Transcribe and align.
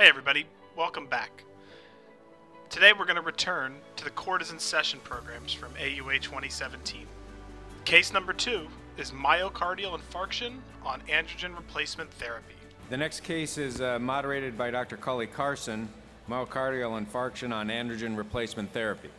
Hey, 0.00 0.08
everybody, 0.08 0.46
welcome 0.76 1.06
back. 1.06 1.44
Today 2.70 2.94
we're 2.98 3.04
going 3.04 3.16
to 3.16 3.20
return 3.20 3.74
to 3.96 4.04
the 4.04 4.08
Courtesan 4.08 4.58
Session 4.58 4.98
programs 5.04 5.52
from 5.52 5.74
AUA 5.74 6.22
2017. 6.22 7.06
Case 7.84 8.10
number 8.10 8.32
two 8.32 8.66
is 8.96 9.10
myocardial 9.10 10.00
infarction 10.00 10.60
on 10.86 11.02
androgen 11.02 11.54
replacement 11.54 12.10
therapy. 12.14 12.54
The 12.88 12.96
next 12.96 13.20
case 13.20 13.58
is 13.58 13.82
uh, 13.82 13.98
moderated 13.98 14.56
by 14.56 14.70
Dr. 14.70 14.96
Culley 14.96 15.26
Carson, 15.26 15.86
myocardial 16.30 16.98
infarction 16.98 17.52
on 17.52 17.68
androgen 17.68 18.16
replacement 18.16 18.72
therapy. 18.72 19.10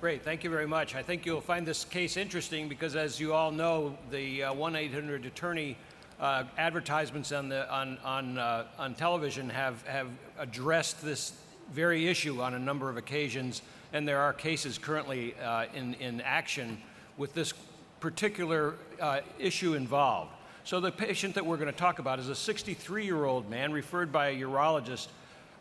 Great, 0.00 0.22
thank 0.24 0.42
you 0.42 0.48
very 0.48 0.66
much. 0.66 0.94
I 0.94 1.02
think 1.02 1.26
you'll 1.26 1.42
find 1.42 1.66
this 1.66 1.84
case 1.84 2.16
interesting 2.16 2.66
because, 2.66 2.96
as 2.96 3.20
you 3.20 3.34
all 3.34 3.50
know, 3.50 3.98
the 4.10 4.44
1 4.44 4.74
uh, 4.74 4.78
800 4.78 5.26
attorney 5.26 5.76
uh, 6.22 6.44
advertisements 6.56 7.32
on, 7.32 7.48
the, 7.48 7.70
on, 7.70 7.98
on, 8.04 8.38
uh, 8.38 8.64
on 8.78 8.94
television 8.94 9.50
have, 9.50 9.86
have 9.86 10.08
addressed 10.38 11.02
this 11.02 11.32
very 11.72 12.06
issue 12.06 12.40
on 12.40 12.54
a 12.54 12.58
number 12.58 12.88
of 12.88 12.96
occasions, 12.96 13.60
and 13.92 14.06
there 14.06 14.20
are 14.20 14.32
cases 14.32 14.78
currently 14.78 15.34
uh, 15.42 15.66
in, 15.74 15.94
in 15.94 16.20
action 16.20 16.78
with 17.18 17.34
this 17.34 17.52
particular 17.98 18.76
uh, 19.00 19.20
issue 19.38 19.74
involved. 19.74 20.30
So, 20.64 20.78
the 20.78 20.92
patient 20.92 21.34
that 21.34 21.44
we're 21.44 21.56
going 21.56 21.72
to 21.72 21.76
talk 21.76 21.98
about 21.98 22.20
is 22.20 22.28
a 22.28 22.36
63 22.36 23.04
year 23.04 23.24
old 23.24 23.50
man 23.50 23.72
referred 23.72 24.12
by 24.12 24.28
a 24.28 24.40
urologist 24.40 25.08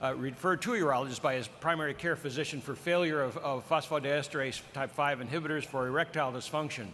uh, 0.02 0.16
referred 0.16 0.62
to 0.64 0.74
a 0.74 0.78
urologist 0.78 1.22
by 1.22 1.36
his 1.36 1.48
primary 1.48 1.94
care 1.94 2.16
physician 2.16 2.62
for 2.62 2.76
failure 2.76 3.22
of, 3.22 3.38
of 3.38 3.68
phosphodiesterase 3.68 4.62
type 4.74 4.92
5 4.92 5.20
inhibitors 5.20 5.64
for 5.64 5.88
erectile 5.88 6.32
dysfunction. 6.32 6.88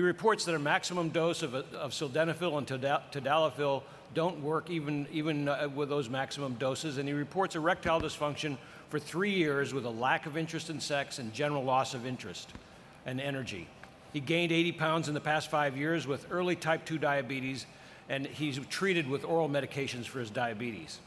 He 0.00 0.06
reports 0.06 0.46
that 0.46 0.54
a 0.54 0.58
maximum 0.58 1.10
dose 1.10 1.42
of, 1.42 1.54
of 1.54 1.90
sildenafil 1.90 2.56
and 2.56 2.66
tadalafil 2.66 3.82
don't 4.14 4.40
work 4.40 4.70
even, 4.70 5.06
even 5.12 5.46
uh, 5.46 5.68
with 5.74 5.90
those 5.90 6.08
maximum 6.08 6.54
doses, 6.54 6.96
and 6.96 7.06
he 7.06 7.12
reports 7.12 7.54
erectile 7.54 8.00
dysfunction 8.00 8.56
for 8.88 8.98
three 8.98 9.32
years 9.32 9.74
with 9.74 9.84
a 9.84 9.90
lack 9.90 10.24
of 10.24 10.38
interest 10.38 10.70
in 10.70 10.80
sex 10.80 11.18
and 11.18 11.34
general 11.34 11.62
loss 11.62 11.92
of 11.92 12.06
interest 12.06 12.48
and 13.04 13.20
energy. 13.20 13.68
He 14.14 14.20
gained 14.20 14.52
80 14.52 14.72
pounds 14.72 15.08
in 15.08 15.12
the 15.12 15.20
past 15.20 15.50
five 15.50 15.76
years 15.76 16.06
with 16.06 16.26
early 16.30 16.56
type 16.56 16.86
2 16.86 16.96
diabetes, 16.96 17.66
and 18.08 18.26
he's 18.26 18.58
treated 18.70 19.06
with 19.06 19.22
oral 19.26 19.50
medications 19.50 20.06
for 20.06 20.18
his 20.20 20.30
diabetes. 20.30 20.98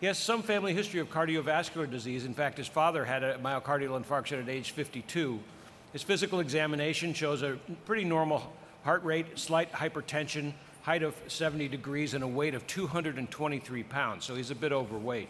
He 0.00 0.06
has 0.06 0.18
some 0.18 0.42
family 0.42 0.74
history 0.74 0.98
of 0.98 1.08
cardiovascular 1.08 1.88
disease. 1.88 2.24
In 2.24 2.34
fact, 2.34 2.58
his 2.58 2.66
father 2.66 3.04
had 3.04 3.22
a 3.22 3.38
myocardial 3.38 4.02
infarction 4.02 4.42
at 4.42 4.48
age 4.48 4.72
52. 4.72 5.38
His 5.94 6.02
physical 6.02 6.40
examination 6.40 7.14
shows 7.14 7.42
a 7.42 7.56
pretty 7.86 8.02
normal 8.02 8.52
heart 8.82 9.04
rate, 9.04 9.38
slight 9.38 9.70
hypertension, 9.70 10.52
height 10.82 11.04
of 11.04 11.14
70 11.28 11.68
degrees, 11.68 12.14
and 12.14 12.24
a 12.24 12.26
weight 12.26 12.56
of 12.56 12.66
223 12.66 13.82
pounds, 13.84 14.24
so 14.24 14.34
he's 14.34 14.50
a 14.50 14.56
bit 14.56 14.72
overweight. 14.72 15.28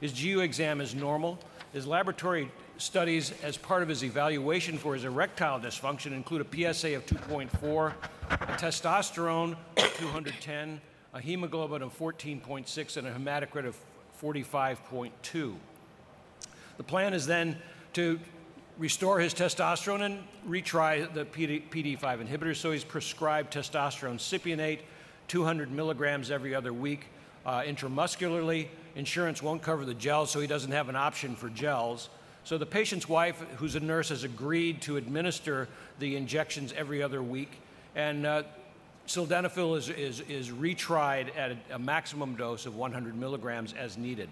His 0.00 0.12
GU 0.12 0.38
exam 0.38 0.80
is 0.80 0.94
normal. 0.94 1.40
His 1.72 1.84
laboratory 1.84 2.48
studies, 2.76 3.34
as 3.42 3.56
part 3.56 3.82
of 3.82 3.88
his 3.88 4.04
evaluation 4.04 4.78
for 4.78 4.94
his 4.94 5.02
erectile 5.02 5.58
dysfunction, 5.58 6.12
include 6.12 6.42
a 6.42 6.72
PSA 6.72 6.94
of 6.94 7.04
2.4, 7.04 7.92
a 8.30 8.36
testosterone 8.36 9.56
of 9.78 9.96
210, 9.98 10.80
a 11.12 11.20
hemoglobin 11.20 11.82
of 11.82 11.98
14.6, 11.98 12.96
and 12.96 13.08
a 13.08 13.12
hematocrit 13.12 13.66
of 13.66 13.76
45.2. 14.22 15.56
The 16.76 16.84
plan 16.84 17.14
is 17.14 17.26
then 17.26 17.56
to 17.94 18.20
restore 18.78 19.18
his 19.18 19.34
testosterone 19.34 20.02
and 20.02 20.22
retry 20.48 21.12
the 21.12 21.24
PD, 21.24 21.62
PD5 21.68 22.26
inhibitor. 22.26 22.56
So 22.56 22.70
he's 22.70 22.84
prescribed 22.84 23.52
testosterone 23.52 24.16
cypionate, 24.16 24.80
200 25.26 25.70
milligrams 25.70 26.30
every 26.30 26.54
other 26.54 26.72
week 26.72 27.06
uh, 27.44 27.62
intramuscularly. 27.62 28.68
Insurance 28.94 29.42
won't 29.42 29.62
cover 29.62 29.84
the 29.84 29.94
gels, 29.94 30.30
so 30.30 30.40
he 30.40 30.46
doesn't 30.46 30.72
have 30.72 30.88
an 30.88 30.96
option 30.96 31.34
for 31.34 31.48
gels. 31.48 32.08
So 32.44 32.56
the 32.56 32.66
patient's 32.66 33.08
wife, 33.08 33.42
who's 33.56 33.74
a 33.74 33.80
nurse, 33.80 34.08
has 34.08 34.24
agreed 34.24 34.80
to 34.82 34.96
administer 34.96 35.68
the 35.98 36.16
injections 36.16 36.72
every 36.74 37.02
other 37.02 37.22
week. 37.22 37.50
And 37.94 38.24
uh, 38.24 38.44
sildenafil 39.06 39.76
is, 39.76 39.88
is, 39.88 40.20
is 40.20 40.50
retried 40.50 41.36
at 41.36 41.50
a, 41.50 41.56
a 41.72 41.78
maximum 41.78 42.36
dose 42.36 42.64
of 42.64 42.76
100 42.76 43.16
milligrams 43.16 43.72
as 43.72 43.98
needed. 43.98 44.28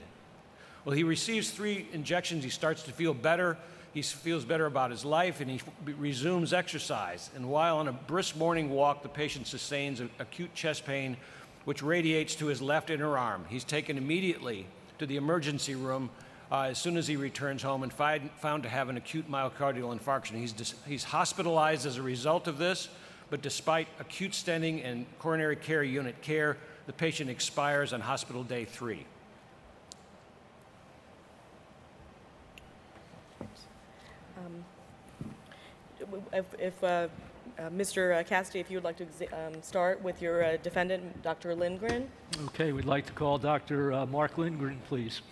Well, 0.85 0.95
he 0.95 1.03
receives 1.03 1.51
three 1.51 1.89
injections. 1.93 2.45
He 2.45 2.51
starts 2.51 2.85
to 2.85 2.93
feel 2.93 3.13
better. 3.13 3.59
He 3.97 4.03
feels 4.03 4.45
better 4.45 4.67
about 4.67 4.91
his 4.91 5.07
life 5.07 5.41
and 5.41 5.51
he 5.51 5.59
resumes 5.85 6.53
exercise. 6.53 7.31
And 7.35 7.49
while 7.49 7.79
on 7.79 7.89
a 7.89 7.93
brisk 7.93 8.37
morning 8.37 8.69
walk, 8.69 9.03
the 9.03 9.09
patient 9.09 9.47
sustains 9.47 10.03
acute 10.19 10.53
chest 10.53 10.85
pain, 10.85 11.17
which 11.65 11.83
radiates 11.83 12.35
to 12.35 12.47
his 12.47 12.61
left 12.61 12.91
inner 12.91 13.17
arm. 13.17 13.47
He's 13.49 13.65
taken 13.65 13.97
immediately 13.97 14.67
to 14.99 15.07
the 15.07 15.17
emergency 15.17 15.75
room 15.75 16.11
uh, 16.53 16.65
as 16.65 16.79
soon 16.79 16.99
as 16.99 17.07
he 17.07 17.17
returns 17.17 17.63
home 17.63 17.83
and 17.83 17.91
found 17.91 18.63
to 18.65 18.69
have 18.69 18.91
an 18.91 18.99
acute 18.99 19.31
myocardial 19.31 19.99
infarction. 19.99 20.33
He's, 20.33 20.53
dis- 20.53 20.75
he's 20.87 21.05
hospitalized 21.05 21.87
as 21.87 21.97
a 21.97 22.03
result 22.03 22.49
of 22.49 22.59
this 22.59 22.91
but 23.31 23.43
despite 23.43 23.89
acute 23.99 24.33
stenting 24.33 24.85
and 24.85 25.07
coronary 25.19 25.57
care 25.57 25.83
unit 25.83 26.21
care, 26.23 26.57
the 26.87 26.93
patient 26.93 27.29
expires 27.29 27.93
on 27.93 28.01
hospital 28.01 28.45
day 28.45 28.65
three. 28.65 29.05
Um, 34.39 34.65
if, 36.33 36.47
if 36.59 36.85
uh, 36.85 37.09
uh, 37.59 37.71
Mr. 37.71 38.25
Cassidy, 38.27 38.61
if 38.61 38.71
you 38.71 38.77
would 38.77 38.85
like 38.85 38.97
to 38.97 39.07
um, 39.33 39.63
start 39.63 40.03
with 40.03 40.21
your 40.21 40.45
uh, 40.45 40.57
defendant, 40.63 41.23
Dr. 41.23 41.55
Lindgren. 41.55 42.09
Okay, 42.47 42.73
we'd 42.73 42.85
like 42.85 43.07
to 43.07 43.13
call 43.13 43.39
Dr. 43.39 43.93
Uh, 43.93 44.07
Mark 44.07 44.39
Lindgren, 44.39 44.81
please. 44.89 45.23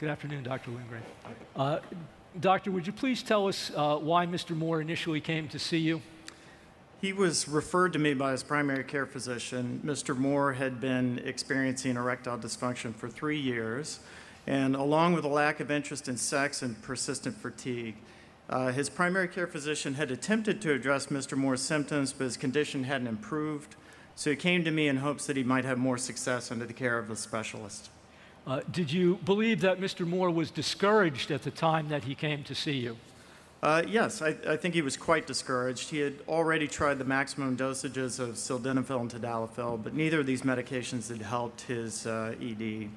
Good 0.00 0.08
afternoon, 0.08 0.44
Dr. 0.44 0.70
Lindgren. 0.70 1.02
Uh, 1.56 1.80
Doctor, 2.38 2.70
would 2.70 2.86
you 2.86 2.92
please 2.92 3.22
tell 3.22 3.48
us 3.48 3.72
uh, 3.74 3.96
why 3.96 4.26
Mr. 4.26 4.54
Moore 4.56 4.80
initially 4.80 5.20
came 5.20 5.48
to 5.48 5.58
see 5.58 5.78
you? 5.78 6.00
He 7.00 7.12
was 7.12 7.48
referred 7.48 7.92
to 7.94 7.98
me 7.98 8.14
by 8.14 8.32
his 8.32 8.42
primary 8.42 8.84
care 8.84 9.06
physician. 9.06 9.80
Mr. 9.84 10.16
Moore 10.16 10.52
had 10.52 10.80
been 10.80 11.20
experiencing 11.24 11.96
erectile 11.96 12.38
dysfunction 12.38 12.94
for 12.94 13.08
three 13.08 13.38
years, 13.38 14.00
and 14.48 14.74
along 14.74 15.12
with 15.12 15.26
a 15.26 15.28
lack 15.28 15.60
of 15.60 15.70
interest 15.70 16.08
in 16.08 16.16
sex 16.16 16.62
and 16.62 16.80
persistent 16.80 17.36
fatigue, 17.36 17.94
uh, 18.48 18.72
his 18.72 18.88
primary 18.88 19.28
care 19.28 19.46
physician 19.46 19.92
had 19.92 20.10
attempted 20.10 20.62
to 20.62 20.72
address 20.72 21.08
Mr. 21.08 21.36
Moore's 21.36 21.60
symptoms, 21.60 22.14
but 22.14 22.24
his 22.24 22.38
condition 22.38 22.84
hadn't 22.84 23.08
improved. 23.08 23.76
So 24.14 24.30
he 24.30 24.36
came 24.36 24.64
to 24.64 24.70
me 24.70 24.88
in 24.88 24.96
hopes 24.96 25.26
that 25.26 25.36
he 25.36 25.44
might 25.44 25.66
have 25.66 25.76
more 25.76 25.98
success 25.98 26.50
under 26.50 26.64
the 26.64 26.72
care 26.72 26.98
of 26.98 27.10
a 27.10 27.16
specialist. 27.16 27.90
Uh, 28.46 28.62
did 28.72 28.90
you 28.90 29.18
believe 29.26 29.60
that 29.60 29.80
Mr. 29.80 30.06
Moore 30.06 30.30
was 30.30 30.50
discouraged 30.50 31.30
at 31.30 31.42
the 31.42 31.50
time 31.50 31.90
that 31.90 32.04
he 32.04 32.14
came 32.14 32.42
to 32.44 32.54
see 32.54 32.72
you? 32.72 32.96
Uh, 33.62 33.82
yes, 33.86 34.22
I, 34.22 34.34
I, 34.48 34.56
think 34.56 34.72
he 34.72 34.82
was 34.82 34.96
quite 34.96 35.26
discouraged. 35.26 35.90
He 35.90 35.98
had 35.98 36.14
already 36.26 36.66
tried 36.68 36.98
the 36.98 37.04
maximum 37.04 37.54
dosages 37.54 38.18
of 38.18 38.36
sildenafil 38.36 39.00
and 39.00 39.10
tadalafil, 39.10 39.82
but 39.82 39.92
neither 39.92 40.20
of 40.20 40.26
these 40.26 40.42
medications 40.42 41.10
had 41.10 41.20
helped 41.20 41.62
his 41.62 42.06
uh, 42.06 42.34
ED. 42.40 42.88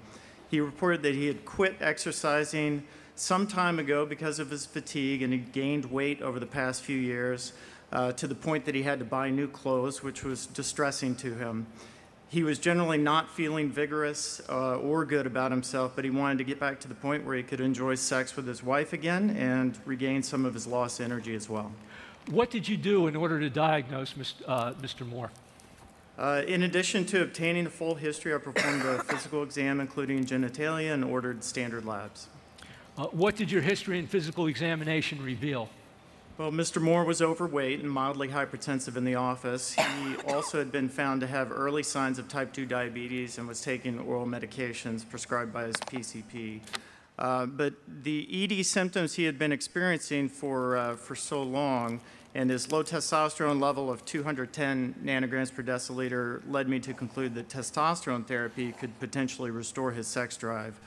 He 0.52 0.60
reported 0.60 1.02
that 1.02 1.16
he 1.16 1.26
had 1.26 1.46
quit 1.46 1.78
exercising 1.82 2.84
some 3.16 3.48
time 3.48 3.80
ago 3.80 4.06
because 4.06 4.38
of 4.38 4.52
his 4.52 4.68
fatigue 4.68 5.24
and 5.24 5.34
had 5.34 5.52
gained 5.52 5.86
weight 5.86 6.22
over 6.22 6.40
the 6.40 6.46
past 6.46 6.84
few 6.84 6.98
years 6.98 7.54
uh, 7.92 8.12
to 8.14 8.28
the 8.28 8.36
point 8.36 8.66
that 8.66 8.76
he 8.76 8.84
had 8.84 9.00
to 9.00 9.06
buy 9.06 9.32
new 9.32 9.48
clothes, 9.48 10.04
which 10.04 10.24
was 10.24 10.46
distressing 10.46 11.16
to 11.16 11.34
him 11.34 11.66
he 12.32 12.44
was 12.44 12.60
generally 12.60 12.98
not 12.98 13.30
feeling 13.30 13.70
vigorous 13.70 14.42
uh, 14.48 14.78
or 14.78 15.04
good 15.04 15.28
about 15.28 15.52
himself, 15.52 15.92
but 15.98 16.06
he 16.06 16.10
wanted 16.10 16.38
to 16.38 16.46
get 16.46 16.62
back 16.62 16.80
to 16.80 16.88
the 16.88 16.96
point 16.96 17.26
where 17.26 17.36
he 17.36 17.44
could 17.44 17.60
enjoy 17.60 17.94
sex 17.94 18.38
with 18.38 18.48
his 18.48 18.64
wife 18.64 18.94
again 18.94 19.32
and 19.32 19.78
regain 19.84 20.24
some 20.24 20.46
of 20.46 20.54
his 20.54 20.66
lost 20.66 21.02
energy 21.02 21.36
as 21.36 21.50
well. 21.50 21.74
What 22.30 22.50
did 22.50 22.70
you 22.70 22.78
do 22.78 23.08
in 23.08 23.18
order 23.18 23.38
to 23.42 23.50
diagnose. 23.50 24.16
Uh, 24.48 24.72
Mr. 24.82 25.06
Moore? 25.06 25.30
Uh, 26.22 26.44
in 26.46 26.62
addition 26.62 27.04
to 27.04 27.24
obtaining 27.24 27.66
a 27.66 27.70
full 27.70 27.96
history, 27.96 28.32
I 28.32 28.38
performed 28.38 28.84
a 28.84 29.04
physical 29.06 29.42
exam, 29.42 29.80
including 29.80 30.24
genitalia, 30.24 30.94
and 30.94 31.04
ordered 31.04 31.44
standard 31.44 31.84
labs. 31.84 32.28
Uh, 32.96 33.06
what 33.06 33.36
did 33.36 33.52
your 33.52 33.64
history 33.64 33.98
and 33.98 34.08
physical 34.08 34.46
examination 34.46 35.20
reveal? 35.24 35.68
Well, 36.38 36.52
Mr. 36.52 36.80
Moore 36.80 37.06
was 37.06 37.24
overweight 37.24 37.80
and 37.80 37.90
mildly 37.90 38.28
hypertensive 38.28 38.98
in 38.98 39.04
the 39.04 39.16
office. 39.16 39.74
He 39.74 40.16
also 40.28 40.60
had 40.60 40.72
been 40.72 40.90
found 40.90 41.22
to 41.22 41.28
have 41.28 41.52
early 41.52 41.82
signs 41.82 42.20
of 42.20 42.28
type 42.28 42.54
2 42.54 42.68
diabetes 42.68 43.40
and 43.40 43.48
was 43.48 43.62
taking 43.62 43.98
oral 43.98 44.28
medications 44.28 45.08
prescribed 45.10 45.52
by 45.52 45.64
his 45.64 45.76
PCP. 45.78 46.62
Uh, 47.18 47.48
but 47.48 47.74
the 48.04 48.28
ED 48.44 48.64
symptoms 48.64 49.16
he 49.16 49.24
had 49.24 49.40
been 49.40 49.52
experiencing 49.52 50.30
for, 50.30 50.78
uh, 50.78 50.96
for 50.96 51.16
so 51.16 51.42
long 51.42 52.00
and 52.34 52.50
his 52.50 52.72
low 52.72 52.84
testosterone 52.84 53.62
level 53.62 53.92
of 53.92 54.06
210 54.06 54.96
nanograms 55.04 55.54
per 55.54 55.64
deciliter 55.64 56.42
led 56.50 56.70
me 56.70 56.80
to 56.80 56.94
conclude 56.94 57.36
that 57.36 57.50
testosterone 57.50 58.26
therapy 58.26 58.72
could 58.72 58.98
potentially 59.00 59.52
restore 59.52 59.92
his 59.92 60.08
sex 60.08 60.38
drive. 60.38 60.80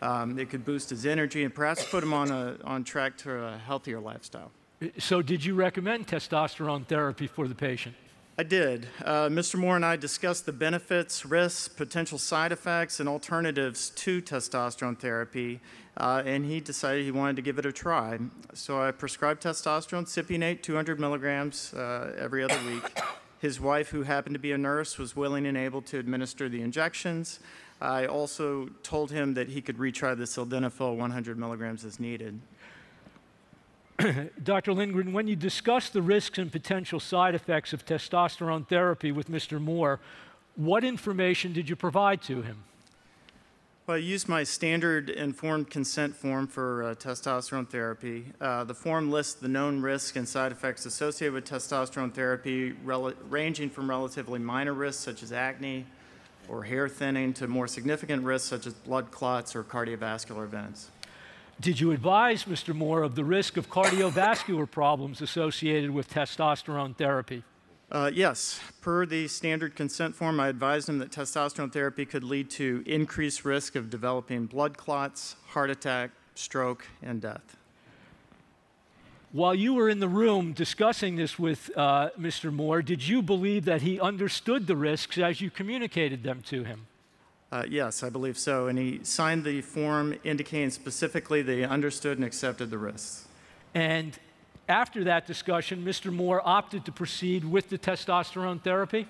Um, 0.00 0.38
it 0.38 0.50
could 0.50 0.64
boost 0.64 0.90
his 0.90 1.06
energy 1.06 1.44
and 1.44 1.54
perhaps 1.54 1.84
put 1.84 2.02
him 2.02 2.12
on, 2.12 2.30
a, 2.30 2.56
on 2.64 2.84
track 2.84 3.16
to 3.18 3.32
a 3.32 3.58
healthier 3.58 4.00
lifestyle. 4.00 4.50
So, 4.98 5.22
did 5.22 5.44
you 5.44 5.54
recommend 5.54 6.08
testosterone 6.08 6.86
therapy 6.86 7.28
for 7.28 7.46
the 7.46 7.54
patient? 7.54 7.94
I 8.36 8.42
did. 8.42 8.88
Uh, 9.04 9.28
Mr. 9.28 9.56
Moore 9.56 9.76
and 9.76 9.84
I 9.84 9.94
discussed 9.94 10.46
the 10.46 10.52
benefits, 10.52 11.24
risks, 11.24 11.68
potential 11.68 12.18
side 12.18 12.50
effects, 12.50 12.98
and 12.98 13.08
alternatives 13.08 13.90
to 13.90 14.20
testosterone 14.22 14.98
therapy, 14.98 15.60
uh, 15.96 16.22
and 16.24 16.44
he 16.46 16.60
decided 16.60 17.04
he 17.04 17.10
wanted 17.10 17.36
to 17.36 17.42
give 17.42 17.58
it 17.58 17.66
a 17.66 17.72
try. 17.72 18.18
So 18.54 18.80
I 18.80 18.90
prescribed 18.92 19.42
testosterone, 19.42 20.06
Cypionate, 20.06 20.62
200 20.62 20.98
milligrams 20.98 21.74
uh, 21.74 22.14
every 22.18 22.42
other 22.42 22.58
week. 22.66 22.98
His 23.40 23.60
wife, 23.60 23.90
who 23.90 24.02
happened 24.02 24.34
to 24.34 24.38
be 24.40 24.52
a 24.52 24.58
nurse, 24.58 24.98
was 24.98 25.16
willing 25.16 25.46
and 25.46 25.56
able 25.56 25.82
to 25.82 25.98
administer 25.98 26.48
the 26.48 26.62
injections. 26.62 27.40
I 27.80 28.06
also 28.06 28.70
told 28.84 29.10
him 29.10 29.34
that 29.34 29.48
he 29.48 29.60
could 29.60 29.76
retry 29.76 30.16
the 30.16 30.24
sildenafil 30.24 30.96
100 30.96 31.36
milligrams 31.36 31.84
as 31.84 31.98
needed. 31.98 32.40
Dr. 34.42 34.72
Lindgren, 34.72 35.12
when 35.12 35.26
you 35.26 35.36
discussed 35.36 35.92
the 35.92 36.02
risks 36.02 36.38
and 36.38 36.50
potential 36.50 37.00
side 37.00 37.34
effects 37.34 37.72
of 37.72 37.84
testosterone 37.84 38.66
therapy 38.68 39.10
with 39.12 39.28
Mr. 39.28 39.60
Moore, 39.60 40.00
what 40.54 40.84
information 40.84 41.52
did 41.52 41.68
you 41.68 41.76
provide 41.76 42.22
to 42.22 42.42
him? 42.42 42.64
Well, 43.84 43.96
I 43.96 43.98
used 43.98 44.28
my 44.28 44.44
standard 44.44 45.10
informed 45.10 45.68
consent 45.68 46.14
form 46.14 46.46
for 46.46 46.84
uh, 46.84 46.94
testosterone 46.94 47.68
therapy. 47.68 48.26
Uh, 48.40 48.62
the 48.62 48.74
form 48.74 49.10
lists 49.10 49.34
the 49.34 49.48
known 49.48 49.82
risks 49.82 50.16
and 50.16 50.28
side 50.28 50.52
effects 50.52 50.86
associated 50.86 51.34
with 51.34 51.46
testosterone 51.46 52.14
therapy, 52.14 52.74
rel- 52.84 53.12
ranging 53.28 53.68
from 53.70 53.90
relatively 53.90 54.38
minor 54.38 54.72
risks 54.72 55.02
such 55.02 55.24
as 55.24 55.32
acne 55.32 55.84
or 56.48 56.62
hair 56.62 56.88
thinning 56.88 57.32
to 57.34 57.48
more 57.48 57.66
significant 57.66 58.22
risks 58.22 58.48
such 58.48 58.68
as 58.68 58.72
blood 58.72 59.10
clots 59.10 59.56
or 59.56 59.64
cardiovascular 59.64 60.44
events. 60.44 60.90
Did 61.60 61.80
you 61.80 61.90
advise 61.90 62.44
Mr. 62.44 62.72
Moore 62.72 63.02
of 63.02 63.16
the 63.16 63.24
risk 63.24 63.56
of 63.56 63.68
cardiovascular 63.68 64.70
problems 64.70 65.20
associated 65.20 65.90
with 65.90 66.08
testosterone 66.08 66.96
therapy? 66.96 67.42
Uh, 67.92 68.10
yes, 68.14 68.58
per 68.80 69.04
the 69.04 69.28
standard 69.28 69.76
consent 69.76 70.14
form, 70.14 70.40
I 70.40 70.48
advised 70.48 70.88
him 70.88 70.98
that 71.00 71.10
testosterone 71.10 71.70
therapy 71.70 72.06
could 72.06 72.24
lead 72.24 72.48
to 72.52 72.82
increased 72.86 73.44
risk 73.44 73.76
of 73.76 73.90
developing 73.90 74.46
blood 74.46 74.78
clots, 74.78 75.36
heart 75.48 75.68
attack, 75.68 76.10
stroke, 76.34 76.86
and 77.02 77.20
death. 77.20 77.54
While 79.30 79.54
you 79.54 79.74
were 79.74 79.90
in 79.90 80.00
the 80.00 80.08
room 80.08 80.54
discussing 80.54 81.16
this 81.16 81.38
with 81.38 81.70
uh, 81.76 82.08
Mr. 82.18 82.50
Moore, 82.50 82.80
did 82.80 83.06
you 83.06 83.20
believe 83.20 83.66
that 83.66 83.82
he 83.82 84.00
understood 84.00 84.66
the 84.66 84.76
risks 84.76 85.18
as 85.18 85.42
you 85.42 85.50
communicated 85.50 86.22
them 86.22 86.40
to 86.46 86.64
him? 86.64 86.86
Uh, 87.50 87.64
yes, 87.68 88.02
I 88.02 88.08
believe 88.08 88.38
so. 88.38 88.68
And 88.68 88.78
he 88.78 89.00
signed 89.02 89.44
the 89.44 89.60
form 89.60 90.18
indicating 90.24 90.70
specifically 90.70 91.42
that 91.42 91.52
he 91.52 91.64
understood 91.64 92.16
and 92.16 92.24
accepted 92.26 92.70
the 92.70 92.78
risks. 92.78 93.28
And 93.74 94.18
after 94.68 95.04
that 95.04 95.26
discussion, 95.26 95.84
Mr. 95.84 96.12
Moore 96.12 96.40
opted 96.44 96.84
to 96.84 96.92
proceed 96.92 97.44
with 97.44 97.68
the 97.68 97.78
testosterone 97.78 98.62
therapy? 98.62 99.06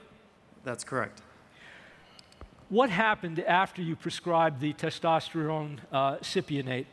That's 0.64 0.84
correct. 0.84 1.20
What 2.68 2.88
happened 2.88 3.38
after 3.40 3.82
you 3.82 3.96
prescribed 3.96 4.60
the 4.60 4.72
testosterone 4.72 5.78
uh, 5.92 6.16
cypionate? 6.18 6.86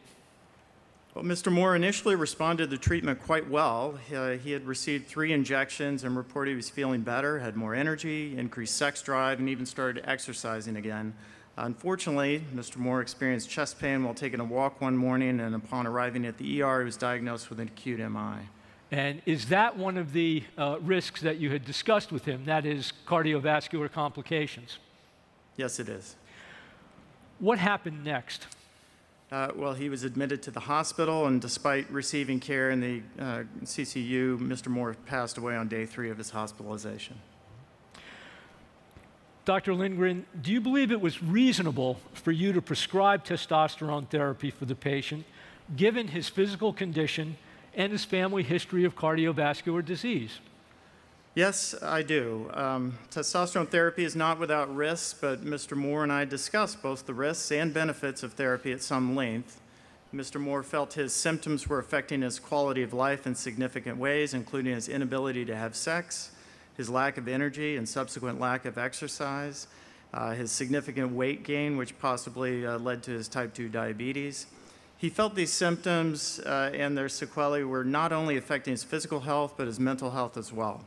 Well, 1.16 1.24
Mr. 1.24 1.52
Moore 1.52 1.76
initially 1.76 2.16
responded 2.16 2.66
to 2.66 2.70
the 2.70 2.78
treatment 2.78 3.22
quite 3.24 3.50
well. 3.50 3.98
Uh, 4.14 4.32
he 4.32 4.52
had 4.52 4.68
received 4.68 5.08
three 5.08 5.34
injections 5.34 6.04
and 6.04 6.16
reported 6.16 6.52
he 6.52 6.56
was 6.56 6.70
feeling 6.70 7.02
better, 7.02 7.40
had 7.40 7.56
more 7.56 7.74
energy, 7.74 8.38
increased 8.38 8.78
sex 8.78 9.02
drive, 9.02 9.40
and 9.40 9.50
even 9.50 9.66
started 9.66 10.04
exercising 10.06 10.76
again. 10.76 11.14
Unfortunately, 11.62 12.42
Mr. 12.56 12.78
Moore 12.78 13.02
experienced 13.02 13.50
chest 13.50 13.80
pain 13.80 14.04
while 14.04 14.14
taking 14.14 14.40
a 14.40 14.46
walk 14.46 14.80
one 14.80 14.96
morning, 14.96 15.42
and 15.42 15.54
upon 15.54 15.86
arriving 15.86 16.26
at 16.26 16.38
the 16.38 16.62
ER, 16.62 16.80
he 16.80 16.86
was 16.86 16.96
diagnosed 16.96 17.50
with 17.50 17.60
an 17.60 17.68
acute 17.68 18.00
MI. 18.00 18.48
And 18.92 19.22
is 19.26 19.48
that 19.50 19.78
one 19.78 19.98
of 19.98 20.14
the 20.14 20.44
uh, 20.58 20.78
risks 20.82 21.22
that 21.22 21.38
you 21.38 21.52
had 21.52 21.66
discussed 21.66 22.14
with 22.14 22.24
him? 22.24 22.46
That 22.46 22.66
is 22.66 22.94
cardiovascular 23.06 23.92
complications. 23.92 24.80
Yes, 25.58 25.80
it 25.80 25.90
is. 25.90 26.16
What 27.40 27.60
happened 27.60 28.06
next? 28.06 28.48
Uh, 29.30 29.50
well, 29.54 29.74
he 29.74 29.90
was 29.90 30.04
admitted 30.04 30.42
to 30.44 30.52
the 30.52 30.62
hospital, 30.62 31.28
and 31.28 31.42
despite 31.42 31.92
receiving 31.92 32.40
care 32.40 32.72
in 32.72 32.80
the 32.80 33.02
uh, 33.20 33.44
CCU, 33.64 34.40
Mr. 34.40 34.70
Moore 34.70 34.96
passed 35.06 35.38
away 35.38 35.58
on 35.58 35.68
day 35.68 35.86
three 35.86 36.10
of 36.10 36.18
his 36.18 36.30
hospitalization. 36.30 37.20
Dr. 39.50 39.74
Lindgren, 39.74 40.28
do 40.44 40.51
you 40.51 40.62
believe 40.62 40.92
it 40.92 41.01
was 41.01 41.24
reasonable 41.24 42.00
for 42.13 42.31
you 42.31 42.54
to 42.54 42.62
prescribe 42.62 43.25
testosterone 43.25 44.07
therapy 44.07 44.51
for 44.51 44.66
the 44.66 44.75
patient, 44.75 45.25
given 45.75 46.10
his 46.10 46.30
physical 46.30 46.72
condition 46.72 47.36
and 47.74 47.92
his 47.92 48.06
family 48.06 48.44
history 48.44 48.86
of 48.86 48.96
cardiovascular 48.96 49.84
disease? 49.84 50.38
Yes, 51.34 51.74
I 51.81 52.04
do. 52.04 52.51
Um, 52.54 53.00
testosterone 53.10 53.68
therapy 53.68 54.04
is 54.04 54.16
not 54.16 54.38
without 54.38 54.72
risks, 54.75 55.18
but 55.19 55.44
Mr. 55.44 55.75
Moore 55.75 56.04
and 56.04 56.12
I 56.13 56.25
discussed 56.25 56.84
both 56.84 57.07
the 57.07 57.16
risks 57.16 57.52
and 57.52 57.74
benefits 57.74 58.22
of 58.22 58.34
therapy 58.34 58.72
at 58.72 58.84
some 58.84 59.16
length. 59.16 59.60
Mr. 60.13 60.40
Moore 60.40 60.62
felt 60.62 60.94
his 60.94 61.12
symptoms 61.12 61.68
were 61.68 61.80
affecting 61.80 62.22
his 62.22 62.38
quality 62.38 62.84
of 62.84 62.94
life 62.94 63.25
in 63.25 63.34
significant 63.34 63.98
ways, 63.98 64.36
including 64.36 64.75
his 64.75 64.88
inability 64.88 65.44
to 65.45 65.56
have 65.56 65.75
sex, 65.75 66.34
his 66.80 66.90
lack 66.90 67.18
of 67.18 67.28
energy 67.28 67.76
and 67.76 67.88
subsequent 67.88 68.40
lack 68.40 68.64
of 68.64 68.78
exercise, 68.78 69.68
uh, 70.14 70.31
his 70.31 70.50
significant 70.50 71.12
weight 71.12 71.44
gain, 71.44 71.76
which 71.76 72.00
possibly 72.00 72.66
uh, 72.66 72.80
led 72.80 73.04
to 73.04 73.12
his 73.12 73.28
type 73.28 73.54
2 73.54 73.68
diabetes. 73.68 74.48
He 74.98 75.10
felt 75.10 75.36
these 75.36 75.52
symptoms 75.52 76.40
uh, 76.40 76.72
and 76.74 76.98
their 76.98 77.10
sequelae 77.10 77.64
were 77.64 77.84
not 77.84 78.14
only 78.14 78.38
affecting 78.38 78.72
his 78.72 78.86
physical 78.86 79.20
health, 79.20 79.56
but 79.58 79.68
his 79.68 79.78
mental 79.78 80.12
health 80.12 80.38
as 80.38 80.54
well. 80.54 80.86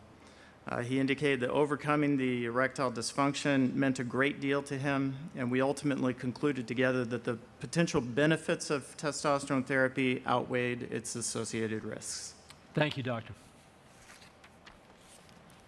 Uh, 0.67 0.81
he 0.81 0.99
indicated 0.99 1.41
that 1.41 1.51
overcoming 1.51 2.17
the 2.17 2.47
erectile 2.47 2.91
dysfunction 2.91 3.75
meant 3.75 3.99
a 3.99 4.05
great 4.05 4.41
deal 4.41 4.63
to 4.63 4.79
him, 4.79 5.15
and 5.37 5.51
we 5.51 5.61
ultimately 5.61 6.15
concluded 6.15 6.67
together 6.67 7.05
that 7.05 7.25
the 7.25 7.37
potential 7.61 8.01
benefits 8.01 8.71
of 8.71 8.97
testosterone 8.97 9.67
therapy 9.67 10.23
outweighed 10.27 10.85
its 10.91 11.17
associated 11.17 11.85
risks. 11.85 12.33
Thank 12.73 12.97
you, 12.97 13.03
doctor. 13.03 13.35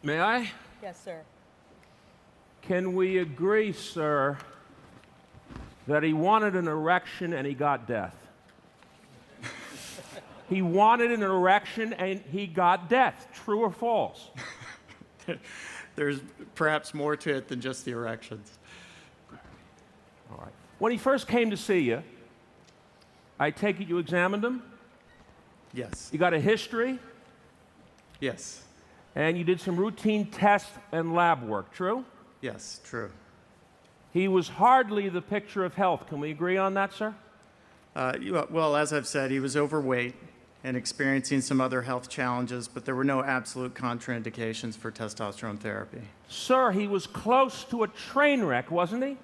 May 0.05 0.21
I? 0.21 0.51
Yes, 0.83 1.01
sir. 1.03 1.23
Can 2.61 2.95
we 2.95 3.19
agree, 3.19 3.73
sir, 3.73 4.37
that 5.87 6.03
he 6.03 6.13
wanted 6.13 6.57
an 6.57 6.69
erection 6.69 7.33
and 7.33 7.47
he 7.47 7.55
got 7.55 7.89
death? 7.89 8.15
he 10.51 10.61
wanted 10.61 11.11
an 11.11 11.23
erection 11.23 11.95
and 11.95 12.21
he 12.31 12.47
got 12.47 12.91
death. 12.91 13.29
True 13.33 13.61
or 13.61 13.71
false? 13.71 14.29
There's 15.97 16.21
perhaps 16.55 16.93
more 16.93 17.17
to 17.17 17.37
it 17.37 17.49
than 17.49 17.63
just 17.63 17.87
the 17.87 17.93
erections. 17.93 18.59
All 20.31 20.39
right. 20.39 20.53
When 20.81 20.93
he 20.93 20.99
first 20.99 21.27
came 21.29 21.49
to 21.49 21.57
see 21.57 21.81
you, 21.81 22.03
I 23.41 23.51
take 23.51 23.81
it 23.81 23.89
you 23.89 23.97
examined 23.97 24.45
him? 24.45 24.63
Yes. 25.73 26.11
You 26.13 26.19
got 26.19 26.35
a 26.35 26.41
history? 26.41 26.99
Yes. 28.21 28.64
And 29.15 29.39
you 29.39 29.45
did 29.45 29.61
some 29.61 29.77
routine 29.77 30.27
tests 30.27 30.71
and 30.93 31.15
lab 31.15 31.43
work, 31.43 31.73
true? 31.73 32.05
Yes, 32.41 32.81
true. 32.85 33.11
He 34.13 34.29
was 34.29 34.49
hardly 34.49 35.09
the 35.09 35.23
picture 35.23 35.65
of 35.65 35.75
health. 35.75 36.07
Can 36.09 36.21
we 36.21 36.31
agree 36.31 36.57
on 36.57 36.75
that, 36.75 36.93
sir? 36.93 37.15
Uh, 37.97 38.13
well, 38.51 38.77
as 38.77 38.93
I've 38.93 39.07
said, 39.07 39.31
he 39.31 39.41
was 39.41 39.57
overweight 39.57 40.15
and 40.65 40.77
experiencing 40.77 41.41
some 41.41 41.61
other 41.61 41.83
health 41.83 42.09
challenges, 42.09 42.67
but 42.67 42.85
there 42.85 42.95
were 42.95 43.05
no 43.05 43.23
absolute 43.23 43.75
contraindications 43.75 44.77
for 44.77 44.91
testosterone 44.91 45.59
therapy. 45.59 46.01
Sir, 46.29 46.73
he 46.73 46.89
was 46.89 47.07
close 47.07 47.65
to 47.65 47.83
a 47.83 47.89
train 47.89 48.43
wreck, 48.43 48.71
wasn't 48.71 49.05
he? 49.05 49.17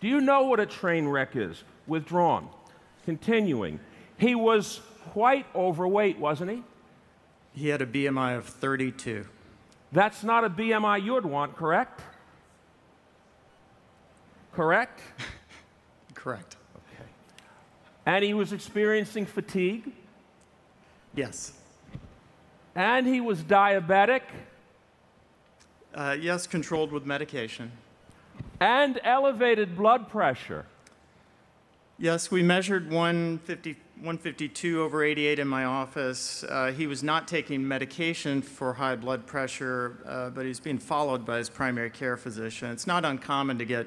Do 0.00 0.08
you 0.08 0.20
know 0.20 0.46
what 0.46 0.60
a 0.60 0.66
train 0.66 1.06
wreck 1.06 1.36
is? 1.36 1.62
Withdrawn. 1.86 2.48
Continuing. 3.04 3.80
He 4.18 4.34
was 4.34 4.80
quite 5.10 5.46
overweight, 5.54 6.18
wasn't 6.18 6.50
he? 6.50 6.62
He 7.54 7.68
had 7.68 7.82
a 7.82 7.86
BMI 7.86 8.36
of 8.36 8.46
32. 8.46 9.26
That's 9.92 10.22
not 10.24 10.44
a 10.44 10.50
BMI 10.50 11.02
you 11.04 11.12
would 11.14 11.26
want, 11.26 11.56
correct? 11.56 12.00
Correct? 14.52 15.00
Correct. 16.14 16.56
Okay. 16.76 17.08
And 18.06 18.24
he 18.24 18.32
was 18.34 18.52
experiencing 18.52 19.26
fatigue, 19.26 19.90
Yes. 21.14 21.52
and 22.74 23.06
he 23.06 23.20
was 23.20 23.42
diabetic, 23.42 24.22
Uh, 25.94 26.16
yes, 26.18 26.46
controlled 26.46 26.92
with 26.92 27.04
medication. 27.04 27.72
and 28.60 29.00
elevated 29.04 29.76
blood 29.76 30.08
pressure. 30.08 30.66
Yes, 31.98 32.30
we 32.30 32.42
measured 32.42 32.90
150, 32.90 33.76
152 33.96 34.82
over 34.82 35.04
88 35.04 35.38
in 35.38 35.46
my 35.46 35.64
office. 35.64 36.44
Uh, 36.44 36.72
he 36.72 36.86
was 36.86 37.02
not 37.02 37.28
taking 37.28 37.66
medication 37.66 38.42
for 38.42 38.72
high 38.72 38.96
blood 38.96 39.26
pressure, 39.26 39.98
uh, 40.06 40.30
but 40.30 40.44
he's 40.44 40.58
being 40.58 40.78
followed 40.78 41.24
by 41.24 41.38
his 41.38 41.48
primary 41.48 41.90
care 41.90 42.16
physician. 42.16 42.70
It's 42.70 42.86
not 42.86 43.04
uncommon 43.04 43.58
to 43.58 43.64
get 43.64 43.86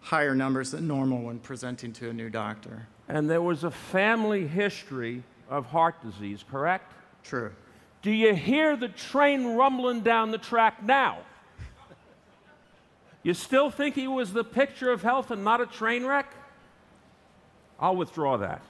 higher 0.00 0.34
numbers 0.34 0.72
than 0.72 0.88
normal 0.88 1.22
when 1.22 1.38
presenting 1.38 1.92
to 1.92 2.10
a 2.10 2.12
new 2.12 2.28
doctor. 2.28 2.88
And 3.08 3.30
there 3.30 3.42
was 3.42 3.62
a 3.62 3.70
family 3.70 4.46
history 4.46 5.22
of 5.48 5.66
heart 5.66 6.02
disease, 6.02 6.44
correct? 6.50 6.92
True. 7.22 7.52
Do 8.02 8.10
you 8.10 8.34
hear 8.34 8.76
the 8.76 8.88
train 8.88 9.54
rumbling 9.54 10.00
down 10.00 10.32
the 10.32 10.38
track 10.38 10.82
now? 10.82 11.18
You 13.22 13.34
still 13.34 13.70
think 13.70 13.94
he 13.94 14.08
was 14.08 14.32
the 14.32 14.42
picture 14.42 14.90
of 14.90 15.02
health 15.02 15.30
and 15.30 15.44
not 15.44 15.60
a 15.60 15.66
train 15.66 16.04
wreck? 16.04 16.32
I'll 17.78 17.94
withdraw 17.94 18.36
that. 18.38 18.62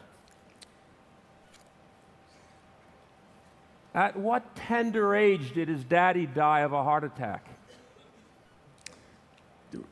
At 3.95 4.17
what 4.17 4.57
tender 4.57 5.15
age 5.15 5.53
did 5.53 5.69
his 5.69 5.85
daddy 5.85 6.27
die 6.27 6.61
of 6.61 6.73
a 6.73 6.83
heart 6.83 7.05
attack? 7.05 7.47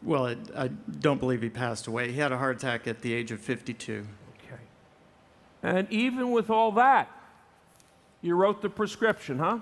Well, 0.02 0.26
it, 0.26 0.38
I 0.56 0.68
don't 0.68 1.20
believe 1.20 1.42
he 1.42 1.50
passed 1.50 1.86
away. 1.86 2.12
He 2.12 2.18
had 2.18 2.32
a 2.32 2.38
heart 2.38 2.56
attack 2.56 2.86
at 2.86 3.02
the 3.02 3.12
age 3.12 3.30
of 3.30 3.40
52. 3.40 4.06
Okay. 4.44 4.62
And 5.62 5.90
even 5.90 6.32
with 6.32 6.50
all 6.50 6.72
that, 6.72 7.10
you 8.22 8.34
wrote 8.34 8.62
the 8.62 8.68
prescription, 8.68 9.38
huh? 9.38 9.58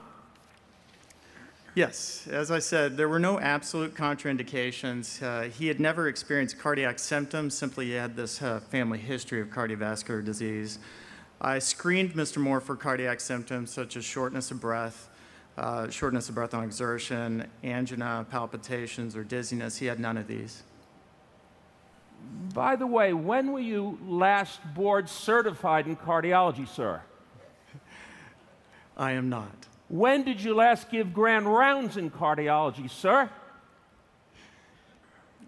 Yes, 1.74 2.26
as 2.28 2.50
I 2.50 2.58
said, 2.58 2.96
there 2.96 3.08
were 3.08 3.20
no 3.20 3.38
absolute 3.38 3.94
contraindications. 3.94 5.22
Uh, 5.22 5.48
he 5.48 5.68
had 5.68 5.78
never 5.78 6.08
experienced 6.08 6.58
cardiac 6.58 6.98
symptoms, 6.98 7.56
simply 7.56 7.86
he 7.86 7.92
had 7.92 8.16
this 8.16 8.42
uh, 8.42 8.58
family 8.58 8.98
history 8.98 9.40
of 9.40 9.48
cardiovascular 9.48 10.24
disease. 10.24 10.80
I 11.40 11.60
screened 11.60 12.14
Mr. 12.14 12.38
Moore 12.38 12.60
for 12.60 12.74
cardiac 12.74 13.20
symptoms 13.20 13.70
such 13.70 13.96
as 13.96 14.04
shortness 14.04 14.50
of 14.50 14.60
breath, 14.60 15.08
uh, 15.56 15.88
shortness 15.88 16.28
of 16.28 16.34
breath 16.34 16.52
on 16.52 16.64
exertion, 16.64 17.46
angina, 17.62 18.26
palpitations, 18.28 19.16
or 19.16 19.22
dizziness. 19.22 19.76
He 19.76 19.86
had 19.86 20.00
none 20.00 20.16
of 20.16 20.26
these. 20.26 20.64
By 22.52 22.74
the 22.74 22.86
way, 22.86 23.12
when 23.12 23.52
were 23.52 23.60
you 23.60 23.98
last 24.04 24.60
board 24.74 25.08
certified 25.08 25.86
in 25.86 25.96
cardiology, 25.96 26.68
sir? 26.68 27.02
I 28.96 29.12
am 29.12 29.28
not. 29.28 29.66
When 29.88 30.24
did 30.24 30.40
you 30.40 30.54
last 30.54 30.90
give 30.90 31.14
grand 31.14 31.46
rounds 31.46 31.96
in 31.96 32.10
cardiology, 32.10 32.90
sir? 32.90 33.30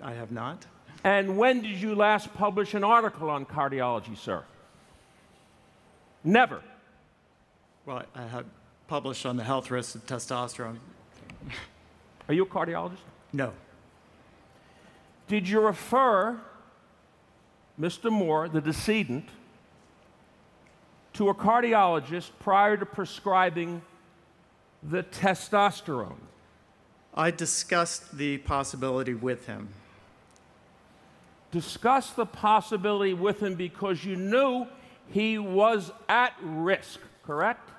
I 0.01 0.13
have 0.13 0.31
not. 0.31 0.65
And 1.03 1.37
when 1.37 1.63
did 1.63 1.81
you 1.81 1.95
last 1.95 2.33
publish 2.35 2.75
an 2.75 2.85
article 2.85 3.29
on 3.29 3.45
cardiology, 3.45 4.17
sir? 4.17 4.45
Never. 6.23 6.63
Well, 7.87 8.03
I 8.15 8.27
have 8.27 8.47
published 8.89 9.25
on 9.25 9.37
the 9.37 9.45
health 9.45 9.71
risks 9.71 9.95
of 9.95 10.07
testosterone. 10.07 10.79
Are 12.29 12.35
you 12.35 12.43
a 12.43 12.47
cardiologist? 12.47 12.99
No. 13.33 13.53
Did 15.29 15.49
you 15.49 15.61
refer 15.61 16.41
Mr. 17.81 18.11
Moore, 18.11 18.49
the 18.49 18.61
decedent, 18.61 19.29
to 21.15 21.29
a 21.29 21.35
cardiologist 21.35 22.31
prior 22.41 22.77
to 22.77 22.85
prescribing 22.85 23.83
the 24.83 25.03
testosterone? 25.03 26.19
I 27.15 27.31
discussed 27.31 28.17
the 28.17 28.39
possibility 28.39 29.15
with 29.15 29.47
him. 29.47 29.69
Discuss 31.51 32.11
the 32.11 32.27
possibility 32.27 33.15
with 33.15 33.41
him 33.41 33.55
because 33.55 34.05
you 34.05 34.15
knew 34.15 34.67
he 35.11 35.39
was 35.39 35.93
at 36.09 36.35
risk, 36.43 37.01
correct? 37.25 37.71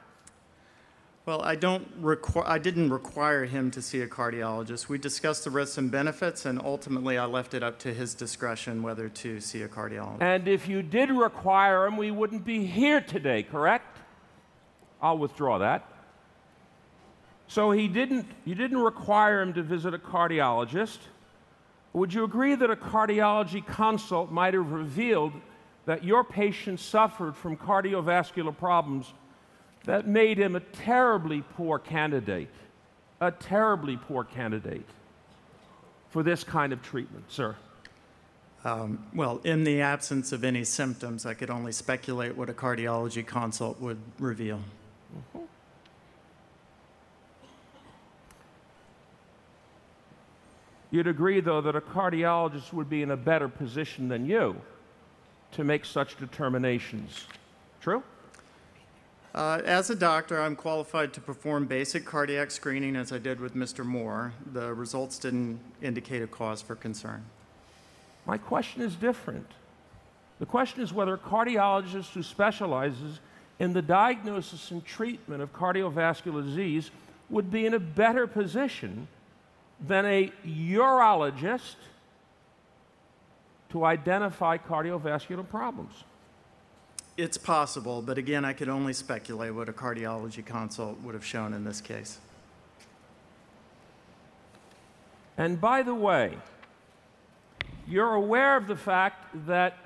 Well, 1.26 1.42
I 1.44 1.56
don't 1.56 1.88
require, 2.00 2.48
I 2.48 2.58
didn't 2.58 2.90
require 2.90 3.46
him 3.46 3.70
to 3.72 3.82
see 3.82 4.02
a 4.02 4.08
cardiologist. 4.08 4.90
We 4.90 4.98
discussed 4.98 5.44
the 5.44 5.52
risks 5.52 5.78
and 5.78 5.92
benefits, 5.92 6.46
and 6.46 6.60
ultimately 6.60 7.18
I 7.18 7.26
left 7.26 7.54
it 7.54 7.62
up 7.62 7.78
to 7.80 7.94
his 7.94 8.16
discretion 8.16 8.82
whether 8.82 9.08
to 9.08 9.40
see 9.40 9.62
a 9.62 9.68
cardiologist. 9.68 10.22
And 10.22 10.48
if 10.48 10.68
you 10.68 10.82
did 10.82 11.12
require 11.12 11.86
him, 11.86 11.96
we 11.96 12.10
wouldn't 12.10 12.44
be 12.44 12.66
here 12.66 13.02
today, 13.02 13.44
correct? 13.44 14.00
I'll 15.00 15.20
withdraw 15.20 15.60
that. 15.60 15.88
So 17.48 17.70
he 17.72 17.88
didn't, 17.88 18.26
you 18.44 18.56
didn't 18.56 18.80
require 18.80 19.42
him 19.42 19.54
to 19.54 19.62
visit 19.62 19.94
a 19.94 20.00
cardiologist. 20.00 21.00
Would 21.94 22.14
you 22.14 22.24
agree 22.24 22.56
that 22.56 22.72
a 22.72 22.76
cardiology 22.76 23.66
consult 23.66 24.32
might 24.32 24.54
have 24.54 24.72
revealed 24.72 25.34
that 25.92 26.06
your 26.06 26.24
patient 26.24 26.80
suffered 26.80 27.36
from 27.36 27.58
cardiovascular 27.58 28.58
problems 28.58 29.12
that 29.84 30.08
made 30.08 30.38
him 30.38 30.56
a 30.56 30.62
terribly 30.62 31.44
poor 31.58 31.78
candidate, 31.78 32.48
a 33.20 33.30
terribly 33.30 33.98
poor 33.98 34.24
candidate 34.24 34.86
for 36.10 36.24
this 36.24 36.46
kind 36.46 36.72
of 36.72 36.82
treatment, 36.82 37.26
sir? 37.30 37.58
Um, 38.64 39.06
well, 39.14 39.42
in 39.44 39.66
the 39.66 39.82
absence 39.82 40.32
of 40.32 40.46
any 40.46 40.64
symptoms, 40.64 41.26
I 41.26 41.34
could 41.34 41.50
only 41.50 41.74
speculate 41.74 42.38
what 42.38 42.50
a 42.50 42.54
cardiology 42.54 43.28
consult 43.28 43.82
would 43.82 44.00
reveal. 44.18 44.62
Mm-hmm. 45.36 45.40
You'd 50.90 51.08
agree, 51.08 51.42
though, 51.42 51.60
that 51.60 51.76
a 51.76 51.82
cardiologist 51.82 52.72
would 52.72 52.90
be 52.90 53.02
in 53.02 53.12
a 53.12 53.18
better 53.18 53.50
position 53.50 54.08
than 54.08 54.26
you 54.26 54.56
to 55.54 55.64
make 55.64 55.86
such 55.86 56.18
determinations. 56.18 57.26
True? 57.82 58.04
Uh, 59.34 59.62
as 59.64 59.90
a 59.90 59.96
doctor, 59.96 60.42
I'm 60.42 60.56
qualified 60.56 61.14
to 61.14 61.22
perform 61.22 61.66
basic 61.66 62.06
cardiac 62.06 62.52
screening 62.52 62.96
as 62.98 63.14
I 63.14 63.18
did 63.18 63.40
with 63.40 63.56
Mr. 63.56 63.86
Moore. 63.86 64.34
The 64.52 64.74
results 64.74 65.18
didn't 65.20 65.60
indicate 65.82 66.22
a 66.22 66.28
cause 66.28 66.62
for 66.62 66.76
concern. 66.76 67.24
My 68.26 68.38
question 68.38 68.82
is 68.82 68.96
different. 68.96 69.48
The 70.40 70.46
question 70.46 70.82
is 70.82 70.92
whether 70.92 71.14
a 71.14 71.18
cardiologist 71.18 72.12
who 72.12 72.24
specializes 72.24 73.20
in 73.60 73.74
the 73.74 73.82
diagnosis 73.82 74.72
and 74.72 74.84
treatment 74.84 75.42
of 75.42 75.54
cardiovascular 75.54 76.44
disease 76.44 76.92
would 77.30 77.52
be 77.52 77.66
in 77.66 77.74
a 77.74 77.80
better 77.80 78.28
position 78.28 79.08
than 79.80 80.06
a 80.06 80.32
urologist 80.46 81.76
to 83.72 83.86
identify 83.86 84.58
cardiovascular 84.58 85.48
problems. 85.48 86.04
It's 87.18 87.38
possible, 87.38 88.02
but 88.02 88.18
again, 88.18 88.46
I 88.46 88.54
could 88.54 88.70
only 88.70 88.94
speculate 88.94 89.54
what 89.54 89.70
a 89.70 89.74
cardiology 89.74 90.46
consult 90.46 91.00
would 91.02 91.14
have 91.14 91.26
shown 91.26 91.54
in 91.54 91.64
this 91.64 91.82
case. 91.82 92.20
And 95.38 95.60
by 95.60 95.84
the 95.84 95.96
way, 95.96 96.38
you're 97.88 98.14
aware 98.14 98.58
of 98.58 98.68
the 98.68 98.76
fact 98.76 99.48
that 99.48 99.78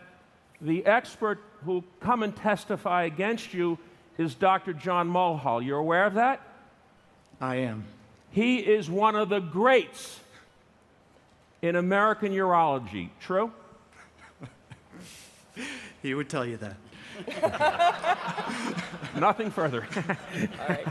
the 0.61 0.85
expert 0.85 1.39
who 1.63 1.83
come 1.99 2.23
and 2.23 2.35
testify 2.35 3.03
against 3.03 3.53
you 3.53 3.77
is 4.17 4.35
Dr. 4.35 4.73
John 4.73 5.07
Mulhall. 5.07 5.61
You're 5.61 5.79
aware 5.79 6.05
of 6.05 6.13
that? 6.15 6.41
I 7.41 7.57
am. 7.57 7.85
He 8.31 8.57
is 8.57 8.89
one 8.89 9.15
of 9.15 9.29
the 9.29 9.39
greats 9.39 10.19
in 11.61 11.75
American 11.75 12.31
urology. 12.31 13.09
True? 13.19 13.51
He 16.01 16.13
would 16.13 16.29
tell 16.29 16.45
you 16.45 16.57
that. 16.57 16.75
Nothing 19.17 19.49
further. 19.51 19.87
All 20.59 20.67
right. 20.67 20.87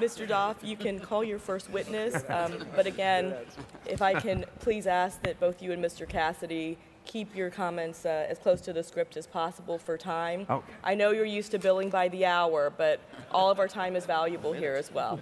Mr. 0.00 0.26
Dopf, 0.26 0.56
you 0.64 0.76
can 0.76 0.98
call 0.98 1.22
your 1.22 1.38
first 1.38 1.70
witness, 1.70 2.24
um, 2.28 2.52
but 2.74 2.86
again, 2.86 3.34
if 3.86 4.02
I 4.02 4.14
can 4.18 4.44
please 4.58 4.88
ask 4.88 5.22
that 5.22 5.38
both 5.38 5.62
you 5.62 5.70
and 5.70 5.82
Mr. 5.84 6.08
Cassidy 6.08 6.76
keep 7.04 7.34
your 7.36 7.50
comments 7.50 8.04
uh, 8.04 8.26
as 8.28 8.38
close 8.38 8.60
to 8.62 8.72
the 8.72 8.82
script 8.82 9.16
as 9.16 9.26
possible 9.26 9.78
for 9.78 9.96
time. 9.96 10.44
Okay. 10.50 10.72
I 10.84 10.94
know 10.94 11.12
you're 11.12 11.24
used 11.24 11.52
to 11.52 11.58
billing 11.58 11.88
by 11.88 12.08
the 12.08 12.26
hour, 12.26 12.70
but 12.76 13.00
all 13.30 13.50
of 13.50 13.58
our 13.58 13.68
time 13.68 13.94
is 13.96 14.06
valuable 14.06 14.52
here 14.52 14.74
as 14.74 14.92
well. 14.92 15.20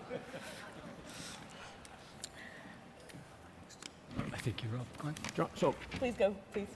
I 4.32 4.36
think 4.38 4.62
you're 4.62 4.80
up, 4.80 4.86
Glenn. 4.98 5.14
John- 5.34 5.50
So, 5.54 5.74
Please 5.92 6.14
go, 6.18 6.34
please. 6.52 6.68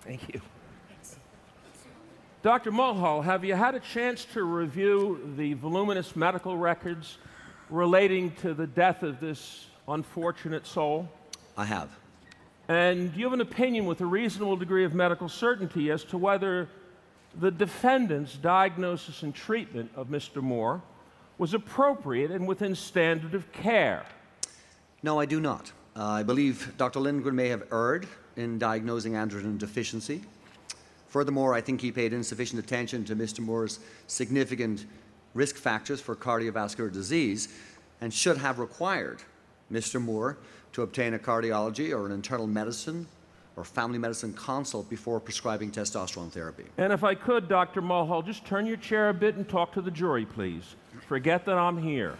Thank 0.00 0.34
you. 0.34 0.40
Dr. 2.42 2.70
Mulhall, 2.70 3.22
have 3.22 3.42
you 3.42 3.54
had 3.54 3.74
a 3.74 3.80
chance 3.80 4.26
to 4.34 4.44
review 4.44 5.32
the 5.36 5.54
voluminous 5.54 6.14
medical 6.14 6.58
records 6.58 7.16
relating 7.70 8.32
to 8.42 8.52
the 8.52 8.66
death 8.66 9.02
of 9.02 9.18
this 9.18 9.66
unfortunate 9.88 10.66
soul? 10.66 11.08
I 11.56 11.64
have. 11.64 11.88
And 12.68 13.12
do 13.12 13.18
you 13.18 13.24
have 13.24 13.32
an 13.32 13.40
opinion 13.40 13.86
with 13.86 14.00
a 14.02 14.06
reasonable 14.06 14.56
degree 14.56 14.84
of 14.84 14.94
medical 14.94 15.28
certainty 15.28 15.90
as 15.90 16.04
to 16.04 16.18
whether 16.18 16.68
the 17.38 17.50
defendant's 17.50 18.34
diagnosis 18.34 19.22
and 19.22 19.34
treatment 19.34 19.90
of 19.96 20.08
Mr. 20.08 20.42
Moore 20.42 20.82
was 21.38 21.54
appropriate 21.54 22.30
and 22.30 22.46
within 22.46 22.74
standard 22.74 23.34
of 23.34 23.50
care? 23.52 24.04
No, 25.02 25.18
I 25.18 25.26
do 25.26 25.40
not. 25.40 25.72
Uh, 25.96 26.04
I 26.04 26.22
believe 26.24 26.72
Dr. 26.76 27.00
Lindgren 27.00 27.36
may 27.36 27.48
have 27.48 27.64
erred 27.72 28.06
in 28.36 28.58
diagnosing 28.58 29.12
androgen 29.12 29.58
deficiency. 29.58 30.22
Furthermore, 31.08 31.54
I 31.54 31.60
think 31.60 31.80
he 31.80 31.92
paid 31.92 32.12
insufficient 32.12 32.62
attention 32.62 33.04
to 33.04 33.14
Mr. 33.14 33.38
Moore's 33.38 33.78
significant 34.08 34.86
risk 35.34 35.56
factors 35.56 36.00
for 36.00 36.16
cardiovascular 36.16 36.92
disease 36.92 37.48
and 38.00 38.12
should 38.12 38.36
have 38.38 38.58
required 38.58 39.22
Mr. 39.70 40.02
Moore 40.02 40.38
to 40.72 40.82
obtain 40.82 41.14
a 41.14 41.18
cardiology 41.18 41.96
or 41.96 42.06
an 42.06 42.12
internal 42.12 42.48
medicine 42.48 43.06
or 43.56 43.62
family 43.62 43.98
medicine 43.98 44.32
consult 44.32 44.90
before 44.90 45.20
prescribing 45.20 45.70
testosterone 45.70 46.30
therapy. 46.30 46.64
And 46.76 46.92
if 46.92 47.04
I 47.04 47.14
could, 47.14 47.48
Dr. 47.48 47.80
Mulhall, 47.80 48.22
just 48.22 48.44
turn 48.44 48.66
your 48.66 48.76
chair 48.76 49.10
a 49.10 49.14
bit 49.14 49.36
and 49.36 49.48
talk 49.48 49.72
to 49.74 49.80
the 49.80 49.92
jury, 49.92 50.26
please. 50.26 50.74
Forget 51.06 51.44
that 51.44 51.56
I'm 51.56 51.80
here. 51.80 52.18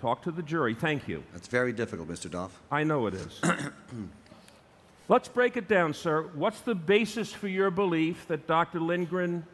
Talk 0.00 0.22
to 0.22 0.30
the 0.30 0.42
jury. 0.42 0.74
Thank 0.74 1.08
you. 1.08 1.22
That's 1.32 1.48
very 1.48 1.72
difficult, 1.72 2.08
Mr. 2.08 2.30
Dopf. 2.30 2.50
I 2.70 2.84
know 2.84 3.06
it 3.06 3.14
is. 3.14 3.40
Let's 5.08 5.28
break 5.28 5.56
it 5.56 5.68
down, 5.68 5.92
sir. 5.92 6.22
What's 6.34 6.60
the 6.60 6.74
basis 6.74 7.32
for 7.32 7.48
your 7.48 7.70
belief 7.70 8.26
that 8.28 8.46
Dr. 8.46 8.80
Lindgren 8.80 9.44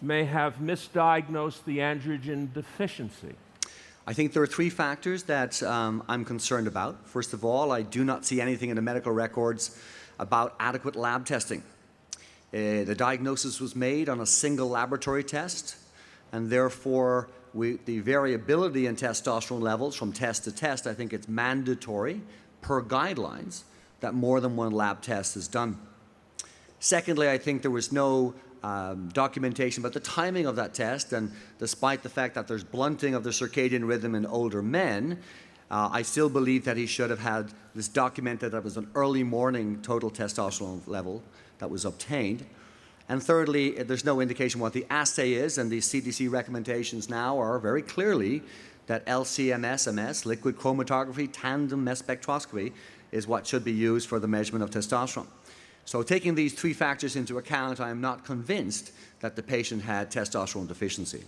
may 0.00 0.24
have 0.24 0.56
misdiagnosed 0.58 1.64
the 1.64 1.78
androgen 1.78 2.52
deficiency? 2.54 3.34
I 4.06 4.12
think 4.12 4.32
there 4.32 4.42
are 4.42 4.46
three 4.46 4.70
factors 4.70 5.24
that 5.24 5.62
um, 5.62 6.02
I'm 6.08 6.24
concerned 6.24 6.68
about. 6.68 7.06
First 7.06 7.32
of 7.32 7.44
all, 7.44 7.72
I 7.72 7.82
do 7.82 8.04
not 8.04 8.24
see 8.24 8.40
anything 8.40 8.70
in 8.70 8.76
the 8.76 8.82
medical 8.82 9.12
records 9.12 9.78
about 10.18 10.54
adequate 10.58 10.96
lab 10.96 11.26
testing. 11.26 11.62
Uh, 12.54 12.84
the 12.84 12.94
diagnosis 12.96 13.60
was 13.60 13.74
made 13.74 14.08
on 14.08 14.20
a 14.20 14.26
single 14.26 14.68
laboratory 14.68 15.24
test, 15.24 15.76
and 16.32 16.48
therefore, 16.48 17.28
we, 17.56 17.78
the 17.86 18.00
variability 18.00 18.86
in 18.86 18.96
testosterone 18.96 19.62
levels 19.62 19.96
from 19.96 20.12
test 20.12 20.44
to 20.44 20.52
test, 20.52 20.86
I 20.86 20.94
think 20.94 21.12
it's 21.12 21.26
mandatory 21.26 22.20
per 22.60 22.82
guidelines 22.82 23.62
that 24.00 24.14
more 24.14 24.40
than 24.40 24.56
one 24.56 24.72
lab 24.72 25.00
test 25.00 25.36
is 25.36 25.48
done. 25.48 25.78
Secondly, 26.78 27.30
I 27.30 27.38
think 27.38 27.62
there 27.62 27.70
was 27.70 27.90
no 27.90 28.34
um, 28.62 29.08
documentation 29.08 29.82
about 29.82 29.94
the 29.94 30.00
timing 30.00 30.44
of 30.46 30.56
that 30.56 30.74
test, 30.74 31.12
and 31.12 31.32
despite 31.58 32.02
the 32.02 32.08
fact 32.08 32.34
that 32.34 32.46
there's 32.46 32.64
blunting 32.64 33.14
of 33.14 33.24
the 33.24 33.30
circadian 33.30 33.88
rhythm 33.88 34.14
in 34.14 34.26
older 34.26 34.60
men, 34.62 35.18
uh, 35.70 35.88
I 35.90 36.02
still 36.02 36.28
believe 36.28 36.64
that 36.66 36.76
he 36.76 36.86
should 36.86 37.10
have 37.10 37.20
had 37.20 37.52
this 37.74 37.88
documented 37.88 38.52
that 38.52 38.62
was 38.62 38.76
an 38.76 38.88
early 38.94 39.22
morning 39.22 39.80
total 39.82 40.10
testosterone 40.10 40.86
level 40.86 41.22
that 41.58 41.70
was 41.70 41.84
obtained. 41.84 42.44
And 43.08 43.22
thirdly, 43.22 43.70
there's 43.82 44.04
no 44.04 44.20
indication 44.20 44.60
what 44.60 44.72
the 44.72 44.86
assay 44.90 45.34
is, 45.34 45.58
and 45.58 45.70
the 45.70 45.78
CDC 45.78 46.30
recommendations 46.30 47.08
now 47.08 47.38
are 47.38 47.58
very 47.58 47.82
clearly 47.82 48.42
that 48.86 49.06
LCMS, 49.06 49.92
MS, 49.92 50.26
liquid 50.26 50.56
chromatography, 50.56 51.28
tandem 51.32 51.84
mass 51.84 52.02
spectroscopy, 52.02 52.72
is 53.12 53.26
what 53.26 53.46
should 53.46 53.64
be 53.64 53.72
used 53.72 54.08
for 54.08 54.18
the 54.18 54.28
measurement 54.28 54.62
of 54.62 54.70
testosterone. 54.70 55.26
So, 55.84 56.02
taking 56.02 56.34
these 56.34 56.52
three 56.52 56.72
factors 56.72 57.14
into 57.14 57.38
account, 57.38 57.80
I 57.80 57.90
am 57.90 58.00
not 58.00 58.24
convinced 58.24 58.90
that 59.20 59.36
the 59.36 59.42
patient 59.42 59.82
had 59.82 60.10
testosterone 60.10 60.66
deficiency. 60.66 61.22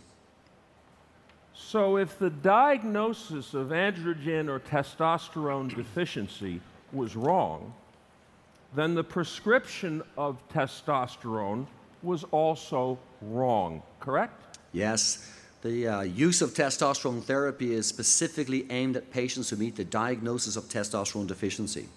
So, 1.54 1.97
if 1.97 2.18
the 2.18 2.30
diagnosis 2.30 3.54
of 3.54 3.68
androgen 3.68 4.49
or 4.49 4.58
testosterone 4.58 5.75
deficiency 5.75 6.61
was 6.92 7.14
wrong, 7.14 7.73
then 8.75 8.94
the 8.94 9.04
prescription 9.04 10.02
of 10.16 10.46
testosterone 10.48 11.66
was 12.02 12.25
also 12.25 12.98
wrong, 13.22 13.82
correct? 14.00 14.58
Yes. 14.72 15.32
The 15.62 15.88
uh, 15.88 16.00
use 16.02 16.40
of 16.40 16.50
testosterone 16.50 17.22
therapy 17.22 17.75
is 17.75 17.87
specifically 17.87 18.70
aimed 18.70 18.96
at 18.96 19.10
patients 19.10 19.50
who 19.50 19.56
meet 19.56 19.75
the 19.75 19.84
diagnosis 19.84 20.56
of 20.56 20.64
testosterone 20.64 21.26
deficiency. 21.26 21.88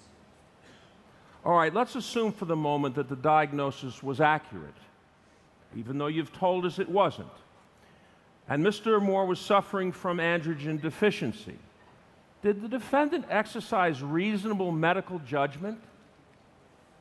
All 1.45 1.55
right, 1.55 1.73
let's 1.73 1.95
assume 1.95 2.31
for 2.31 2.45
the 2.45 2.55
moment 2.55 2.95
that 2.95 3.09
the 3.09 3.15
diagnosis 3.15 4.01
was 4.01 4.19
accurate, 4.19 4.77
even 5.75 5.97
though 5.97 6.07
you've 6.07 6.33
told 6.33 6.65
us 6.65 6.79
it 6.79 6.89
wasn't. 6.89 7.27
And 8.49 8.63
Mr. 8.65 9.01
Moore 9.01 9.25
was 9.25 9.39
suffering 9.39 9.91
from 9.91 10.17
androgen 10.17 10.81
deficiency. 10.81 11.57
Did 12.41 12.61
the 12.61 12.67
defendant 12.67 13.25
exercise 13.29 14.01
reasonable 14.01 14.71
medical 14.71 15.19
judgment 15.19 15.79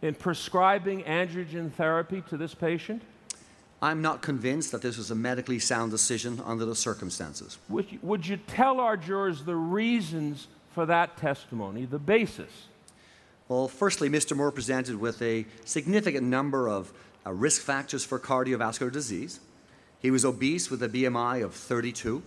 in 0.02 0.14
prescribing 0.14 1.02
androgen 1.04 1.72
therapy 1.72 2.22
to 2.28 2.36
this 2.36 2.54
patient? 2.54 3.02
I'm 3.82 4.02
not 4.02 4.20
convinced 4.20 4.72
that 4.72 4.82
this 4.82 4.98
was 4.98 5.10
a 5.10 5.14
medically 5.14 5.58
sound 5.58 5.90
decision 5.90 6.42
under 6.44 6.66
the 6.66 6.74
circumstances. 6.74 7.58
Would 7.68 7.90
you, 7.90 7.98
would 8.02 8.26
you 8.26 8.36
tell 8.36 8.78
our 8.78 8.96
jurors 8.96 9.44
the 9.44 9.56
reasons 9.56 10.48
for 10.74 10.84
that 10.86 11.16
testimony, 11.16 11.86
the 11.86 11.98
basis? 11.98 12.66
Well, 13.48 13.68
firstly, 13.68 14.08
Mr. 14.08 14.36
Moore 14.36 14.52
presented 14.52 14.96
with 14.96 15.20
a 15.22 15.46
significant 15.64 16.26
number 16.26 16.68
of 16.68 16.92
uh, 17.26 17.32
risk 17.32 17.62
factors 17.62 18.04
for 18.04 18.18
cardiovascular 18.18 18.92
disease. 18.92 19.40
He 19.98 20.10
was 20.10 20.24
obese 20.24 20.70
with 20.70 20.82
a 20.82 20.88
BMI 20.88 21.42
of 21.42 21.54
32, 21.54 22.22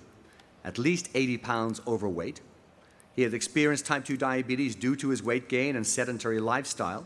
at 0.65 0.77
least 0.77 1.09
80 1.13 1.37
pounds 1.37 1.81
overweight. 1.87 2.41
He 3.15 3.21
had 3.21 3.33
experienced 3.33 3.85
type 3.85 4.05
2 4.05 4.17
diabetes 4.17 4.75
due 4.75 4.95
to 4.97 5.09
his 5.09 5.21
weight 5.21 5.49
gain 5.49 5.75
and 5.75 5.85
sedentary 5.85 6.39
lifestyle 6.39 7.05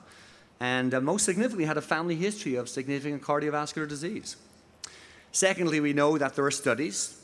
and 0.59 0.93
uh, 0.93 1.01
most 1.01 1.25
significantly 1.25 1.65
had 1.65 1.77
a 1.77 1.81
family 1.81 2.15
history 2.15 2.55
of 2.55 2.67
significant 2.67 3.21
cardiovascular 3.21 3.87
disease. 3.87 4.37
Secondly, 5.31 5.79
we 5.79 5.93
know 5.93 6.17
that 6.17 6.35
there 6.35 6.45
are 6.45 6.51
studies, 6.51 7.21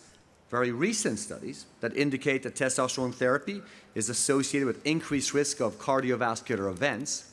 very 0.51 0.71
recent 0.71 1.17
studies, 1.17 1.65
that 1.81 1.95
indicate 1.95 2.43
that 2.43 2.55
testosterone 2.55 3.13
therapy 3.13 3.61
is 3.95 4.09
associated 4.09 4.67
with 4.67 4.85
increased 4.85 5.33
risk 5.33 5.61
of 5.61 5.79
cardiovascular 5.79 6.69
events. 6.69 7.31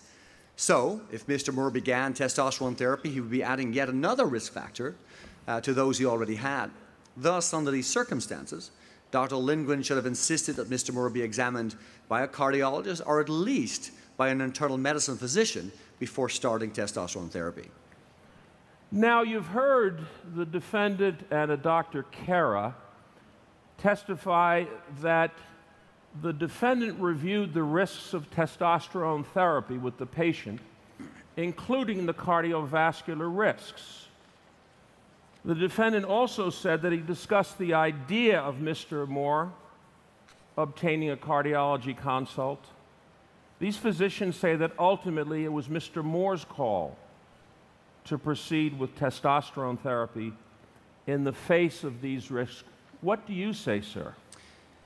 So, 0.57 1.03
if 1.11 1.27
Mr. 1.27 1.53
Moore 1.53 1.71
began 1.71 2.15
testosterone 2.15 2.77
therapy, 2.77 3.11
he 3.11 3.21
would 3.21 3.31
be 3.31 3.43
adding 3.43 3.73
yet 3.73 3.89
another 3.89 4.25
risk 4.25 4.53
factor 4.53 4.95
uh, 5.49 5.61
to 5.63 5.75
those 5.75 5.99
he 5.99 6.07
already 6.07 6.37
had. 6.37 6.71
Thus, 7.17 7.53
under 7.53 7.71
these 7.71 7.87
circumstances, 7.87 8.71
Dr. 9.11 9.37
Lindgren 9.37 9.83
should 9.83 9.97
have 9.97 10.07
insisted 10.07 10.57
that 10.57 10.71
Mr. 10.71 10.95
Moore 10.95 11.11
be 11.11 11.23
examined 11.23 11.75
by 12.09 12.23
a 12.23 12.29
cardiologist 12.29 13.03
or 13.05 13.21
at 13.21 13.29
least 13.29 13.91
by 14.17 14.29
an 14.29 14.41
internal 14.41 14.79
medicine 14.79 15.17
physician 15.17 15.73
before 16.01 16.29
starting 16.29 16.73
testosterone 16.73 17.31
therapy. 17.31 17.69
Now, 18.91 19.23
you've 19.23 19.47
heard 19.47 20.01
the 20.35 20.45
defendant 20.45 21.21
and 21.31 21.53
a 21.53 21.57
Dr. 21.57 22.03
Kara 22.11 22.75
testify 23.79 24.65
that 25.01 25.31
the 26.23 26.33
defendant 26.33 26.99
reviewed 26.99 27.55
the 27.55 27.63
risks 27.63 28.15
of 28.15 28.29
testosterone 28.31 29.25
therapy 29.27 29.79
with 29.79 29.97
the 29.99 30.07
patient, 30.07 30.61
including 31.37 32.07
the 32.07 32.15
cardiovascular 32.15 33.31
risks. 33.33 34.09
The 35.45 35.55
defendant 35.55 36.05
also 36.05 36.51
said 36.51 36.83
that 36.83 36.93
he 36.93 36.99
discussed 36.99 37.59
the 37.59 37.75
idea 37.75 38.41
of 38.41 38.57
Mr. 38.57 39.07
Moore 39.07 39.53
obtaining 40.59 41.11
a 41.11 41.17
cardiology 41.17 41.97
consult 41.97 42.65
these 43.61 43.77
physicians 43.77 44.37
say 44.37 44.57
that 44.57 44.73
ultimately 44.79 45.45
it 45.45 45.53
was 45.53 45.69
Mr. 45.69 46.03
Moore's 46.03 46.45
call 46.45 46.97
to 48.07 48.19
proceed 48.19 48.79
with 48.79 48.99
testosterone 48.99 49.79
therapy 49.79 50.33
in 51.07 51.25
the 51.25 51.33
face 51.33 51.85
of 51.85 52.01
these 52.01 52.31
risks. 52.31 52.65
What 53.03 53.27
do 53.27 53.35
you 53.35 53.53
say, 53.53 53.83
sir? 53.83 54.15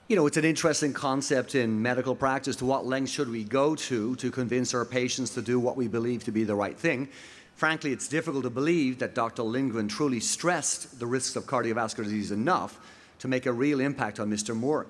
You 0.09 0.17
know, 0.17 0.27
it's 0.27 0.37
an 0.37 0.45
interesting 0.45 0.93
concept 0.93 1.55
in 1.55 1.81
medical 1.81 2.15
practice. 2.15 2.57
To 2.57 2.65
what 2.65 2.85
lengths 2.85 3.13
should 3.13 3.31
we 3.31 3.45
go 3.45 3.75
to 3.77 4.17
to 4.17 4.31
convince 4.31 4.75
our 4.75 4.85
patients 4.85 5.31
to 5.31 5.43
do 5.43 5.59
what 5.59 5.77
we 5.77 5.89
believe 5.89 6.25
to 6.25 6.33
be 6.33 6.45
the 6.45 6.55
right 6.55 6.79
thing? 6.79 7.09
Frankly, 7.55 7.93
it's 7.93 8.09
difficult 8.09 8.43
to 8.43 8.51
believe 8.51 8.99
that 8.99 9.15
Dr. 9.15 9.45
Lindgren 9.45 9.87
truly 9.87 10.21
stressed 10.21 10.99
the 10.99 11.07
risks 11.07 11.37
of 11.37 11.47
cardiovascular 11.47 12.05
disease 12.05 12.33
enough 12.33 12.79
to 13.21 13.29
make 13.29 13.47
a 13.47 13.53
real 13.53 13.81
impact 13.81 14.19
on 14.19 14.29
Mr. 14.29 14.55
Moore. 14.55 14.87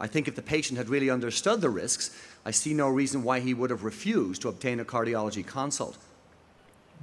I 0.00 0.06
think 0.06 0.28
if 0.28 0.34
the 0.34 0.42
patient 0.42 0.78
had 0.78 0.88
really 0.88 1.10
understood 1.10 1.60
the 1.60 1.70
risks, 1.70 2.16
I 2.44 2.50
see 2.50 2.74
no 2.74 2.88
reason 2.88 3.22
why 3.22 3.40
he 3.40 3.54
would 3.54 3.70
have 3.70 3.84
refused 3.84 4.42
to 4.42 4.48
obtain 4.48 4.80
a 4.80 4.84
cardiology 4.84 5.46
consult. 5.46 5.96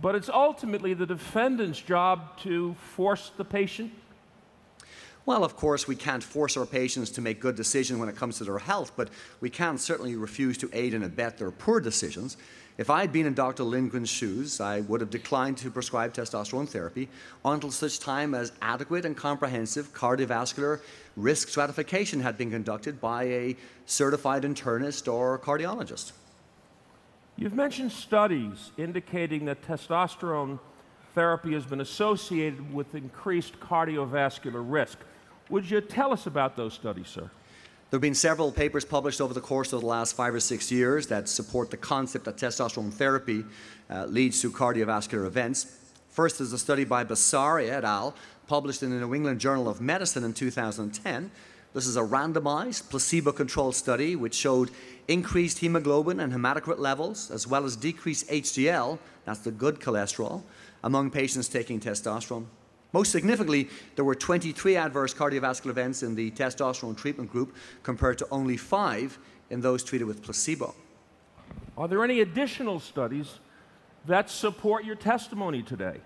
But 0.01 0.15
it's 0.15 0.29
ultimately 0.29 0.93
the 0.93 1.05
defendant's 1.05 1.79
job 1.79 2.37
to 2.39 2.75
force 2.95 3.31
the 3.37 3.45
patient 3.45 3.91
well, 5.25 5.43
of 5.43 5.55
course, 5.55 5.87
we 5.87 5.95
can't 5.95 6.23
force 6.23 6.57
our 6.57 6.65
patients 6.65 7.11
to 7.11 7.21
make 7.21 7.39
good 7.39 7.55
decisions 7.55 7.99
when 7.99 8.09
it 8.09 8.15
comes 8.15 8.39
to 8.39 8.43
their 8.43 8.57
health, 8.57 8.93
but 8.95 9.09
we 9.39 9.49
can 9.49 9.77
certainly 9.77 10.15
refuse 10.15 10.57
to 10.59 10.69
aid 10.73 10.93
and 10.93 11.03
abet 11.03 11.37
their 11.37 11.51
poor 11.51 11.79
decisions. 11.79 12.37
If 12.81 12.89
I 12.89 13.01
had 13.01 13.13
been 13.13 13.27
in 13.27 13.35
Dr. 13.35 13.61
Lindgren's 13.61 14.09
shoes, 14.09 14.59
I 14.59 14.79
would 14.79 15.01
have 15.01 15.11
declined 15.11 15.55
to 15.57 15.69
prescribe 15.69 16.15
testosterone 16.15 16.67
therapy 16.67 17.09
until 17.45 17.69
such 17.69 17.99
time 17.99 18.33
as 18.33 18.53
adequate 18.59 19.05
and 19.05 19.15
comprehensive 19.15 19.93
cardiovascular 19.93 20.79
risk 21.15 21.49
stratification 21.49 22.21
had 22.21 22.39
been 22.39 22.49
conducted 22.49 22.99
by 22.99 23.25
a 23.25 23.55
certified 23.85 24.41
internist 24.41 25.07
or 25.13 25.37
cardiologist. 25.37 26.13
You've 27.37 27.53
mentioned 27.53 27.91
studies 27.91 28.71
indicating 28.79 29.45
that 29.45 29.61
testosterone 29.61 30.57
therapy 31.13 31.53
has 31.53 31.67
been 31.67 31.81
associated 31.81 32.73
with 32.73 32.95
increased 32.95 33.59
cardiovascular 33.59 34.65
risk. 34.67 34.97
Would 35.51 35.69
you 35.69 35.81
tell 35.81 36.11
us 36.11 36.25
about 36.25 36.55
those 36.55 36.73
studies, 36.73 37.09
sir? 37.09 37.29
There 37.91 37.97
have 37.97 38.03
been 38.03 38.15
several 38.15 38.53
papers 38.53 38.85
published 38.85 39.19
over 39.19 39.33
the 39.33 39.41
course 39.41 39.73
of 39.73 39.81
the 39.81 39.85
last 39.85 40.15
five 40.15 40.33
or 40.33 40.39
six 40.39 40.71
years 40.71 41.07
that 41.07 41.27
support 41.27 41.71
the 41.71 41.75
concept 41.75 42.23
that 42.23 42.37
testosterone 42.37 42.93
therapy 42.93 43.43
uh, 43.89 44.05
leads 44.05 44.41
to 44.43 44.49
cardiovascular 44.49 45.27
events. 45.27 45.77
First 46.07 46.39
is 46.39 46.53
a 46.53 46.57
study 46.57 46.85
by 46.85 47.03
Basaria 47.03 47.69
et 47.69 47.83
al., 47.83 48.15
published 48.47 48.81
in 48.81 48.91
the 48.91 49.05
New 49.05 49.13
England 49.13 49.41
Journal 49.41 49.67
of 49.67 49.81
Medicine 49.81 50.23
in 50.23 50.31
2010. 50.33 51.31
This 51.73 51.85
is 51.85 51.97
a 51.97 52.01
randomized, 52.01 52.89
placebo 52.89 53.33
controlled 53.33 53.75
study 53.75 54.15
which 54.15 54.35
showed 54.35 54.71
increased 55.09 55.59
hemoglobin 55.59 56.21
and 56.21 56.31
hematocrit 56.31 56.79
levels, 56.79 57.29
as 57.29 57.45
well 57.45 57.65
as 57.65 57.75
decreased 57.75 58.25
HDL, 58.29 58.99
that's 59.25 59.39
the 59.39 59.51
good 59.51 59.81
cholesterol, 59.81 60.43
among 60.81 61.11
patients 61.11 61.49
taking 61.49 61.81
testosterone. 61.81 62.45
Most 62.93 63.11
significantly, 63.11 63.69
there 63.95 64.03
were 64.03 64.15
23 64.15 64.75
adverse 64.75 65.13
cardiovascular 65.13 65.69
events 65.69 66.03
in 66.03 66.15
the 66.15 66.31
testosterone 66.31 66.97
treatment 66.97 67.31
group 67.31 67.55
compared 67.83 68.17
to 68.17 68.27
only 68.31 68.57
five 68.57 69.17
in 69.49 69.61
those 69.61 69.83
treated 69.83 70.05
with 70.05 70.21
placebo. 70.21 70.75
Are 71.77 71.87
there 71.87 72.03
any 72.03 72.19
additional 72.19 72.79
studies 72.79 73.39
that 74.05 74.29
support 74.29 74.83
your 74.83 74.95
testimony 74.95 75.63
today? 75.63 75.97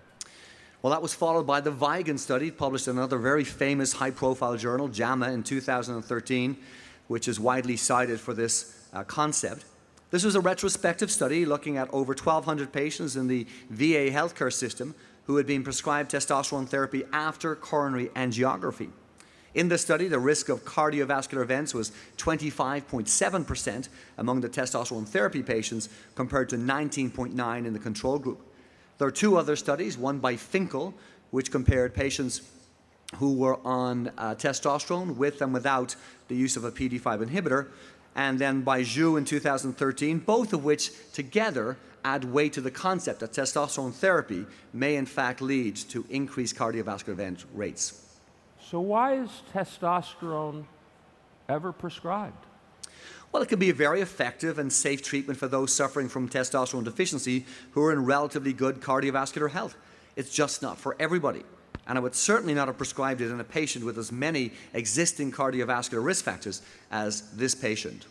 Well, 0.82 0.92
that 0.92 1.02
was 1.02 1.16
followed 1.16 1.48
by 1.48 1.62
the 1.62 1.72
Vigen 1.72 2.20
study, 2.20 2.52
published 2.52 2.88
in 2.88 2.98
another 2.98 3.18
very 3.18 3.44
famous 3.44 3.94
high 3.94 4.12
profile 4.12 4.56
journal, 4.56 4.88
JAMA, 4.88 5.32
in 5.32 5.42
2013, 5.42 6.58
which 7.08 7.28
is 7.28 7.40
widely 7.40 7.76
cited 7.76 8.20
for 8.20 8.36
this 8.36 8.88
uh, 8.94 9.04
concept. 9.04 9.66
This 10.12 10.24
was 10.24 10.36
a 10.36 10.40
retrospective 10.40 11.10
study 11.10 11.46
looking 11.46 11.78
at 11.78 11.90
over 11.92 12.14
1,200 12.14 12.72
patients 12.72 13.16
in 13.16 13.28
the 13.28 13.48
VA 13.72 14.12
healthcare 14.12 14.54
system 14.54 14.94
who 15.26 15.38
had 15.38 15.48
been 15.48 15.64
prescribed 15.64 16.12
testosterone 16.12 16.68
therapy 16.68 17.04
after 17.12 17.56
coronary 17.56 18.08
angiography. 18.10 18.90
In 19.56 19.70
the 19.70 19.78
study, 19.78 20.10
the 20.10 20.20
risk 20.20 20.50
of 20.50 20.66
cardiovascular 20.66 21.42
events 21.42 21.74
was 21.74 21.94
25.7% 22.18 23.90
among 24.18 24.42
the 24.42 24.50
testosterone 24.50 25.08
therapy 25.08 25.42
patients 25.42 25.88
compared 26.14 26.50
to 26.50 26.58
19.9 26.58 27.66
in 27.66 27.74
the 27.74 27.80
control 27.80 28.20
group. 28.20 28.42
There 28.98 29.08
are 29.08 29.12
two 29.12 29.38
other 29.38 29.56
studies, 29.56 29.98
one 29.98 30.20
by 30.20 30.36
Finkle, 30.36 30.94
which 31.32 31.52
compared 31.52 31.94
patients 31.94 32.42
who 33.16 33.34
were 33.34 33.60
on 33.66 34.12
uh, 34.18 34.36
testosterone 34.36 35.16
with 35.16 35.42
and 35.42 35.54
without 35.54 35.96
the 36.28 36.36
use 36.36 36.58
of 36.58 36.66
a 36.66 36.72
PD5 36.72 37.26
inhibitor, 37.26 37.68
and 38.16 38.40
then 38.40 38.62
by 38.62 38.82
Xu 38.82 39.18
in 39.18 39.26
2013, 39.26 40.20
both 40.20 40.54
of 40.54 40.64
which 40.64 40.92
together 41.14 41.78
add 42.06 42.24
weight 42.24 42.54
to 42.54 42.62
the 42.62 42.72
concept 42.72 43.20
that 43.20 43.32
testosterone 43.32 43.92
therapy 43.92 44.46
may 44.72 44.96
in 44.96 45.08
fact 45.08 45.42
lead 45.42 45.76
to 45.76 46.06
increased 46.10 46.56
cardiovascular 46.56 47.10
event 47.10 47.46
rates. 47.54 48.02
So, 48.62 48.80
why 48.80 49.16
is 49.16 49.30
testosterone 49.54 50.66
ever 51.50 51.72
prescribed? 51.72 52.46
Well, 53.32 53.42
it 53.42 53.50
can 53.50 53.60
be 53.60 53.72
a 53.72 53.74
very 53.74 54.02
effective 54.02 54.60
and 54.60 54.72
safe 54.72 55.02
treatment 55.02 55.40
for 55.40 55.48
those 55.48 55.74
suffering 55.74 56.08
from 56.08 56.30
testosterone 56.30 56.84
deficiency 56.84 57.46
who 57.72 57.84
are 57.84 57.92
in 57.92 58.06
relatively 58.06 58.54
good 58.54 58.80
cardiovascular 58.80 59.50
health. 59.50 59.76
It's 60.16 60.34
just 60.34 60.62
not 60.62 60.78
for 60.78 60.96
everybody. 61.00 61.44
And 61.88 61.98
I 61.98 62.02
would 62.02 62.16
certainly 62.16 62.54
not 62.54 62.68
have 62.68 62.78
prescribed 62.78 63.22
it 63.22 63.32
in 63.32 63.40
a 63.40 63.44
patient 63.44 63.84
with 63.84 63.98
as 63.98 64.12
many 64.12 64.52
existing 64.74 65.32
cardiovascular 65.32 66.04
risk 66.04 66.24
factors 66.24 66.62
as 66.92 67.22
this 67.32 67.54
patient. 67.54 68.06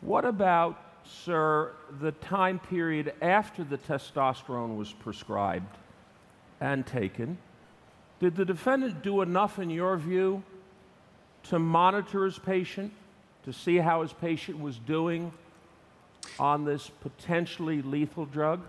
What 0.00 0.24
about, 0.24 0.83
sir, 1.14 1.72
the 2.00 2.12
time 2.12 2.58
period 2.58 3.14
after 3.22 3.64
the 3.64 3.78
testosterone 3.78 4.76
was 4.76 4.92
prescribed 4.92 5.76
and 6.60 6.86
taken? 6.86 7.38
Did 8.20 8.36
the 8.36 8.44
defendant 8.44 9.02
do 9.02 9.22
enough, 9.22 9.58
in 9.58 9.70
your 9.70 9.96
view, 9.96 10.42
to 11.44 11.58
monitor 11.58 12.24
his 12.24 12.38
patient, 12.38 12.92
to 13.44 13.52
see 13.52 13.76
how 13.76 14.02
his 14.02 14.12
patient 14.12 14.58
was 14.58 14.78
doing 14.78 15.32
on 16.38 16.64
this 16.64 16.90
potentially 17.00 17.82
lethal 17.82 18.24
drug? 18.26 18.60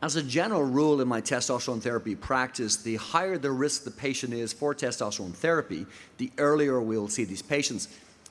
As 0.00 0.14
a 0.14 0.22
general 0.22 0.62
rule 0.62 1.00
in 1.00 1.08
my 1.08 1.20
testosterone 1.20 1.82
therapy 1.82 2.14
practice, 2.14 2.76
the 2.76 2.96
higher 2.96 3.36
the 3.36 3.50
risk 3.50 3.84
the 3.84 3.90
patient 3.90 4.32
is 4.32 4.52
for 4.52 4.74
testosterone 4.74 5.34
therapy, 5.34 5.86
the 6.18 6.30
earlier 6.38 6.80
we'll 6.80 7.08
see 7.08 7.24
these 7.24 7.42
patients. 7.42 7.88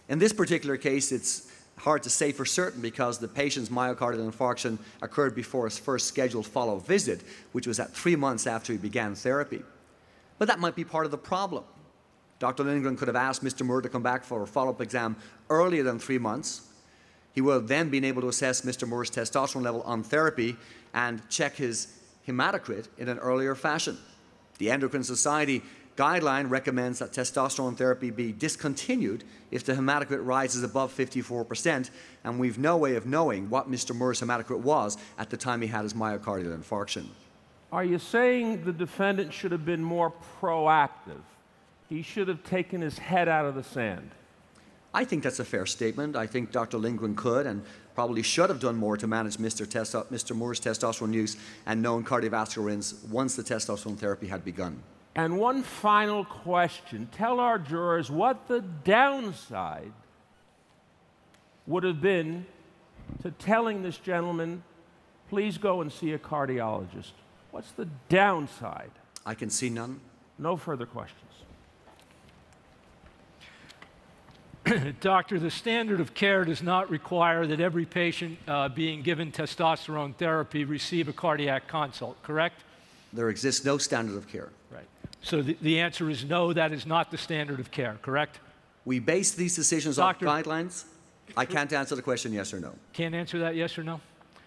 In 0.08 0.20
this 0.20 0.32
particular 0.32 0.78
case, 0.78 1.12
it's 1.12 1.52
hard 1.78 2.04
to 2.04 2.10
say 2.10 2.32
for 2.32 2.46
certain 2.46 2.82
because 2.82 3.20
the 3.20 3.28
patient's 3.28 3.70
myocardial 3.70 4.30
infarction 4.30 4.78
occurred 5.02 5.36
before 5.36 5.66
his 5.66 5.78
first 5.78 6.08
scheduled 6.08 6.46
follow 6.46 6.78
visit, 6.80 7.22
which 7.52 7.68
was 7.68 7.80
at 7.80 7.94
three 7.94 8.16
months 8.16 8.48
after 8.48 8.74
he 8.74 8.80
began 8.80 9.16
therapy. 9.16 9.62
But 10.40 10.48
that 10.48 10.60
might 10.60 10.76
be 10.76 10.84
part 10.84 11.06
of 11.06 11.12
the 11.12 11.18
problem. 11.18 11.64
Dr. 12.40 12.64
Lindgren 12.64 12.98
could 12.98 13.08
have 13.08 13.16
asked 13.16 13.44
Mr. 13.44 13.66
Moore 13.66 13.82
to 13.82 13.90
come 13.90 14.04
back 14.04 14.24
for 14.24 14.44
a 14.44 14.48
follow 14.48 14.70
up 14.70 14.82
exam 14.82 15.16
earlier 15.50 15.84
than 15.84 15.98
three 15.98 16.20
months. 16.20 16.62
He 17.34 17.42
would 17.42 17.54
have 17.54 17.68
then 17.68 17.90
been 17.90 18.04
able 18.04 18.22
to 18.24 18.28
assess 18.30 18.62
Mr. 18.62 18.88
Moore's 18.88 19.12
testosterone 19.12 19.64
level 19.64 19.82
on 19.84 20.04
therapy 20.04 20.56
and 20.94 21.28
check 21.30 21.56
his 21.56 21.94
hematocrit 22.28 22.88
in 22.98 23.10
an 23.10 23.20
earlier 23.20 23.56
fashion. 23.56 23.98
The 24.58 24.72
Endocrine 24.72 25.04
Society 25.04 25.62
guideline 25.98 26.50
recommends 26.50 27.00
that 27.00 27.12
testosterone 27.12 27.76
therapy 27.76 28.12
be 28.12 28.32
discontinued 28.32 29.24
if 29.52 29.66
the 29.66 29.74
hematocrit 29.74 30.26
rises 30.26 30.64
above 30.64 30.96
54%, 30.96 31.90
and 32.24 32.40
we've 32.40 32.60
no 32.60 32.78
way 32.78 32.96
of 32.96 33.06
knowing 33.06 33.50
what 33.50 33.70
Mr. 33.70 33.96
Moore's 33.96 34.22
hematocrit 34.22 34.60
was 34.60 34.98
at 35.18 35.30
the 35.30 35.38
time 35.38 35.62
he 35.62 35.68
had 35.68 35.82
his 35.82 35.94
myocardial 35.94 36.58
infarction. 36.58 37.08
Are 37.72 37.84
you 37.84 38.00
saying 38.00 38.64
the 38.64 38.72
defendant 38.72 39.34
should 39.34 39.52
have 39.52 39.66
been 39.66 39.84
more 39.84 40.14
proactive? 40.40 41.22
He 41.90 42.02
should 42.02 42.28
have 42.28 42.44
taken 42.44 42.80
his 42.80 42.98
head 42.98 43.28
out 43.28 43.46
of 43.46 43.56
the 43.56 43.64
sand? 43.64 44.12
I 44.94 45.04
think 45.04 45.24
that's 45.24 45.40
a 45.40 45.46
fair 45.46 45.66
statement. 45.66 46.16
I 46.16 46.28
think 46.28 46.52
Dr. 46.52 46.78
Lindgren 46.78 47.16
could 47.16 47.46
and 47.46 47.64
probably 47.94 48.22
should 48.22 48.50
have 48.50 48.60
done 48.60 48.76
more 48.76 48.96
to 48.98 49.08
manage 49.08 49.38
Mr. 49.38 49.66
Testo- 49.66 50.06
Mr. 50.08 50.36
Moore's 50.36 50.60
testosterone 50.60 51.14
use 51.14 51.38
and 51.66 51.82
known 51.82 52.04
cardiovascular 52.04 52.66
risks 52.66 53.04
once 53.10 53.36
the 53.36 53.44
testosterone 53.44 53.98
therapy 53.98 54.28
had 54.28 54.46
begun. 54.46 54.82
And 55.18 55.40
one 55.40 55.64
final 55.64 56.24
question 56.24 57.10
tell 57.12 57.40
our 57.40 57.58
jurors 57.58 58.12
what 58.12 58.48
the 58.48 58.62
downside 58.62 59.92
would 61.66 61.84
have 61.84 62.00
been 62.00 62.46
to 63.24 63.32
telling 63.32 63.82
this 63.82 63.98
gentleman, 63.98 64.64
please 65.30 65.58
go 65.58 65.82
and 65.82 65.92
see 65.92 66.14
a 66.14 66.20
cardiologist. 66.20 67.14
What's 67.50 67.72
the 67.72 67.88
downside? 68.10 68.92
I 69.26 69.34
can 69.34 69.50
see 69.50 69.72
none. 69.72 70.00
No 70.38 70.56
further 70.56 70.86
questions. 70.86 71.24
Doctor, 75.02 75.40
the 75.40 75.50
standard 75.50 76.00
of 76.00 76.14
care 76.14 76.46
does 76.46 76.62
not 76.62 76.92
require 76.92 77.48
that 77.48 77.60
every 77.60 77.86
patient 77.86 78.38
uh, 78.48 78.70
being 78.70 79.02
given 79.02 79.32
testosterone 79.32 80.14
therapy 80.16 80.64
receive 80.64 81.08
a 81.08 81.14
cardiac 81.14 81.68
consult, 81.68 82.22
correct? 82.22 82.62
There 83.14 83.30
exists 83.30 83.66
no 83.66 83.80
standard 83.80 84.16
of 84.16 84.28
care. 84.28 84.50
So 85.22 85.42
the, 85.42 85.58
the 85.62 85.80
answer 85.80 86.10
is 86.10 86.24
no, 86.24 86.54
that 86.54 86.72
is 86.72 86.86
not 86.86 87.12
the 87.12 87.18
standard 87.18 87.60
of 87.60 87.72
care, 87.72 87.98
correct? 88.02 88.40
We 88.86 89.00
base 89.00 89.32
these 89.32 89.56
decisions 89.56 89.98
Doctor- 89.98 90.28
on 90.28 90.44
guidelines. 90.44 90.86
I 91.36 91.46
can't 91.46 91.72
answer 91.74 91.96
the 91.96 92.02
question 92.02 92.32
yes 92.32 92.54
or 92.54 92.60
no. 92.60 92.74
Can't 92.94 93.14
answer 93.14 93.40
that 93.40 93.56
yes 93.56 93.78
or 93.78 93.84
no? 93.84 94.00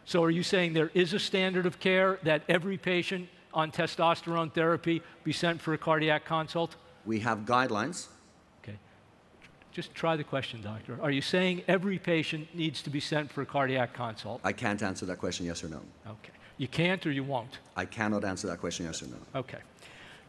So 0.07 0.25
are 0.25 0.31
you 0.31 0.43
saying 0.43 0.73
there 0.73 0.91
is 0.95 1.13
a 1.13 1.19
standard 1.19 1.67
of 1.67 1.79
care 1.79 2.19
that 2.23 2.43
every 2.49 2.79
patient 2.79 3.29
on 3.53 3.71
testosterone 3.71 4.53
therapy 4.53 5.03
be 5.25 5.33
sent 5.33 5.61
for 5.61 5.75
a 5.75 5.79
cardiac 5.79 6.25
consult? 6.25 6.77
We 7.05 7.21
have 7.21 7.41
guidelines. 7.41 8.07
Okay. 8.63 8.79
Just 9.73 9.95
try 9.95 10.17
the 10.17 10.25
question, 10.25 10.63
doctor. 10.63 10.99
Are 11.03 11.11
you 11.11 11.21
saying 11.21 11.63
every 11.69 11.99
patient 11.99 12.49
needs 12.55 12.83
to 12.83 12.91
be 12.91 13.01
sent 13.01 13.31
for 13.31 13.43
a 13.43 13.47
cardiac 13.47 13.93
consult? 13.93 14.41
I 14.43 14.53
can't 14.53 14.83
answer 14.83 15.05
that 15.07 15.19
question 15.19 15.47
yes 15.47 15.63
or 15.63 15.69
no. 15.69 15.81
Okay. 16.07 16.33
You 16.57 16.69
can't 16.69 17.05
or 17.07 17.11
you 17.11 17.25
won't? 17.25 17.59
I 17.77 17.85
cannot 17.85 18.25
answer 18.25 18.47
that 18.49 18.61
question 18.61 18.87
yes 18.87 19.03
or 19.03 19.07
no. 19.07 19.17
Okay. 19.35 19.59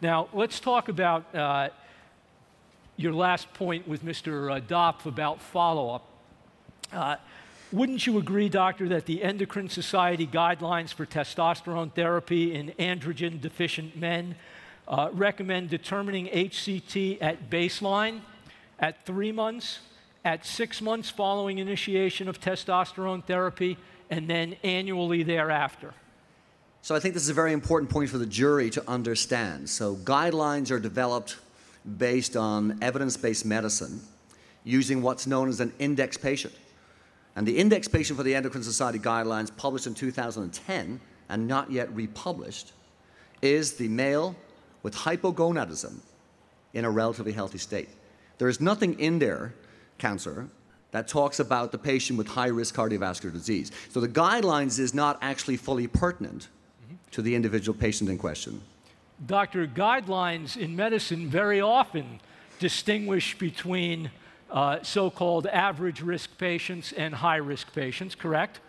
Now, 0.01 0.29
let's 0.33 0.59
talk 0.59 0.89
about 0.89 1.35
uh, 1.35 1.69
your 2.97 3.13
last 3.13 3.53
point 3.53 3.87
with 3.87 4.03
Mr. 4.03 4.51
Uh, 4.51 4.59
Dopf 4.59 5.05
about 5.05 5.39
follow 5.39 5.93
up. 5.93 6.07
Uh, 6.91 7.17
wouldn't 7.71 8.07
you 8.07 8.17
agree, 8.17 8.49
doctor, 8.49 8.89
that 8.89 9.05
the 9.05 9.21
Endocrine 9.21 9.69
Society 9.69 10.25
guidelines 10.25 10.91
for 10.91 11.05
testosterone 11.05 11.93
therapy 11.93 12.55
in 12.55 12.69
androgen 12.79 13.39
deficient 13.39 13.95
men 13.95 14.33
uh, 14.87 15.09
recommend 15.13 15.69
determining 15.69 16.25
HCT 16.25 17.19
at 17.21 17.51
baseline, 17.51 18.21
at 18.79 19.05
three 19.05 19.31
months, 19.31 19.81
at 20.25 20.47
six 20.47 20.81
months 20.81 21.11
following 21.11 21.59
initiation 21.59 22.27
of 22.27 22.41
testosterone 22.41 23.23
therapy, 23.23 23.77
and 24.09 24.27
then 24.27 24.55
annually 24.63 25.21
thereafter? 25.21 25.93
So 26.84 26.96
I 26.96 27.00
think 27.00 27.13
this 27.13 27.24
is 27.24 27.30
a 27.30 27.34
very 27.36 27.54
important 27.54 27.91
point 27.91 28.10
for 28.10 28.17
the 28.17 28.26
jury 28.26 28.72
to 28.72 28.84
understand. 28.89 29.70
So 29.70 29.96
guidelines 29.98 30.72
are 30.72 30.80
developed 30.80 31.38
based 31.98 32.36
on 32.36 32.80
evidence-based 32.82 33.46
medicine 33.46 34.02
using 34.63 35.04
what's 35.04 35.28
known 35.28 35.48
as 35.48 35.60
an 35.60 35.74
index 35.78 36.17
patient. 36.17 36.56
And 37.36 37.48
the 37.48 37.58
index 37.58 37.88
patient 37.88 38.17
for 38.17 38.24
the 38.24 38.34
Endocrine 38.34 38.63
Society 38.63 38.98
guidelines, 38.98 39.56
published 39.56 39.86
in 39.86 39.94
2010 39.94 41.00
and 41.30 41.48
not 41.48 41.72
yet 41.72 41.94
republished, 41.94 42.74
is 43.44 43.74
the 43.74 43.88
male 43.88 44.36
with 44.82 44.96
hypogonadism 44.96 46.00
in 46.74 46.86
a 46.86 46.89
relatively 46.89 47.32
healthy 47.32 47.60
state. 47.60 47.89
There 48.39 48.48
is 48.48 48.60
nothing 48.60 49.00
in 49.00 49.20
there, 49.20 49.54
counselor, 50.00 50.48
that 50.91 51.08
talks 51.08 51.39
about 51.39 51.72
the 51.72 51.78
patient 51.78 52.17
with 52.17 52.28
high 52.28 52.48
risk 52.48 52.76
cardiovascular 52.76 53.32
disease. 53.32 53.72
So 53.89 54.00
the 54.00 54.10
guidelines 54.10 54.80
is 54.80 54.96
not 54.96 55.20
actually 55.22 55.58
fully 55.58 55.88
pertinent 55.88 56.48
to 57.12 57.21
the 57.21 57.36
individual 57.36 57.78
patient 57.78 58.10
in 58.10 58.17
question. 58.17 58.62
Doctor, 59.26 59.67
guidelines 59.67 60.58
in 60.58 60.76
medicine 60.76 61.30
very 61.30 61.62
often 61.62 62.19
distinguish 62.60 63.38
between 63.38 64.10
uh, 64.50 64.80
so 64.82 65.10
called 65.10 65.47
average 65.47 66.02
risk 66.02 66.38
patients 66.38 66.91
and 66.91 67.13
high 67.15 67.38
risk 67.38 67.74
patients, 67.74 68.15
correct? 68.15 68.60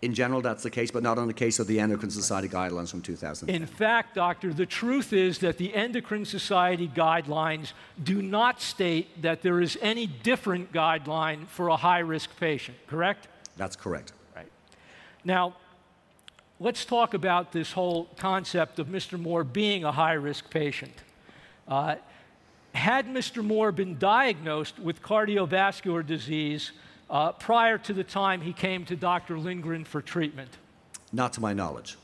In 0.00 0.14
general, 0.14 0.40
that's 0.40 0.62
the 0.62 0.70
case, 0.70 0.92
but 0.92 1.02
not 1.02 1.18
on 1.18 1.26
the 1.26 1.34
case 1.34 1.58
of 1.58 1.66
the 1.66 1.80
Endocrine 1.80 2.10
Society 2.10 2.48
guidelines 2.48 2.90
from 2.90 3.02
2000. 3.02 3.50
In 3.50 3.66
fact, 3.66 4.14
doctor, 4.14 4.54
the 4.54 4.66
truth 4.66 5.12
is 5.12 5.40
that 5.40 5.58
the 5.58 5.74
Endocrine 5.74 6.24
Society 6.24 6.86
guidelines 6.86 7.72
do 8.04 8.22
not 8.22 8.62
state 8.62 9.20
that 9.22 9.42
there 9.42 9.60
is 9.60 9.76
any 9.82 10.06
different 10.06 10.72
guideline 10.72 11.48
for 11.48 11.68
a 11.68 11.76
high 11.76 11.98
risk 11.98 12.30
patient, 12.38 12.76
correct? 12.86 13.26
That's 13.56 13.74
correct. 13.74 14.12
Right. 14.36 14.46
Now, 15.24 15.56
let's 16.60 16.84
talk 16.84 17.14
about 17.14 17.52
this 17.52 17.72
whole 17.72 18.04
concept 18.16 18.78
of 18.78 18.88
Mr. 18.88 19.18
Moore 19.18 19.44
being 19.44 19.84
a 19.84 19.92
high 19.92 20.14
risk 20.14 20.50
patient. 20.50 20.92
Uh, 21.66 21.96
had 22.74 23.06
Mr. 23.06 23.44
Moore 23.44 23.72
been 23.72 23.98
diagnosed 23.98 24.78
with 24.78 25.02
cardiovascular 25.02 26.06
disease 26.06 26.72
uh, 27.10 27.32
prior 27.32 27.78
to 27.78 27.92
the 27.92 28.04
time 28.04 28.40
he 28.40 28.52
came 28.52 28.84
to 28.84 28.96
Dr. 28.96 29.38
Lindgren 29.38 29.84
for 29.84 30.02
treatment? 30.02 30.50
Not 31.12 31.32
to 31.34 31.40
my 31.40 31.52
knowledge. 31.52 31.96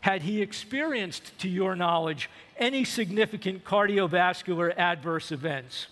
Had 0.00 0.22
he 0.22 0.42
experienced, 0.42 1.36
to 1.40 1.48
your 1.48 1.74
knowledge, 1.74 2.28
any 2.58 2.84
significant 2.84 3.64
cardiovascular 3.64 4.76
adverse 4.76 5.32
events? 5.32 5.86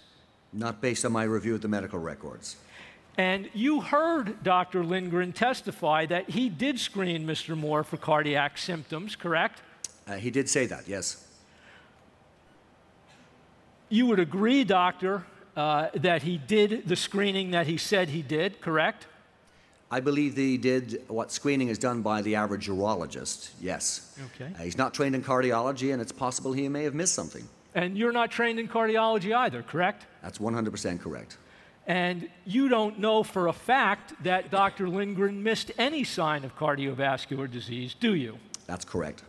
Not 0.52 0.80
based 0.80 1.04
on 1.04 1.12
my 1.12 1.24
review 1.24 1.54
of 1.54 1.62
the 1.62 1.68
medical 1.68 1.98
records. 1.98 2.56
And 3.18 3.50
you 3.52 3.80
heard 3.80 4.42
Dr. 4.42 4.84
Lindgren 4.84 5.32
testify 5.32 6.06
that 6.06 6.30
he 6.30 6.48
did 6.48 6.78
screen 6.78 7.26
Mr. 7.26 7.56
Moore 7.56 7.84
for 7.84 7.98
cardiac 7.98 8.56
symptoms, 8.56 9.16
correct? 9.16 9.60
Uh, 10.06 10.14
he 10.14 10.30
did 10.30 10.48
say 10.48 10.66
that, 10.66 10.88
yes. 10.88 11.26
You 13.90 14.06
would 14.06 14.18
agree, 14.18 14.64
doctor, 14.64 15.26
uh, 15.56 15.88
that 15.94 16.22
he 16.22 16.38
did 16.38 16.88
the 16.88 16.96
screening 16.96 17.50
that 17.50 17.66
he 17.66 17.76
said 17.76 18.08
he 18.08 18.22
did, 18.22 18.60
correct? 18.62 19.06
I 19.90 20.00
believe 20.00 20.34
that 20.36 20.40
he 20.40 20.56
did 20.56 21.02
what 21.08 21.30
screening 21.30 21.68
is 21.68 21.76
done 21.76 22.00
by 22.00 22.22
the 22.22 22.34
average 22.34 22.66
urologist, 22.66 23.50
yes. 23.60 24.18
Okay. 24.34 24.50
Uh, 24.54 24.62
he's 24.62 24.78
not 24.78 24.94
trained 24.94 25.14
in 25.14 25.22
cardiology, 25.22 25.92
and 25.92 26.00
it's 26.00 26.12
possible 26.12 26.54
he 26.54 26.66
may 26.70 26.84
have 26.84 26.94
missed 26.94 27.14
something. 27.14 27.46
And 27.74 27.98
you're 27.98 28.12
not 28.12 28.30
trained 28.30 28.58
in 28.58 28.68
cardiology 28.68 29.36
either, 29.36 29.62
correct? 29.62 30.06
That's 30.22 30.38
100% 30.38 30.98
correct. 30.98 31.36
And 31.86 32.28
you 32.44 32.68
don't 32.68 32.98
know 33.00 33.22
for 33.22 33.48
a 33.48 33.52
fact 33.52 34.14
that 34.22 34.50
Dr. 34.50 34.88
Lindgren 34.88 35.42
missed 35.42 35.72
any 35.78 36.04
sign 36.04 36.44
of 36.44 36.56
cardiovascular 36.56 37.50
disease, 37.50 37.94
do 37.94 38.14
you? 38.14 38.38
That's 38.66 38.84
correct. 38.84 39.24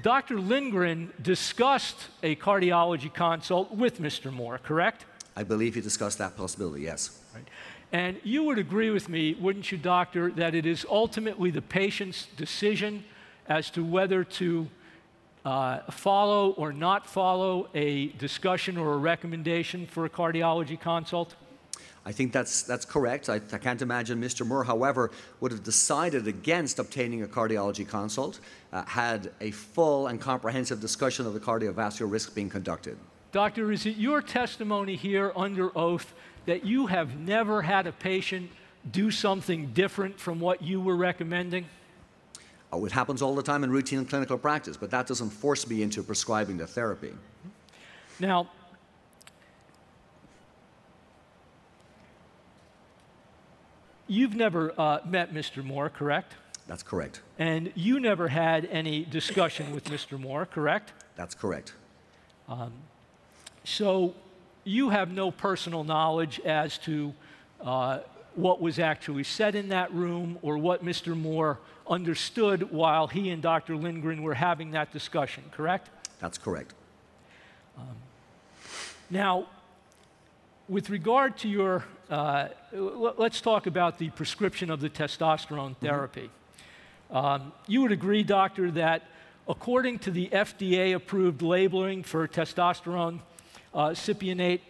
Dr. 0.00 0.38
Lindgren 0.38 1.12
discussed 1.20 2.08
a 2.22 2.36
cardiology 2.36 3.12
consult 3.12 3.72
with 3.72 4.00
Mr. 4.00 4.32
Moore, 4.32 4.58
correct? 4.58 5.06
I 5.36 5.42
believe 5.42 5.74
he 5.74 5.80
discussed 5.80 6.18
that 6.18 6.36
possibility, 6.36 6.82
yes. 6.82 7.18
Right. 7.34 7.46
And 7.92 8.20
you 8.22 8.44
would 8.44 8.58
agree 8.58 8.90
with 8.90 9.08
me, 9.08 9.34
wouldn't 9.34 9.70
you, 9.72 9.78
doctor, 9.78 10.30
that 10.32 10.54
it 10.54 10.66
is 10.66 10.86
ultimately 10.88 11.50
the 11.50 11.62
patient's 11.62 12.26
decision 12.36 13.04
as 13.46 13.70
to 13.70 13.84
whether 13.84 14.24
to 14.24 14.68
uh, 15.44 15.80
follow 15.90 16.50
or 16.52 16.72
not 16.72 17.06
follow 17.06 17.68
a 17.74 18.08
discussion 18.08 18.76
or 18.76 18.94
a 18.94 18.96
recommendation 18.96 19.86
for 19.86 20.04
a 20.04 20.10
cardiology 20.10 20.80
consult? 20.80 21.34
I 22.04 22.10
think 22.10 22.32
that's, 22.32 22.62
that's 22.62 22.84
correct. 22.84 23.28
I, 23.28 23.36
I, 23.52 23.58
can't 23.58 23.80
imagine 23.80 24.20
Mr. 24.20 24.44
Moore, 24.44 24.64
however, 24.64 25.12
would 25.40 25.52
have 25.52 25.62
decided 25.62 26.26
against 26.26 26.80
obtaining 26.80 27.22
a 27.22 27.26
cardiology 27.26 27.86
consult 27.86 28.40
uh, 28.72 28.84
had 28.86 29.30
a 29.40 29.52
full 29.52 30.08
and 30.08 30.20
comprehensive 30.20 30.80
discussion 30.80 31.26
of 31.26 31.34
the 31.34 31.40
cardiovascular 31.40 32.10
risk 32.10 32.34
being 32.34 32.50
conducted. 32.50 32.98
Doctor, 33.30 33.70
is 33.70 33.86
it 33.86 33.96
your 33.96 34.20
testimony 34.20 34.96
here 34.96 35.32
under 35.36 35.76
oath 35.78 36.12
that 36.46 36.64
you 36.64 36.86
have 36.88 37.18
never 37.18 37.62
had 37.62 37.86
a 37.86 37.92
patient 37.92 38.50
do 38.90 39.12
something 39.12 39.68
different 39.72 40.18
from 40.18 40.40
what 40.40 40.60
you 40.60 40.80
were 40.80 40.96
recommending? 40.96 41.66
Oh, 42.72 42.86
it 42.86 42.92
happens 42.92 43.20
all 43.20 43.34
the 43.34 43.42
time 43.42 43.64
in 43.64 43.70
routine 43.70 44.04
clinical 44.06 44.38
practice, 44.38 44.76
but 44.78 44.90
that 44.90 45.06
doesn't 45.06 45.30
force 45.30 45.68
me 45.68 45.82
into 45.82 46.02
prescribing 46.02 46.56
the 46.56 46.66
therapy. 46.66 47.12
Now, 48.18 48.48
You've 54.08 54.34
never 54.34 54.78
uh, 54.78 54.98
met 55.06 55.32
Mr. 55.32 55.64
Moore, 55.64 55.88
correct? 55.88 56.34
That's 56.66 56.82
correct. 56.82 57.22
And 57.38 57.72
you 57.74 57.98
never 57.98 58.28
had 58.28 58.66
any 58.66 59.06
discussion 59.06 59.72
with 59.72 59.84
Mr. 59.84 60.20
Moore, 60.20 60.44
correct? 60.44 60.92
That's 61.16 61.34
correct. 61.34 61.72
Um, 62.46 62.72
so 63.64 64.14
you 64.64 64.90
have 64.90 65.10
no 65.12 65.30
personal 65.30 65.82
knowledge 65.82 66.40
as 66.40 66.76
to 66.78 67.14
uh, 67.62 68.00
what 68.34 68.60
was 68.60 68.78
actually 68.78 69.24
said 69.24 69.54
in 69.54 69.70
that 69.70 69.92
room 69.94 70.38
or 70.42 70.58
what 70.58 70.84
Mr. 70.84 71.16
Moore 71.16 71.58
understood 71.92 72.72
while 72.72 73.06
he 73.06 73.30
and 73.30 73.42
Dr. 73.42 73.76
Lindgren 73.76 74.22
were 74.22 74.34
having 74.34 74.70
that 74.72 74.92
discussion, 74.92 75.44
correct? 75.52 75.90
That's 76.18 76.38
correct. 76.38 76.74
Um, 77.76 77.96
now, 79.10 79.46
with 80.68 80.88
regard 80.90 81.36
to 81.38 81.48
your, 81.48 81.84
uh, 82.10 82.48
let's 82.72 83.40
talk 83.40 83.66
about 83.66 83.98
the 83.98 84.10
prescription 84.10 84.70
of 84.70 84.80
the 84.80 84.88
testosterone 84.88 85.72
mm-hmm. 85.72 85.86
therapy. 85.86 86.30
Mm-hmm. 87.10 87.16
Um, 87.16 87.52
you 87.66 87.82
would 87.82 87.92
agree, 87.92 88.22
doctor, 88.22 88.70
that 88.70 89.02
according 89.46 89.98
to 90.00 90.10
the 90.10 90.28
FDA 90.28 90.94
approved 90.94 91.42
labeling 91.42 92.02
for 92.02 92.26
testosterone 92.26 93.20
uh, 93.74 93.90
cypionate, 93.90 94.60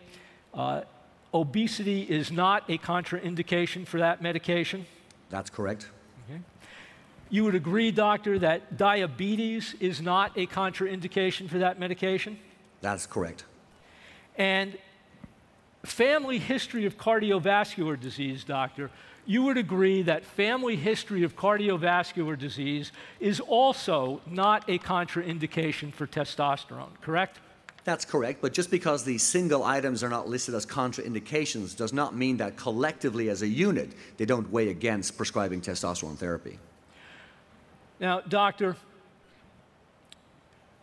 uh, 0.54 0.82
obesity 1.32 2.02
is 2.02 2.32
not 2.32 2.68
a 2.68 2.78
contraindication 2.78 3.86
for 3.86 3.98
that 3.98 4.22
medication? 4.22 4.86
That's 5.30 5.50
correct. 5.50 5.88
You 7.32 7.44
would 7.44 7.54
agree, 7.54 7.90
doctor, 7.90 8.38
that 8.40 8.76
diabetes 8.76 9.74
is 9.80 10.02
not 10.02 10.36
a 10.36 10.46
contraindication 10.46 11.48
for 11.48 11.60
that 11.60 11.78
medication? 11.78 12.38
That's 12.82 13.06
correct. 13.06 13.46
And 14.36 14.76
family 15.82 16.38
history 16.38 16.84
of 16.84 16.98
cardiovascular 16.98 17.98
disease, 17.98 18.44
doctor, 18.44 18.90
you 19.24 19.44
would 19.44 19.56
agree 19.56 20.02
that 20.02 20.26
family 20.26 20.76
history 20.76 21.22
of 21.22 21.34
cardiovascular 21.34 22.38
disease 22.38 22.92
is 23.18 23.40
also 23.40 24.20
not 24.26 24.68
a 24.68 24.78
contraindication 24.78 25.90
for 25.90 26.06
testosterone, 26.06 26.90
correct? 27.00 27.38
That's 27.84 28.04
correct, 28.04 28.42
but 28.42 28.52
just 28.52 28.70
because 28.70 29.04
the 29.04 29.16
single 29.16 29.64
items 29.64 30.04
are 30.04 30.10
not 30.10 30.28
listed 30.28 30.54
as 30.54 30.66
contraindications 30.66 31.74
does 31.74 31.94
not 31.94 32.14
mean 32.14 32.36
that 32.36 32.58
collectively 32.58 33.30
as 33.30 33.40
a 33.40 33.48
unit 33.48 33.92
they 34.18 34.26
don't 34.26 34.50
weigh 34.50 34.68
against 34.68 35.16
prescribing 35.16 35.62
testosterone 35.62 36.18
therapy. 36.18 36.58
Now, 38.02 38.18
doctor, 38.18 38.76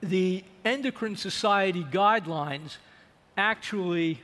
the 0.01 0.45
Endocrine 0.63 1.17
Society 1.17 1.83
guidelines 1.83 2.77
actually 3.35 4.21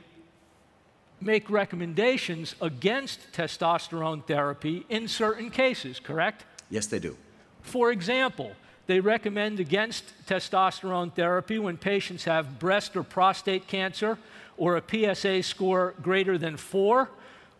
make 1.20 1.50
recommendations 1.50 2.54
against 2.58 3.32
testosterone 3.32 4.24
therapy 4.26 4.86
in 4.88 5.08
certain 5.08 5.50
cases, 5.50 6.00
correct? 6.00 6.46
Yes, 6.70 6.86
they 6.86 6.98
do. 6.98 7.18
For 7.60 7.92
example, 7.92 8.52
they 8.86 9.00
recommend 9.00 9.60
against 9.60 10.04
testosterone 10.26 11.12
therapy 11.12 11.58
when 11.58 11.76
patients 11.76 12.24
have 12.24 12.58
breast 12.58 12.96
or 12.96 13.02
prostate 13.02 13.66
cancer 13.66 14.16
or 14.56 14.78
a 14.78 14.82
PSA 15.14 15.42
score 15.42 15.92
greater 16.00 16.38
than 16.38 16.56
four, 16.56 17.10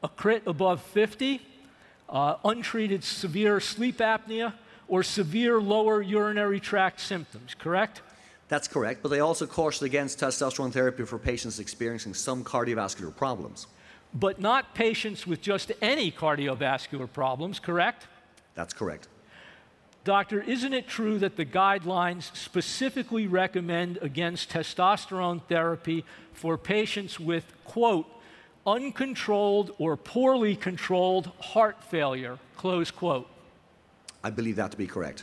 a 0.03 0.09
crit 0.09 0.45
above 0.47 0.81
50, 0.81 1.43
uh, 2.09 2.37
untreated 2.43 3.05
severe 3.05 3.61
sleep 3.61 3.99
apnea, 3.99 4.55
or 4.89 5.03
severe 5.03 5.61
lower 5.61 6.01
urinary 6.01 6.61
tract 6.61 7.01
symptoms, 7.01 7.55
correct? 7.55 8.03
That's 8.49 8.69
correct, 8.69 9.03
but 9.03 9.09
they 9.09 9.21
also 9.21 9.47
caution 9.47 9.87
against 9.87 10.21
testosterone 10.21 10.73
therapy 10.73 11.05
for 11.05 11.19
patients 11.19 11.59
experiencing 11.59 12.15
some 12.15 12.45
cardiovascular 12.45 13.15
problems. 13.15 13.67
But 14.15 14.41
not 14.41 14.75
patients 14.75 15.27
with 15.27 15.43
just 15.43 15.73
any 15.83 16.13
cardiovascular 16.13 17.13
problems, 17.13 17.59
correct? 17.59 18.07
That's 18.55 18.73
correct. 18.73 19.09
Doctor, 20.05 20.41
isn't 20.41 20.73
it 20.73 20.87
true 20.87 21.19
that 21.19 21.37
the 21.37 21.45
guidelines 21.45 22.35
specifically 22.37 23.27
recommend 23.27 23.99
against 24.01 24.51
testosterone 24.51 25.43
therapy 25.49 26.05
for 26.33 26.57
patients 26.57 27.19
with, 27.19 27.53
quote, 27.65 28.07
uncontrolled 28.65 29.75
or 29.79 29.97
poorly 29.97 30.55
controlled 30.55 31.33
heart 31.41 31.83
failure, 31.83 32.39
close 32.57 32.93
quote? 32.93 33.29
I 34.27 34.31
believe 34.31 34.57
that 34.57 34.73
to 34.73 34.77
be 34.77 34.89
correct. 34.89 35.23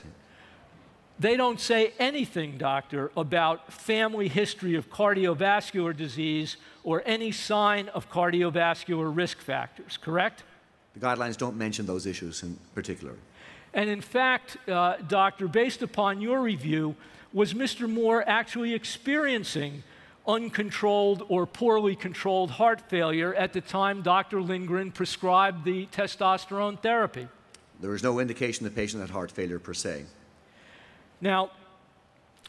They 1.19 1.35
don't 1.35 1.59
say 1.59 1.91
anything, 1.99 2.57
doctor, 2.57 3.11
about 3.17 3.73
family 3.73 4.29
history 4.29 4.75
of 4.75 4.89
cardiovascular 4.89 5.95
disease 5.95 6.55
or 6.85 7.03
any 7.05 7.33
sign 7.33 7.89
of 7.89 8.09
cardiovascular 8.09 9.13
risk 9.13 9.39
factors, 9.39 9.97
correct? 9.97 10.43
The 10.93 11.01
guidelines 11.05 11.35
don't 11.35 11.57
mention 11.57 11.85
those 11.85 12.05
issues 12.05 12.43
in 12.43 12.57
particular. 12.73 13.15
And 13.73 13.89
in 13.89 13.99
fact, 13.99 14.57
uh, 14.69 14.95
doctor, 15.09 15.49
based 15.49 15.81
upon 15.81 16.21
your 16.21 16.41
review, 16.41 16.95
was 17.33 17.53
Mr. 17.53 17.89
Moore 17.89 18.23
actually 18.25 18.73
experiencing 18.73 19.83
uncontrolled 20.25 21.25
or 21.27 21.45
poorly 21.45 21.97
controlled 21.97 22.51
heart 22.51 22.79
failure 22.89 23.33
at 23.35 23.51
the 23.51 23.59
time 23.59 24.01
Dr. 24.01 24.41
Lindgren 24.41 24.93
prescribed 24.93 25.65
the 25.65 25.87
testosterone 25.87 26.79
therapy? 26.79 27.27
There 27.83 27.91
was 27.91 28.01
no 28.01 28.21
indication 28.21 28.63
the 28.63 28.71
patient 28.71 29.01
had 29.01 29.09
heart 29.09 29.29
failure 29.29 29.59
per 29.59 29.73
se. 29.73 30.05
Now, 31.19 31.51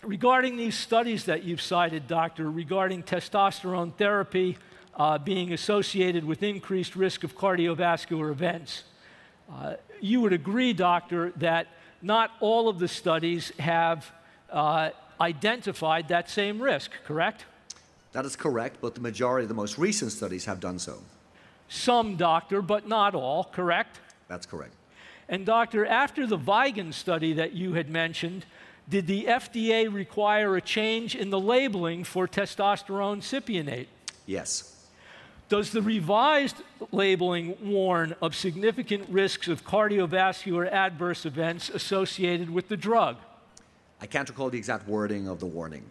regarding 0.04 0.56
these 0.56 0.78
studies 0.78 1.24
that 1.24 1.42
you've 1.42 1.60
cited, 1.60 2.06
doctor, 2.06 2.48
regarding 2.48 3.02
testosterone 3.02 3.92
therapy 3.96 4.56
uh, 4.94 5.18
being 5.18 5.52
associated 5.52 6.24
with 6.24 6.44
increased 6.44 6.94
risk 6.94 7.24
of 7.24 7.36
cardiovascular 7.36 8.30
events, 8.30 8.84
uh, 9.52 9.74
you 10.00 10.20
would 10.20 10.32
agree, 10.32 10.72
doctor, 10.72 11.32
that 11.38 11.66
not 12.00 12.30
all 12.38 12.68
of 12.68 12.78
the 12.78 12.86
studies 12.86 13.50
have 13.58 14.12
uh, 14.52 14.90
identified 15.20 16.06
that 16.06 16.30
same 16.30 16.62
risk, 16.62 16.92
correct? 17.04 17.44
That 18.12 18.24
is 18.24 18.36
correct, 18.36 18.76
but 18.80 18.94
the 18.94 19.00
majority 19.00 19.46
of 19.46 19.48
the 19.48 19.54
most 19.54 19.78
recent 19.78 20.12
studies 20.12 20.44
have 20.44 20.60
done 20.60 20.78
so. 20.78 20.98
Some, 21.68 22.14
doctor, 22.14 22.62
but 22.62 22.86
not 22.86 23.16
all, 23.16 23.42
correct? 23.42 23.98
That's 24.28 24.46
correct. 24.46 24.74
And, 25.28 25.46
doctor, 25.46 25.86
after 25.86 26.26
the 26.26 26.38
Vigen 26.38 26.92
study 26.92 27.32
that 27.34 27.52
you 27.52 27.74
had 27.74 27.88
mentioned, 27.88 28.44
did 28.88 29.06
the 29.06 29.24
FDA 29.24 29.92
require 29.92 30.56
a 30.56 30.60
change 30.60 31.14
in 31.14 31.30
the 31.30 31.40
labeling 31.40 32.04
for 32.04 32.28
testosterone 32.28 33.18
cypionate? 33.18 33.86
Yes. 34.26 34.70
Does 35.48 35.70
the 35.70 35.82
revised 35.82 36.56
labeling 36.90 37.56
warn 37.62 38.14
of 38.20 38.34
significant 38.34 39.08
risks 39.08 39.48
of 39.48 39.64
cardiovascular 39.64 40.70
adverse 40.70 41.26
events 41.26 41.68
associated 41.68 42.50
with 42.50 42.68
the 42.68 42.76
drug? 42.76 43.16
I 44.00 44.06
can't 44.06 44.28
recall 44.28 44.50
the 44.50 44.58
exact 44.58 44.86
wording 44.86 45.28
of 45.28 45.40
the 45.40 45.46
warning. 45.46 45.84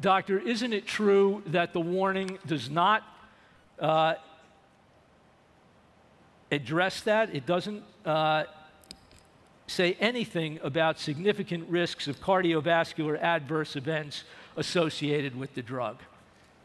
Doctor, 0.00 0.38
isn't 0.38 0.72
it 0.72 0.86
true 0.86 1.42
that 1.46 1.72
the 1.72 1.80
warning 1.80 2.38
does 2.46 2.70
not 2.70 3.02
uh, 3.78 4.14
address 6.50 7.00
that? 7.02 7.34
It 7.34 7.46
doesn't 7.46 7.82
uh, 8.04 8.44
say 9.66 9.96
anything 10.00 10.58
about 10.62 10.98
significant 10.98 11.68
risks 11.68 12.08
of 12.08 12.20
cardiovascular 12.20 13.20
adverse 13.20 13.76
events 13.76 14.24
associated 14.56 15.36
with 15.36 15.54
the 15.54 15.62
drug. 15.62 15.98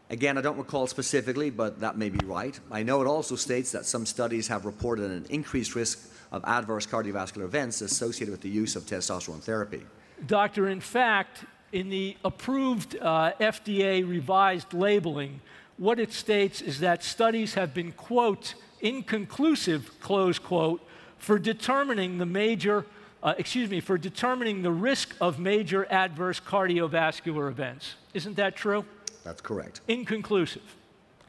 Again, 0.09 0.37
I 0.37 0.41
don't 0.41 0.57
recall 0.57 0.85
specifically, 0.85 1.49
but 1.49 1.79
that 1.79 1.97
may 1.97 2.09
be 2.09 2.23
right. 2.25 2.59
I 2.71 2.83
know 2.83 3.01
it 3.01 3.07
also 3.07 3.35
states 3.35 3.71
that 3.71 3.85
some 3.85 4.05
studies 4.05 4.47
have 4.47 4.65
reported 4.65 5.09
an 5.09 5.25
increased 5.29 5.73
risk 5.75 6.11
of 6.31 6.43
adverse 6.45 6.85
cardiovascular 6.85 7.43
events 7.43 7.81
associated 7.81 8.31
with 8.31 8.41
the 8.41 8.49
use 8.49 8.75
of 8.75 8.83
testosterone 8.83 9.41
therapy. 9.41 9.83
Doctor, 10.27 10.67
in 10.67 10.79
fact, 10.79 11.45
in 11.71 11.89
the 11.89 12.17
approved 12.23 12.97
uh, 13.01 13.33
FDA 13.39 14.07
revised 14.07 14.73
labeling, 14.73 15.41
what 15.77 15.99
it 15.99 16.13
states 16.13 16.61
is 16.61 16.79
that 16.79 17.03
studies 17.03 17.55
have 17.55 17.73
been, 17.73 17.91
quote, 17.91 18.55
inconclusive, 18.81 19.99
close 19.99 20.39
quote, 20.39 20.81
for 21.17 21.39
determining 21.39 22.17
the 22.17 22.25
major, 22.25 22.85
uh, 23.23 23.33
excuse 23.37 23.69
me, 23.69 23.79
for 23.79 23.97
determining 23.97 24.61
the 24.61 24.71
risk 24.71 25.15
of 25.19 25.39
major 25.39 25.87
adverse 25.91 26.39
cardiovascular 26.39 27.49
events. 27.49 27.95
Isn't 28.13 28.35
that 28.35 28.55
true? 28.55 28.85
That's 29.23 29.41
correct. 29.41 29.81
Inconclusive, 29.87 30.75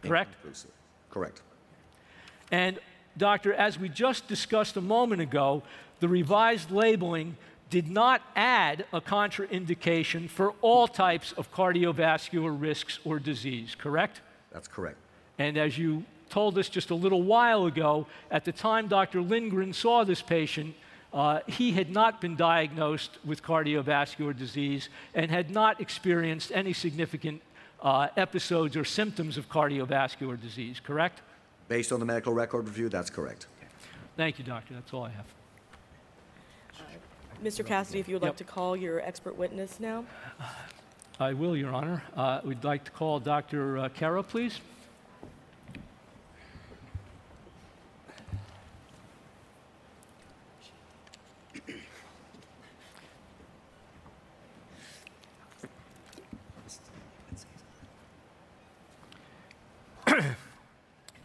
correct? 0.03 0.35
Inconclusive. 0.35 0.71
Correct. 1.11 1.41
And, 2.51 2.79
Doctor, 3.17 3.55
as 3.55 3.79
we 3.79 3.89
just 3.89 4.29
discussed 4.29 4.77
a 4.77 4.83
moment 4.83 5.23
ago, 5.23 5.63
the 6.01 6.09
revised 6.09 6.71
labeling 6.71 7.37
did 7.71 7.91
not 7.91 8.23
add 8.37 8.85
a 8.93 9.01
contraindication 9.01 10.29
for 10.29 10.55
all 10.61 10.87
types 10.87 11.33
of 11.33 11.51
cardiovascular 11.53 12.55
risks 12.59 12.99
or 13.05 13.19
disease, 13.19 13.75
correct? 13.75 14.21
That's 14.53 14.69
correct. 14.69 14.99
And 15.39 15.57
as 15.57 15.77
you 15.77 16.05
told 16.29 16.59
us 16.59 16.69
just 16.69 16.91
a 16.91 16.95
little 16.95 17.23
while 17.23 17.67
ago, 17.67 18.07
at 18.31 18.45
the 18.45 18.53
time 18.53 18.89
Dr. 18.89 19.21
Lindgren 19.21 19.73
saw 19.73 20.05
this 20.05 20.23
patient, 20.23 20.75
uh, 21.13 21.41
he 21.47 21.73
had 21.73 21.91
not 21.91 22.21
been 22.21 22.37
diagnosed 22.37 23.19
with 23.25 23.43
cardiovascular 23.43 24.37
disease 24.37 24.89
and 25.15 25.31
had 25.31 25.51
not 25.51 25.81
experienced 25.81 26.53
any 26.53 26.73
significant 26.73 27.41
uh, 27.81 28.09
episodes 28.17 28.77
or 28.77 28.85
symptoms 28.85 29.37
of 29.39 29.49
cardiovascular 29.49 30.41
disease, 30.41 30.81
correct? 30.81 31.23
Based 31.69 31.93
on 31.93 32.01
the 32.01 32.07
medical 32.07 32.33
record 32.33 32.67
review, 32.67 32.89
that's 32.89 33.11
correct. 33.11 33.47
Thank 34.17 34.39
you, 34.39 34.45
doctor. 34.45 34.75
That's 34.75 34.93
all 34.93 35.05
I 35.05 35.11
have. 35.11 35.27
Mr. 37.43 37.65
Cassidy, 37.65 38.01
if 38.01 38.09
you 38.09 38.15
would 38.15 38.23
Yep. 38.23 38.31
like 38.31 38.37
to 38.39 38.45
call 38.45 38.77
your 38.77 39.01
expert 39.01 39.37
witness 39.37 39.79
now. 39.79 40.05
I 41.21 41.33
will, 41.35 41.57
Your 41.57 41.73
Honor. 41.75 42.03
Uh, 42.17 42.41
we'd 42.45 42.65
like 42.65 42.85
to 42.85 42.91
call 42.91 43.21
Dr. 43.21 43.79
Uh, 43.79 43.89
Kara, 43.91 44.23
please. 44.23 44.61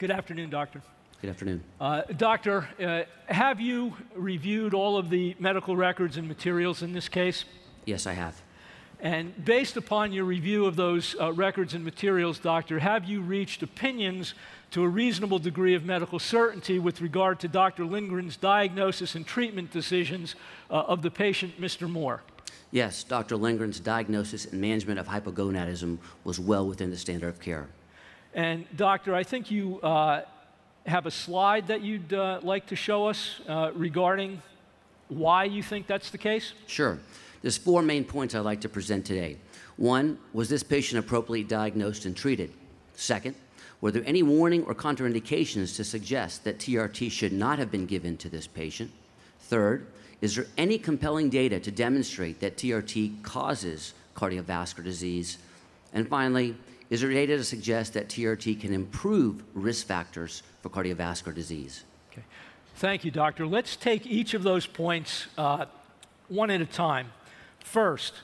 Good 0.02 0.10
afternoon, 0.10 0.50
Doctor. 0.50 0.82
Good 1.22 1.30
afternoon. 1.30 1.64
Uh, 1.80 2.02
doctor, 2.18 2.68
uh, 2.84 3.04
have 3.32 3.62
you 3.62 3.94
reviewed 4.16 4.74
all 4.74 4.98
of 4.98 5.12
the 5.12 5.36
medical 5.38 5.78
records 5.78 6.18
and 6.18 6.28
materials 6.28 6.82
in 6.82 6.92
this 6.92 7.08
case? 7.08 7.46
Yes, 7.86 8.08
I 8.08 8.14
have. 8.14 8.42
And 9.00 9.46
based 9.46 9.78
upon 9.78 10.12
your 10.12 10.26
review 10.26 10.66
of 10.66 10.76
those 10.76 11.16
uh, 11.22 11.32
records 11.34 11.76
and 11.76 11.86
materials, 11.86 12.40
Doctor, 12.40 12.80
have 12.80 13.06
you 13.06 13.22
reached 13.22 13.62
opinions 13.62 14.34
to 14.72 14.82
a 14.82 14.88
reasonable 14.88 15.38
degree 15.38 15.76
of 15.76 15.86
medical 15.86 16.18
certainty 16.18 16.80
with 16.80 17.00
regard 17.00 17.40
to 17.42 17.48
Dr. 17.48 17.86
Lindgren's 17.86 18.38
diagnosis 18.38 19.14
and 19.14 19.24
treatment 19.24 19.70
decisions 19.70 20.34
uh, 20.72 20.78
of 20.78 21.04
the 21.04 21.12
patient, 21.12 21.62
Mr. 21.62 21.88
Moore? 21.88 22.24
Yes, 22.72 23.04
Dr. 23.04 23.36
Lindgren's 23.36 23.80
diagnosis 23.80 24.46
and 24.46 24.60
management 24.60 25.00
of 25.00 25.08
hypogonadism 25.08 26.00
was 26.24 26.40
well 26.40 26.66
within 26.66 26.90
the 26.90 26.98
standard 26.98 27.28
of 27.28 27.40
care. 27.40 27.68
And, 28.34 28.66
Doctor, 28.76 29.14
I 29.14 29.24
think 29.24 29.52
you 29.52 29.80
uh, 29.82 30.22
have 30.86 31.06
a 31.06 31.12
slide 31.12 31.68
that 31.68 31.82
you'd 31.82 32.14
uh, 32.14 32.40
like 32.44 32.68
to 32.68 32.76
show 32.76 33.08
us 33.08 33.42
uh, 33.48 33.72
regarding 33.76 34.42
why 35.10 35.44
you 35.44 35.62
think 35.62 35.88
that's 35.88 36.10
the 36.12 36.18
case. 36.18 36.54
Sure. 36.68 36.98
There's 37.42 37.58
four 37.58 37.82
main 37.82 38.06
points 38.06 38.34
I'd 38.34 38.40
like 38.40 38.62
to 38.62 38.70
present 38.70 39.06
today. 39.06 39.38
One, 39.76 40.18
was 40.32 40.48
this 40.48 40.64
patient 40.64 41.00
appropriately 41.00 41.44
diagnosed 41.44 42.06
and 42.06 42.16
treated? 42.16 42.52
Second, 42.96 43.36
were 43.82 43.92
there 43.92 44.04
any 44.06 44.24
warning 44.24 44.64
or 44.64 44.76
contraindications 44.76 45.76
to 45.76 45.84
suggest 45.84 46.44
that 46.44 46.60
TRT 46.60 47.12
should 47.12 47.34
not 47.34 47.58
have 47.58 47.72
been 47.72 47.88
given 47.88 48.16
to 48.18 48.30
this 48.30 48.48
patient? 48.48 48.92
Third, 49.40 49.88
is 50.22 50.36
there 50.36 50.46
any 50.56 50.78
compelling 50.78 51.30
data 51.30 51.60
to 51.60 51.72
demonstrate 51.72 52.40
that 52.40 52.58
TRT 52.58 53.24
causes 53.24 53.94
cardiovascular 54.16 54.84
disease? 54.84 55.40
And 55.94 56.08
finally, 56.08 56.56
is 56.92 57.00
there 57.00 57.10
data 57.10 57.38
to 57.38 57.44
suggest 57.46 57.94
that 57.94 58.10
TRT 58.10 58.60
can 58.60 58.74
improve 58.74 59.42
risk 59.54 59.88
factors 59.88 60.44
for 60.62 60.70
cardiovascular 60.70 61.34
disease? 61.34 61.86
Okay. 62.12 62.22
Thank 62.76 63.06
you, 63.06 63.12
Doctor. 63.12 63.48
Let's 63.48 63.78
take 63.78 64.06
each 64.06 64.34
of 64.34 64.44
those 64.44 64.68
points 64.68 65.28
uh, 65.38 65.68
one 66.28 66.52
at 66.52 66.60
a 66.60 66.66
time. 66.66 67.14
First, 67.64 68.16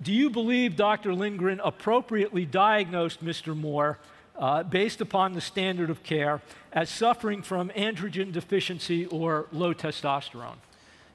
do 0.00 0.12
you 0.12 0.30
believe 0.30 0.76
Dr. 0.76 1.14
Lindgren 1.14 1.60
appropriately 1.64 2.46
diagnosed 2.46 3.24
Mr. 3.24 3.56
Moore 3.56 3.98
uh, 4.38 4.62
based 4.62 5.00
upon 5.00 5.32
the 5.32 5.40
standard 5.40 5.90
of 5.90 6.04
care 6.04 6.40
as 6.72 6.88
suffering 6.90 7.42
from 7.42 7.70
androgen 7.70 8.30
deficiency 8.30 9.04
or 9.06 9.46
low 9.50 9.74
testosterone? 9.74 10.56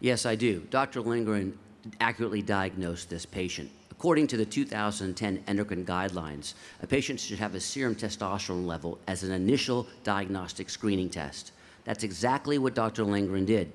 Yes, 0.01 0.25
I 0.25 0.35
do. 0.35 0.67
Dr. 0.69 0.99
Lindgren 0.99 1.57
accurately 2.01 2.41
diagnosed 2.41 3.09
this 3.09 3.25
patient. 3.25 3.71
According 3.97 4.27
to 4.27 4.37
the 4.37 4.45
2010 4.45 5.43
endocrine 5.47 5.83
guidelines, 5.83 6.53
a 6.83 6.87
patient 6.87 7.19
should 7.19 7.39
have 7.39 7.55
a 7.55 7.59
serum 7.59 7.95
testosterone 7.95 8.67
level 8.67 8.99
as 9.07 9.23
an 9.23 9.31
initial 9.31 9.87
diagnostic 10.03 10.69
screening 10.69 11.09
test. 11.09 11.51
That's 11.83 12.03
exactly 12.03 12.59
what 12.59 12.75
Dr. 12.75 13.03
Lindgren 13.03 13.45
did. 13.45 13.71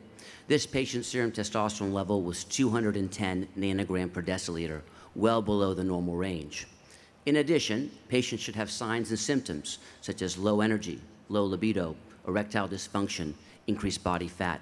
This 0.46 0.64
patient's 0.64 1.08
serum 1.08 1.32
testosterone 1.32 1.92
level 1.92 2.22
was 2.22 2.44
210 2.44 3.48
nanogram 3.58 4.12
per 4.12 4.22
deciliter, 4.22 4.82
well 5.16 5.42
below 5.42 5.74
the 5.74 5.82
normal 5.82 6.14
range. 6.14 6.68
In 7.26 7.36
addition, 7.36 7.90
patients 8.08 8.42
should 8.42 8.54
have 8.54 8.70
signs 8.70 9.10
and 9.10 9.18
symptoms 9.18 9.78
such 10.02 10.22
as 10.22 10.38
low 10.38 10.60
energy, 10.60 11.00
low 11.30 11.44
libido, 11.44 11.96
erectile 12.28 12.68
dysfunction, 12.68 13.34
increased 13.66 14.04
body 14.04 14.28
fat. 14.28 14.60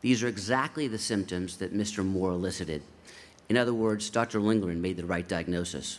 These 0.00 0.22
are 0.22 0.28
exactly 0.28 0.86
the 0.86 0.98
symptoms 0.98 1.56
that 1.56 1.74
Mr. 1.74 2.04
Moore 2.04 2.30
elicited. 2.30 2.82
In 3.52 3.58
other 3.58 3.74
words, 3.74 4.08
Dr. 4.08 4.40
Lindgren 4.40 4.80
made 4.80 4.96
the 4.96 5.04
right 5.04 5.28
diagnosis. 5.28 5.98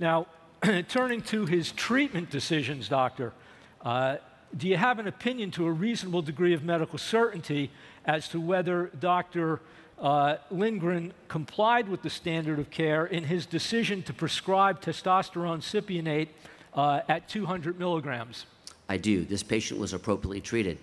Now, 0.00 0.26
turning 0.88 1.22
to 1.22 1.46
his 1.46 1.70
treatment 1.70 2.30
decisions, 2.30 2.88
Doctor, 2.88 3.32
uh, 3.80 4.16
do 4.56 4.66
you 4.66 4.76
have 4.76 4.98
an 4.98 5.06
opinion 5.06 5.52
to 5.52 5.68
a 5.68 5.70
reasonable 5.70 6.20
degree 6.20 6.52
of 6.52 6.64
medical 6.64 6.98
certainty 6.98 7.70
as 8.06 8.26
to 8.30 8.40
whether 8.40 8.90
Dr. 8.98 9.60
uh, 10.00 10.38
Lindgren 10.50 11.12
complied 11.28 11.88
with 11.88 12.02
the 12.02 12.10
standard 12.10 12.58
of 12.58 12.72
care 12.72 13.06
in 13.06 13.22
his 13.22 13.46
decision 13.46 14.02
to 14.02 14.12
prescribe 14.12 14.80
testosterone 14.82 15.60
cypionate 15.60 16.26
uh, 16.74 17.02
at 17.08 17.28
200 17.28 17.78
milligrams? 17.78 18.46
I 18.88 18.96
do. 18.96 19.24
This 19.24 19.44
patient 19.44 19.78
was 19.78 19.92
appropriately 19.92 20.40
treated. 20.40 20.76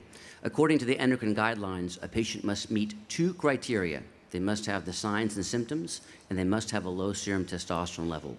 According 0.43 0.78
to 0.78 0.86
the 0.86 0.97
endocrine 0.97 1.36
guidelines, 1.36 2.01
a 2.01 2.07
patient 2.07 2.45
must 2.45 2.72
meet 2.72 2.95
two 3.09 3.34
criteria. 3.34 4.03
They 4.32 4.40
must 4.40 4.66
have 4.66 4.86
the 4.86 4.94
signs 4.94 5.36
and 5.36 5.46
symptoms, 5.46 6.02
and 6.30 6.40
they 6.40 6.44
must 6.44 6.72
have 6.72 6.86
a 6.86 6.90
low 6.90 7.14
serum 7.14 7.46
testosterone 7.46 8.10
level. 8.10 8.38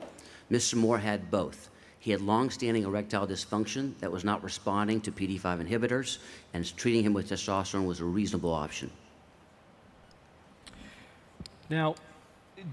Mr. 0.50 0.74
Moore 0.74 0.98
had 0.98 1.30
both. 1.30 1.68
He 1.98 2.10
had 2.10 2.20
long-standing 2.20 2.82
erectile 2.82 3.28
dysfunction 3.28 3.96
that 4.00 4.10
was 4.10 4.24
not 4.24 4.42
responding 4.42 5.00
to 5.02 5.12
PD5 5.12 5.68
inhibitors, 5.68 6.18
and 6.52 6.76
treating 6.76 7.04
him 7.04 7.12
with 7.12 7.28
testosterone 7.28 7.86
was 7.86 8.00
a 8.00 8.04
reasonable 8.04 8.52
option. 8.52 8.90
Now, 11.70 11.94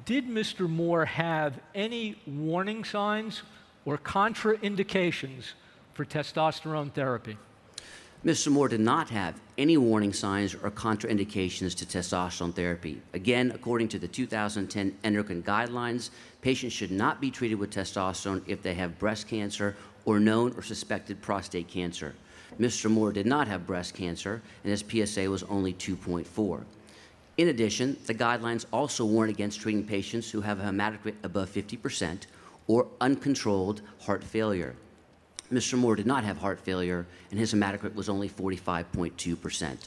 did 0.06 0.28
Mr. 0.28 0.68
Moore 0.70 1.06
have 1.06 1.60
any 1.76 2.16
warning 2.26 2.84
signs 2.84 3.44
or 3.86 3.98
contraindications 3.98 5.54
for 5.94 6.06
testosterone 6.06 6.92
therapy? 6.92 7.38
Mr. 8.26 8.52
Moore 8.52 8.68
did 8.68 8.82
not 8.82 9.10
have 9.10 9.40
any 9.58 9.78
warning 9.78 10.12
signs 10.12 10.54
or 10.54 10.70
contraindications 10.70 11.74
to 11.74 11.86
testosterone 11.86 12.54
therapy. 12.54 13.02
Again, 13.14 13.50
according 13.56 13.88
to 13.88 13.98
the 13.98 14.10
2010 14.10 14.98
endocrine 15.06 15.42
guidelines, 15.42 16.10
patients 16.42 16.74
should 16.74 16.92
not 16.92 17.22
be 17.22 17.32
treated 17.32 17.56
with 17.56 17.72
testosterone 17.72 18.42
if 18.46 18.62
they 18.62 18.74
have 18.74 19.00
breast 19.00 19.30
cancer 19.30 19.78
or 20.04 20.20
known 20.20 20.54
or 20.58 20.62
suspected 20.62 21.22
prostate 21.22 21.70
cancer. 21.70 22.14
Mr. 22.60 22.92
Moore 22.92 23.14
did 23.14 23.26
not 23.26 23.48
have 23.48 23.66
breast 23.66 23.94
cancer, 23.94 24.42
and 24.66 24.72
his 24.72 24.84
PSA 24.84 25.30
was 25.30 25.44
only 25.44 25.74
2.4. 25.74 26.64
In 27.38 27.48
addition, 27.48 27.96
the 28.06 28.14
guidelines 28.14 28.66
also 28.74 29.06
warn 29.06 29.30
against 29.30 29.62
treating 29.62 29.86
patients 29.86 30.30
who 30.30 30.42
have 30.42 30.60
a 30.60 30.64
hematocrit 30.64 31.16
above 31.24 31.50
50% 31.50 32.24
or 32.68 32.86
uncontrolled 33.00 33.82
heart 34.02 34.26
failure. 34.26 34.76
Mr. 35.52 35.78
Moore 35.78 35.96
did 35.96 36.06
not 36.06 36.24
have 36.24 36.38
heart 36.38 36.60
failure, 36.60 37.06
and 37.32 37.40
his 37.40 37.54
hematocrit 37.54 37.96
was 37.96 38.10
only 38.10 38.30
45.2%. 38.30 39.78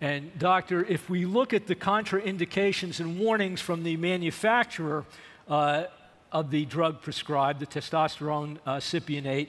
And, 0.00 0.36
doctor, 0.38 0.84
if 0.84 1.10
we 1.10 1.24
look 1.24 1.52
at 1.52 1.66
the 1.66 1.74
contraindications 1.74 3.00
and 3.00 3.18
warnings 3.18 3.60
from 3.60 3.82
the 3.82 3.96
manufacturer 3.96 5.04
uh, 5.48 5.84
of 6.30 6.50
the 6.50 6.64
drug 6.64 7.00
prescribed, 7.00 7.60
the 7.60 7.66
testosterone 7.66 8.58
uh, 8.64 8.76
cypionate, 8.76 9.48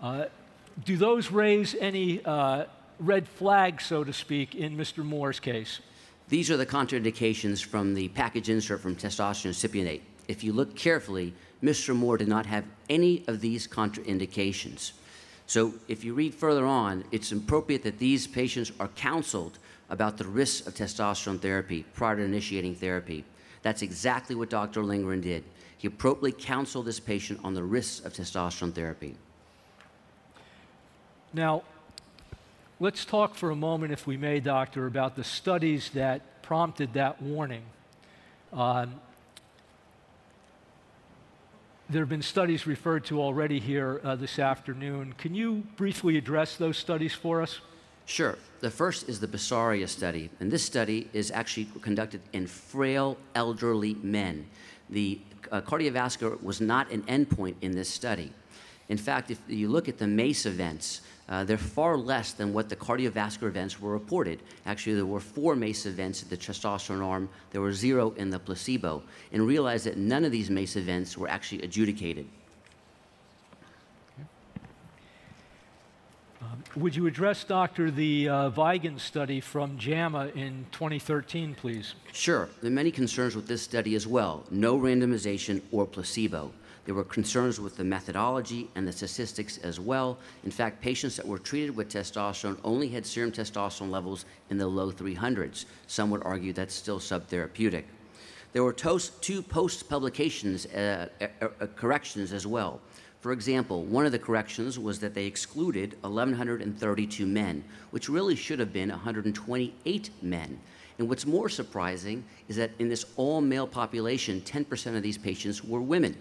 uh, 0.00 0.26
do 0.84 0.96
those 0.96 1.30
raise 1.30 1.74
any 1.76 2.24
uh, 2.24 2.64
red 2.98 3.28
flags, 3.28 3.86
so 3.86 4.02
to 4.02 4.12
speak, 4.12 4.54
in 4.54 4.76
Mr. 4.76 5.04
Moore's 5.04 5.40
case? 5.40 5.80
These 6.28 6.50
are 6.50 6.56
the 6.56 6.66
contraindications 6.66 7.64
from 7.64 7.94
the 7.94 8.08
package 8.08 8.50
insert 8.50 8.80
from 8.80 8.96
testosterone 8.96 9.54
cypionate. 9.54 10.00
If 10.28 10.42
you 10.42 10.52
look 10.52 10.74
carefully, 10.74 11.34
Mr. 11.62 11.94
Moore 11.94 12.18
did 12.18 12.28
not 12.28 12.46
have 12.46 12.64
any 12.88 13.24
of 13.26 13.40
these 13.40 13.66
contraindications. 13.66 14.92
So 15.46 15.74
if 15.88 16.04
you 16.04 16.14
read 16.14 16.34
further 16.34 16.66
on, 16.66 17.04
it's 17.12 17.32
appropriate 17.32 17.82
that 17.84 17.98
these 17.98 18.26
patients 18.26 18.72
are 18.80 18.88
counseled 18.88 19.58
about 19.88 20.18
the 20.18 20.26
risks 20.26 20.66
of 20.66 20.74
testosterone 20.74 21.40
therapy 21.40 21.84
prior 21.94 22.16
to 22.16 22.22
initiating 22.22 22.74
therapy. 22.74 23.24
That's 23.62 23.82
exactly 23.82 24.34
what 24.34 24.50
Dr. 24.50 24.82
Lindgren 24.82 25.20
did. 25.20 25.44
He 25.78 25.86
appropriately 25.86 26.32
counseled 26.32 26.86
this 26.86 26.98
patient 26.98 27.40
on 27.44 27.54
the 27.54 27.62
risks 27.62 28.04
of 28.04 28.12
testosterone 28.12 28.74
therapy. 28.74 29.14
Now, 31.32 31.62
let's 32.80 33.04
talk 33.04 33.34
for 33.34 33.50
a 33.50 33.56
moment, 33.56 33.92
if 33.92 34.06
we 34.06 34.16
may, 34.16 34.40
doctor, 34.40 34.86
about 34.86 35.16
the 35.16 35.24
studies 35.24 35.90
that 35.90 36.42
prompted 36.42 36.94
that 36.94 37.20
warning. 37.22 37.62
Um, 38.52 38.94
there 41.88 42.02
have 42.02 42.08
been 42.08 42.22
studies 42.22 42.66
referred 42.66 43.04
to 43.04 43.20
already 43.20 43.60
here 43.60 44.00
uh, 44.02 44.16
this 44.16 44.38
afternoon. 44.38 45.14
Can 45.18 45.34
you 45.34 45.62
briefly 45.76 46.16
address 46.16 46.56
those 46.56 46.76
studies 46.76 47.14
for 47.14 47.40
us? 47.40 47.60
Sure. 48.06 48.38
The 48.60 48.70
first 48.70 49.08
is 49.08 49.20
the 49.20 49.28
Basaria 49.28 49.88
study, 49.88 50.30
and 50.40 50.50
this 50.50 50.64
study 50.64 51.08
is 51.12 51.30
actually 51.30 51.68
conducted 51.82 52.20
in 52.32 52.46
frail 52.46 53.16
elderly 53.34 53.94
men. 54.02 54.46
The 54.90 55.20
uh, 55.52 55.60
cardiovascular 55.60 56.42
was 56.42 56.60
not 56.60 56.90
an 56.90 57.02
endpoint 57.02 57.54
in 57.60 57.72
this 57.72 57.88
study. 57.88 58.32
In 58.88 58.96
fact, 58.96 59.30
if 59.30 59.40
you 59.46 59.68
look 59.68 59.88
at 59.88 59.98
the 59.98 60.06
MACE 60.06 60.46
events, 60.46 61.02
uh, 61.28 61.42
they're 61.42 61.58
far 61.58 61.96
less 61.96 62.32
than 62.32 62.52
what 62.52 62.68
the 62.68 62.76
cardiovascular 62.76 63.48
events 63.48 63.80
were 63.80 63.90
reported. 63.90 64.40
Actually, 64.64 64.94
there 64.94 65.06
were 65.06 65.20
four 65.20 65.56
MACE 65.56 65.86
events 65.86 66.22
in 66.22 66.28
the 66.28 66.36
testosterone 66.36 67.04
arm, 67.04 67.28
there 67.50 67.60
were 67.60 67.72
zero 67.72 68.12
in 68.16 68.30
the 68.30 68.38
placebo. 68.38 69.02
And 69.32 69.46
realize 69.46 69.84
that 69.84 69.96
none 69.96 70.24
of 70.24 70.30
these 70.30 70.50
MACE 70.50 70.76
events 70.76 71.18
were 71.18 71.28
actually 71.28 71.62
adjudicated. 71.62 72.26
Um, 76.40 76.62
would 76.76 76.94
you 76.94 77.08
address, 77.08 77.42
Doctor, 77.42 77.90
the 77.90 78.28
uh, 78.28 78.50
Vigen 78.50 79.00
study 79.00 79.40
from 79.40 79.76
JAMA 79.78 80.30
in 80.36 80.66
2013, 80.70 81.56
please? 81.56 81.94
Sure. 82.12 82.48
There 82.60 82.70
are 82.70 82.74
many 82.74 82.92
concerns 82.92 83.34
with 83.34 83.48
this 83.48 83.62
study 83.62 83.96
as 83.96 84.06
well 84.06 84.44
no 84.50 84.78
randomization 84.78 85.60
or 85.72 85.86
placebo. 85.86 86.52
There 86.86 86.94
were 86.94 87.04
concerns 87.04 87.60
with 87.60 87.76
the 87.76 87.84
methodology 87.84 88.70
and 88.76 88.86
the 88.86 88.92
statistics 88.92 89.58
as 89.58 89.80
well. 89.80 90.18
In 90.44 90.52
fact, 90.52 90.80
patients 90.80 91.16
that 91.16 91.26
were 91.26 91.38
treated 91.38 91.74
with 91.74 91.88
testosterone 91.88 92.58
only 92.62 92.88
had 92.88 93.04
serum 93.04 93.32
testosterone 93.32 93.90
levels 93.90 94.24
in 94.50 94.56
the 94.56 94.68
low 94.68 94.92
300s. 94.92 95.64
Some 95.88 96.10
would 96.10 96.22
argue 96.22 96.52
that's 96.52 96.74
still 96.74 97.00
subtherapeutic. 97.00 97.82
There 98.52 98.62
were 98.62 98.72
two 98.72 99.42
post 99.42 99.88
publications 99.88 100.66
uh, 100.66 101.08
uh, 101.20 101.26
uh, 101.42 101.66
corrections 101.74 102.32
as 102.32 102.46
well. 102.46 102.80
For 103.20 103.32
example, 103.32 103.82
one 103.82 104.06
of 104.06 104.12
the 104.12 104.18
corrections 104.20 104.78
was 104.78 105.00
that 105.00 105.12
they 105.12 105.26
excluded 105.26 105.98
1,132 106.02 107.26
men, 107.26 107.64
which 107.90 108.08
really 108.08 108.36
should 108.36 108.60
have 108.60 108.72
been 108.72 108.90
128 108.90 110.10
men. 110.22 110.60
And 110.98 111.08
what's 111.08 111.26
more 111.26 111.48
surprising 111.48 112.24
is 112.48 112.54
that 112.56 112.70
in 112.78 112.88
this 112.88 113.04
all 113.16 113.40
male 113.40 113.66
population, 113.66 114.40
10% 114.42 114.96
of 114.96 115.02
these 115.02 115.18
patients 115.18 115.64
were 115.64 115.80
women. 115.80 116.16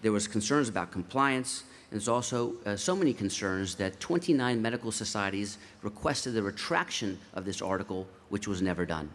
There 0.00 0.12
was 0.12 0.28
concerns 0.28 0.68
about 0.68 0.90
compliance. 0.90 1.64
And 1.90 1.98
there's 1.98 2.08
also 2.08 2.54
uh, 2.66 2.76
so 2.76 2.94
many 2.94 3.14
concerns 3.14 3.74
that 3.76 3.98
29 3.98 4.60
medical 4.60 4.92
societies 4.92 5.58
requested 5.82 6.34
the 6.34 6.42
retraction 6.42 7.18
of 7.34 7.44
this 7.44 7.62
article, 7.62 8.06
which 8.28 8.46
was 8.46 8.60
never 8.60 8.84
done. 8.84 9.10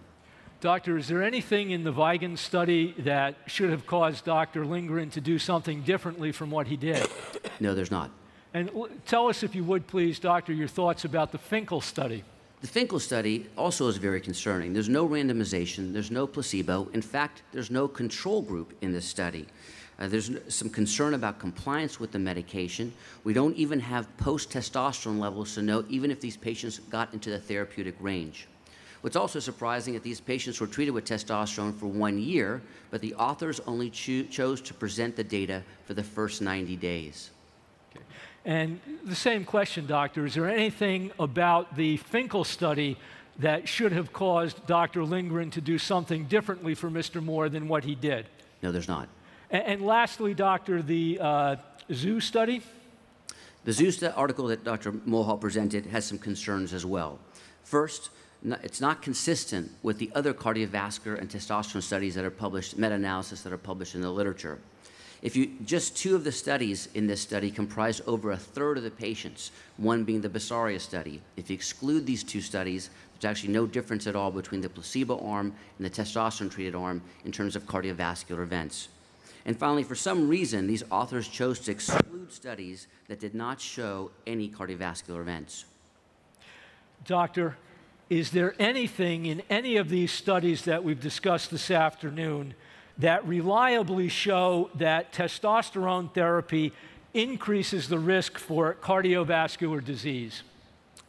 Doctor, 0.60 0.98
is 0.98 1.08
there 1.08 1.22
anything 1.22 1.72
in 1.72 1.84
the 1.84 1.92
Vigen 1.92 2.38
study 2.38 2.96
that 3.00 3.36
should 3.48 3.70
have 3.70 3.86
caused 3.86 4.24
Dr. 4.24 4.66
Lindgren 4.66 5.10
to 5.12 5.22
do 5.22 5.38
something 5.38 5.84
differently 5.84 6.32
from 6.32 6.50
what 6.50 6.68
he 6.68 6.78
did? 6.78 7.06
No, 7.60 7.76
there's 7.76 7.92
not. 7.92 8.10
And 8.54 8.70
l- 8.70 8.88
tell 9.06 9.28
us, 9.28 9.44
if 9.44 9.56
you 9.56 9.64
would 9.66 9.88
please, 9.88 10.20
Doctor, 10.20 10.54
your 10.54 10.68
thoughts 10.68 11.06
about 11.06 11.32
the 11.32 11.38
Finkle 11.38 11.82
study. 11.82 12.24
The 12.62 12.68
Finkle 12.68 13.02
study 13.02 13.50
also 13.58 13.90
is 13.90 13.98
very 13.98 14.22
concerning. 14.22 14.72
There's 14.72 14.88
no 14.88 15.08
randomization, 15.08 15.92
there's 15.92 16.12
no 16.12 16.26
placebo. 16.26 16.88
In 16.94 17.02
fact, 17.02 17.44
there's 17.52 17.70
no 17.70 17.88
control 17.90 18.42
group 18.42 18.74
in 18.82 18.94
this 18.94 19.06
study. 19.06 19.48
Uh, 20.00 20.08
there's 20.08 20.32
some 20.48 20.70
concern 20.70 21.14
about 21.14 21.40
compliance 21.40 22.00
with 22.00 22.12
the 22.12 22.20
medication. 22.20 22.92
We 23.24 23.34
don't 23.34 23.56
even 23.56 23.80
have 23.80 24.16
post 24.18 24.50
testosterone 24.50 25.20
levels 25.20 25.54
to 25.56 25.62
know 25.62 25.86
even 25.90 26.12
if 26.12 26.20
these 26.20 26.38
patients 26.38 26.80
got 26.80 27.14
into 27.14 27.30
the 27.30 27.40
therapeutic 27.40 27.96
range. 28.00 28.48
What's 29.02 29.18
also 29.18 29.40
surprising 29.40 29.96
is 29.96 30.00
that 30.00 30.04
these 30.04 30.22
patients 30.22 30.62
were 30.62 30.68
treated 30.68 30.92
with 30.92 31.04
testosterone 31.04 31.78
for 31.78 31.88
one 31.88 32.18
year, 32.18 32.62
but 32.90 33.02
the 33.02 33.14
authors 33.16 33.60
only 33.68 33.90
cho- 33.90 34.24
chose 34.24 34.62
to 34.62 34.74
present 34.74 35.18
the 35.18 35.24
data 35.26 35.62
for 35.86 35.94
the 35.94 36.04
first 36.04 36.42
90 36.42 36.78
days. 36.78 37.32
Okay. 37.94 38.06
And 38.46 38.80
the 39.04 39.16
same 39.16 39.44
question, 39.44 39.86
doctor, 39.86 40.26
is 40.26 40.36
there 40.36 40.50
anything 40.50 41.12
about 41.20 41.76
the 41.76 41.98
Finkle 41.98 42.46
study 42.46 42.98
that 43.40 43.68
should 43.68 43.92
have 43.92 44.14
caused 44.14 44.66
Dr. 44.68 45.04
Lindgren 45.04 45.52
to 45.52 45.60
do 45.60 45.78
something 45.78 46.26
differently 46.26 46.74
for 46.74 46.90
Mr. 46.90 47.22
Moore 47.22 47.50
than 47.50 47.68
what 47.68 47.84
he 47.84 47.96
did? 47.96 48.28
No, 48.62 48.72
there's 48.72 48.88
not. 48.88 49.10
And, 49.54 49.64
and 49.64 49.86
lastly, 49.86 50.34
doctor, 50.34 50.82
the 50.82 51.20
uh, 51.22 51.56
Xu 51.90 52.22
study? 52.22 52.62
The 53.64 53.74
study 53.74 54.14
article 54.14 54.48
that 54.48 54.66
Dr. 54.66 54.92
Mulhall 54.92 55.38
presented 55.40 55.86
has 55.86 56.04
some 56.04 56.18
concerns 56.18 56.74
as 56.74 56.86
well. 56.86 57.20
First, 57.64 58.10
it's 58.44 58.82
not 58.82 59.02
consistent 59.02 59.72
with 59.84 60.00
the 60.00 60.12
other 60.16 60.34
cardiovascular 60.34 61.18
and 61.18 61.30
testosterone 61.30 61.82
studies 61.82 62.16
that 62.16 62.26
are 62.26 62.30
published, 62.30 62.78
meta-analysis 62.78 63.42
that 63.44 63.54
are 63.54 63.58
published 63.58 63.96
in 63.96 64.02
the 64.02 64.12
literature. 64.12 64.60
If 65.22 65.38
you 65.38 65.54
just 65.64 65.96
two 65.96 66.16
of 66.16 66.26
the 66.26 66.34
studies 66.34 66.90
in 66.96 67.08
this 67.08 67.22
study 67.22 67.50
comprise 67.50 68.02
over 68.06 68.32
a 68.32 68.38
third 68.38 68.78
of 68.78 68.84
the 68.84 68.92
patients, 68.92 69.52
one 69.78 70.04
being 70.04 70.20
the 70.20 70.28
Basaria 70.28 70.82
study. 70.82 71.22
If 71.38 71.50
you 71.50 71.54
exclude 71.54 72.06
these 72.06 72.26
two 72.26 72.42
studies, 72.42 72.90
there's 73.14 73.32
actually 73.32 73.54
no 73.54 73.66
difference 73.66 74.06
at 74.06 74.18
all 74.18 74.32
between 74.32 74.60
the 74.60 74.68
placebo 74.68 75.26
arm 75.26 75.54
and 75.78 75.86
the 75.86 75.90
testosterone 75.90 76.52
treated 76.52 76.76
arm 76.76 77.02
in 77.24 77.32
terms 77.32 77.56
of 77.56 77.64
cardiovascular 77.64 78.44
events. 78.44 78.90
And 79.46 79.58
finally, 79.58 79.84
for 79.84 79.96
some 79.96 80.30
reason, 80.30 80.68
these 80.68 80.84
authors 80.90 81.28
chose 81.28 81.60
to 81.62 81.72
exclude 81.72 82.32
studies 82.32 82.88
that 83.08 83.20
did 83.20 83.36
not 83.36 83.60
show 83.60 84.12
any 84.26 84.50
cardiovascular 84.50 85.20
events. 85.20 85.66
Doctor, 87.06 87.58
is 88.10 88.32
there 88.32 88.56
anything 88.60 89.26
in 89.26 89.42
any 89.50 89.76
of 89.78 89.90
these 89.90 90.12
studies 90.12 90.64
that 90.66 90.84
we've 90.84 91.02
discussed 91.02 91.52
this 91.52 91.72
afternoon 91.72 92.54
that 92.98 93.26
reliably 93.28 94.08
show 94.08 94.70
that 94.76 95.12
testosterone 95.12 96.14
therapy 96.14 96.72
increases 97.14 97.90
the 97.90 98.00
risk 98.00 98.38
for 98.38 98.76
cardiovascular 98.76 99.84
disease? 99.84 100.44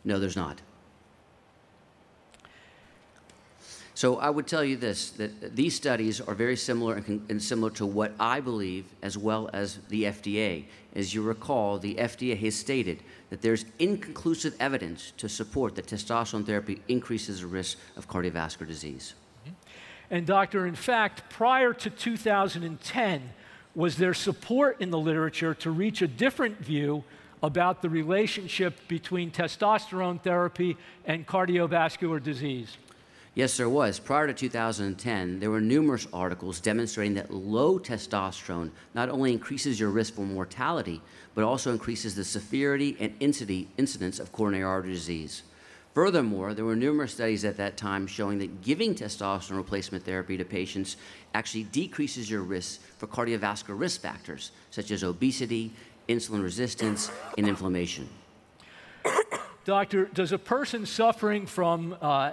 No, 0.05 0.18
there's 0.18 0.37
not. 0.37 0.61
So 3.97 4.17
I 4.17 4.29
would 4.29 4.49
tell 4.49 4.65
you 4.65 4.77
this, 4.77 5.11
that 5.11 5.55
these 5.55 5.75
studies 5.75 6.21
are 6.21 6.35
very 6.35 6.57
similar 6.57 6.97
and, 6.97 7.25
and 7.31 7.41
similar 7.41 7.71
to 7.73 7.87
what 7.87 8.13
I 8.19 8.41
believe, 8.41 8.87
as 9.03 9.17
well 9.17 9.49
as 9.53 9.79
the 9.89 10.05
FDA. 10.05 10.65
As 10.97 11.15
you 11.15 11.23
recall, 11.23 11.79
the 11.79 11.95
FDA 11.95 12.37
has 12.41 12.57
stated 12.57 13.05
that 13.31 13.41
there's 13.41 13.65
inconclusive 13.79 14.57
evidence 14.59 15.13
to 15.19 15.29
support 15.29 15.77
that 15.77 15.87
testosterone 15.87 16.45
therapy 16.45 16.83
increases 16.89 17.41
the 17.41 17.47
risk 17.47 17.79
of 17.97 18.09
cardiovascular 18.09 18.67
disease. 18.67 19.15
Mm-hmm. 19.47 19.55
And, 20.11 20.27
doctor, 20.27 20.67
in 20.67 20.75
fact, 20.75 21.31
prior 21.31 21.73
to 21.73 21.89
2010, 21.89 23.31
was 23.77 23.97
there 23.97 24.15
support 24.15 24.81
in 24.81 24.91
the 24.91 24.99
literature 24.99 25.55
to 25.55 25.71
reach 25.71 26.03
a 26.03 26.09
different 26.09 26.59
view 26.59 27.05
about 27.45 27.83
the 27.83 27.89
relationship 27.89 28.89
between 28.89 29.31
testosterone 29.31 30.21
therapy 30.21 30.77
and 31.05 31.27
cardiovascular 31.27 32.21
disease? 32.21 32.77
Yes, 33.35 33.57
there 33.57 33.68
was. 33.68 33.99
Prior 33.99 34.28
to 34.28 34.32
2010, 34.32 35.41
there 35.41 35.51
were 35.51 35.61
numerous 35.61 36.07
articles 36.12 36.61
demonstrating 36.61 37.14
that 37.14 37.32
low 37.32 37.80
testosterone 37.80 38.70
not 38.95 39.09
only 39.09 39.32
increases 39.32 39.80
your 39.80 39.91
risk 39.91 40.14
for 40.14 40.20
mortality, 40.20 41.03
but 41.35 41.43
also 41.43 41.72
increases 41.72 42.14
the 42.14 42.24
severity 42.24 42.97
and 43.01 43.12
incidence 43.18 44.20
of 44.20 44.30
coronary 44.30 44.62
artery 44.62 44.93
disease. 44.93 45.43
Furthermore, 45.95 46.55
there 46.55 46.64
were 46.64 46.76
numerous 46.76 47.14
studies 47.14 47.45
at 47.45 47.57
that 47.57 47.76
time 47.76 48.07
showing 48.07 48.39
that 48.39 48.62
giving 48.62 48.95
testosterone 48.95 49.57
replacement 49.57 50.05
therapy 50.05 50.37
to 50.37 50.45
patients 50.45 50.97
actually 51.35 51.64
decreases 51.64 52.30
your 52.30 52.43
risk 52.43 52.80
for 52.99 53.09
cardiovascular 53.09 53.78
risk 53.78 54.01
factors 54.01 54.53
such 54.70 54.93
as 54.93 55.03
obesity, 55.03 55.72
insulin 56.09 56.43
resistance, 56.43 57.11
and 57.37 57.49
inflammation. 57.49 58.09
Doctor, 59.64 60.07
does 60.07 60.32
a 60.32 60.39
person 60.39 60.85
suffering 60.85 61.47
from 61.47 61.97
uh, 62.01 62.32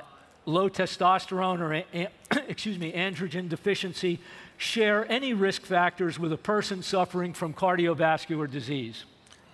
low 0.51 0.69
testosterone 0.69 1.59
or, 1.59 2.09
excuse 2.47 2.77
me, 2.77 2.91
androgen 2.91 3.49
deficiency 3.49 4.19
share 4.57 5.09
any 5.11 5.33
risk 5.33 5.63
factors 5.63 6.19
with 6.19 6.31
a 6.31 6.37
person 6.37 6.83
suffering 6.83 7.33
from 7.33 7.53
cardiovascular 7.53 8.49
disease? 8.49 9.05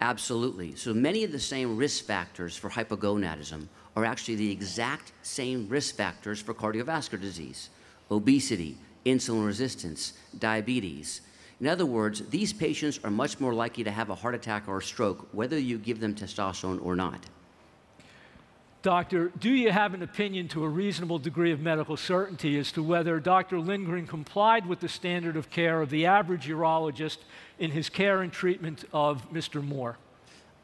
Absolutely. 0.01 0.75
So 0.75 0.93
many 0.93 1.23
of 1.23 1.31
the 1.31 1.39
same 1.39 1.77
risk 1.77 2.05
factors 2.05 2.55
for 2.55 2.69
hypogonadism 2.69 3.67
are 3.95 4.05
actually 4.05 4.35
the 4.35 4.51
exact 4.51 5.11
same 5.23 5.67
risk 5.69 5.95
factors 5.95 6.41
for 6.41 6.53
cardiovascular 6.53 7.21
disease 7.21 7.69
obesity, 8.09 8.77
insulin 9.05 9.45
resistance, 9.45 10.13
diabetes. 10.39 11.21
In 11.59 11.67
other 11.67 11.85
words, 11.85 12.21
these 12.29 12.53
patients 12.53 13.01
are 13.03 13.11
much 13.11 13.39
more 13.41 13.53
likely 13.53 13.83
to 13.83 13.91
have 13.91 14.09
a 14.09 14.15
heart 14.15 14.33
attack 14.33 14.67
or 14.67 14.77
a 14.77 14.81
stroke, 14.81 15.27
whether 15.33 15.59
you 15.59 15.77
give 15.77 15.99
them 15.99 16.15
testosterone 16.15 16.83
or 16.85 16.95
not. 16.95 17.25
Doctor, 18.87 19.33
do 19.37 19.49
you 19.49 19.69
have 19.69 19.93
an 19.93 20.01
opinion 20.01 20.47
to 20.47 20.63
a 20.63 20.69
reasonable 20.69 21.19
degree 21.19 21.51
of 21.51 21.59
medical 21.59 21.97
certainty 21.97 22.57
as 22.57 22.71
to 22.71 22.81
whether 22.81 23.19
Dr. 23.19 23.59
Lindgren 23.59 24.07
complied 24.07 24.65
with 24.65 24.79
the 24.79 24.87
standard 24.87 25.35
of 25.35 25.49
care 25.49 25.81
of 25.81 25.89
the 25.89 26.05
average 26.05 26.47
urologist 26.47 27.17
in 27.59 27.69
his 27.69 27.89
care 27.89 28.21
and 28.21 28.31
treatment 28.31 28.85
of 28.93 29.29
Mr. 29.29 29.61
Moore? 29.61 29.97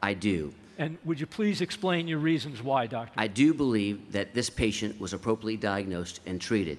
I 0.02 0.14
do. 0.14 0.54
And 0.78 0.96
would 1.04 1.20
you 1.20 1.26
please 1.26 1.60
explain 1.60 2.08
your 2.08 2.18
reasons 2.18 2.62
why, 2.62 2.86
Doctor? 2.86 3.12
I 3.18 3.26
do 3.26 3.52
believe 3.52 4.12
that 4.12 4.32
this 4.32 4.48
patient 4.48 4.98
was 4.98 5.12
appropriately 5.12 5.58
diagnosed 5.58 6.20
and 6.24 6.40
treated. 6.40 6.78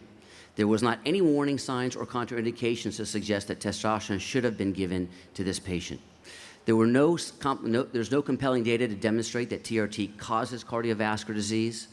There 0.56 0.68
was 0.68 0.82
not 0.82 0.98
any 1.06 1.22
warning 1.22 1.60
signs 1.60 1.96
or 1.96 2.08
contraindications 2.08 2.96
to 2.96 3.06
suggest 3.06 3.50
that 3.50 3.60
testosterone 3.60 4.20
should 4.20 4.46
have 4.46 4.58
been 4.58 4.74
given 4.74 5.08
to 5.36 5.44
this 5.44 5.60
patient. 5.60 6.02
There 6.66 6.76
were 6.76 6.88
no, 6.88 7.18
no, 7.62 7.84
there's 7.84 8.12
no 8.12 8.22
compelling 8.22 8.64
data 8.64 8.88
to 8.88 8.96
demonstrate 8.96 9.50
that 9.52 9.64
TRT 9.64 10.18
causes 10.18 10.64
cardiovascular 10.64 11.36
disease. 11.36 11.90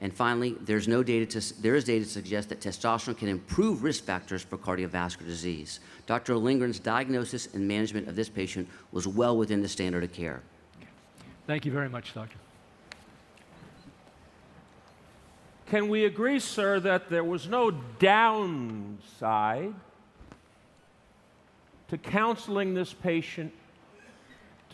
And 0.00 0.12
finally, 0.12 0.56
there's 0.62 0.88
no 0.88 1.02
data 1.02 1.40
to, 1.40 1.62
there 1.62 1.74
is 1.76 1.84
data 1.84 2.04
to 2.04 2.10
suggest 2.10 2.48
that 2.48 2.60
testosterone 2.60 3.16
can 3.16 3.28
improve 3.28 3.82
risk 3.82 4.04
factors 4.04 4.42
for 4.42 4.58
cardiovascular 4.58 5.26
disease. 5.26 5.80
Dr. 6.06 6.34
Lindgren's 6.34 6.78
diagnosis 6.78 7.54
and 7.54 7.68
management 7.68 8.08
of 8.08 8.16
this 8.16 8.28
patient 8.28 8.68
was 8.92 9.06
well 9.06 9.36
within 9.36 9.62
the 9.62 9.68
standard 9.68 10.02
of 10.02 10.12
care. 10.12 10.42
Thank 11.46 11.66
you 11.66 11.72
very 11.72 11.90
much, 11.90 12.14
Doctor. 12.14 12.36
Can 15.66 15.88
we 15.88 16.06
agree, 16.06 16.40
sir, 16.40 16.80
that 16.80 17.08
there 17.08 17.24
was 17.24 17.46
no 17.46 17.70
downside 17.98 19.74
to 21.88 21.98
counseling 21.98 22.74
this 22.74 22.92
patient 22.92 23.52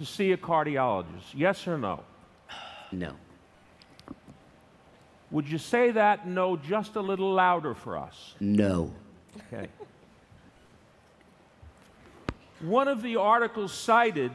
to 0.00 0.06
see 0.06 0.32
a 0.32 0.36
cardiologist? 0.36 1.34
Yes 1.34 1.68
or 1.68 1.76
no? 1.76 2.00
No. 2.90 3.12
Would 5.30 5.46
you 5.46 5.58
say 5.58 5.90
that 5.90 6.26
no 6.26 6.56
just 6.56 6.96
a 6.96 7.02
little 7.02 7.34
louder 7.34 7.74
for 7.74 7.98
us? 7.98 8.34
No. 8.40 8.94
Okay. 9.52 9.68
One 12.60 12.88
of 12.88 13.02
the 13.02 13.16
articles 13.16 13.74
cited 13.74 14.32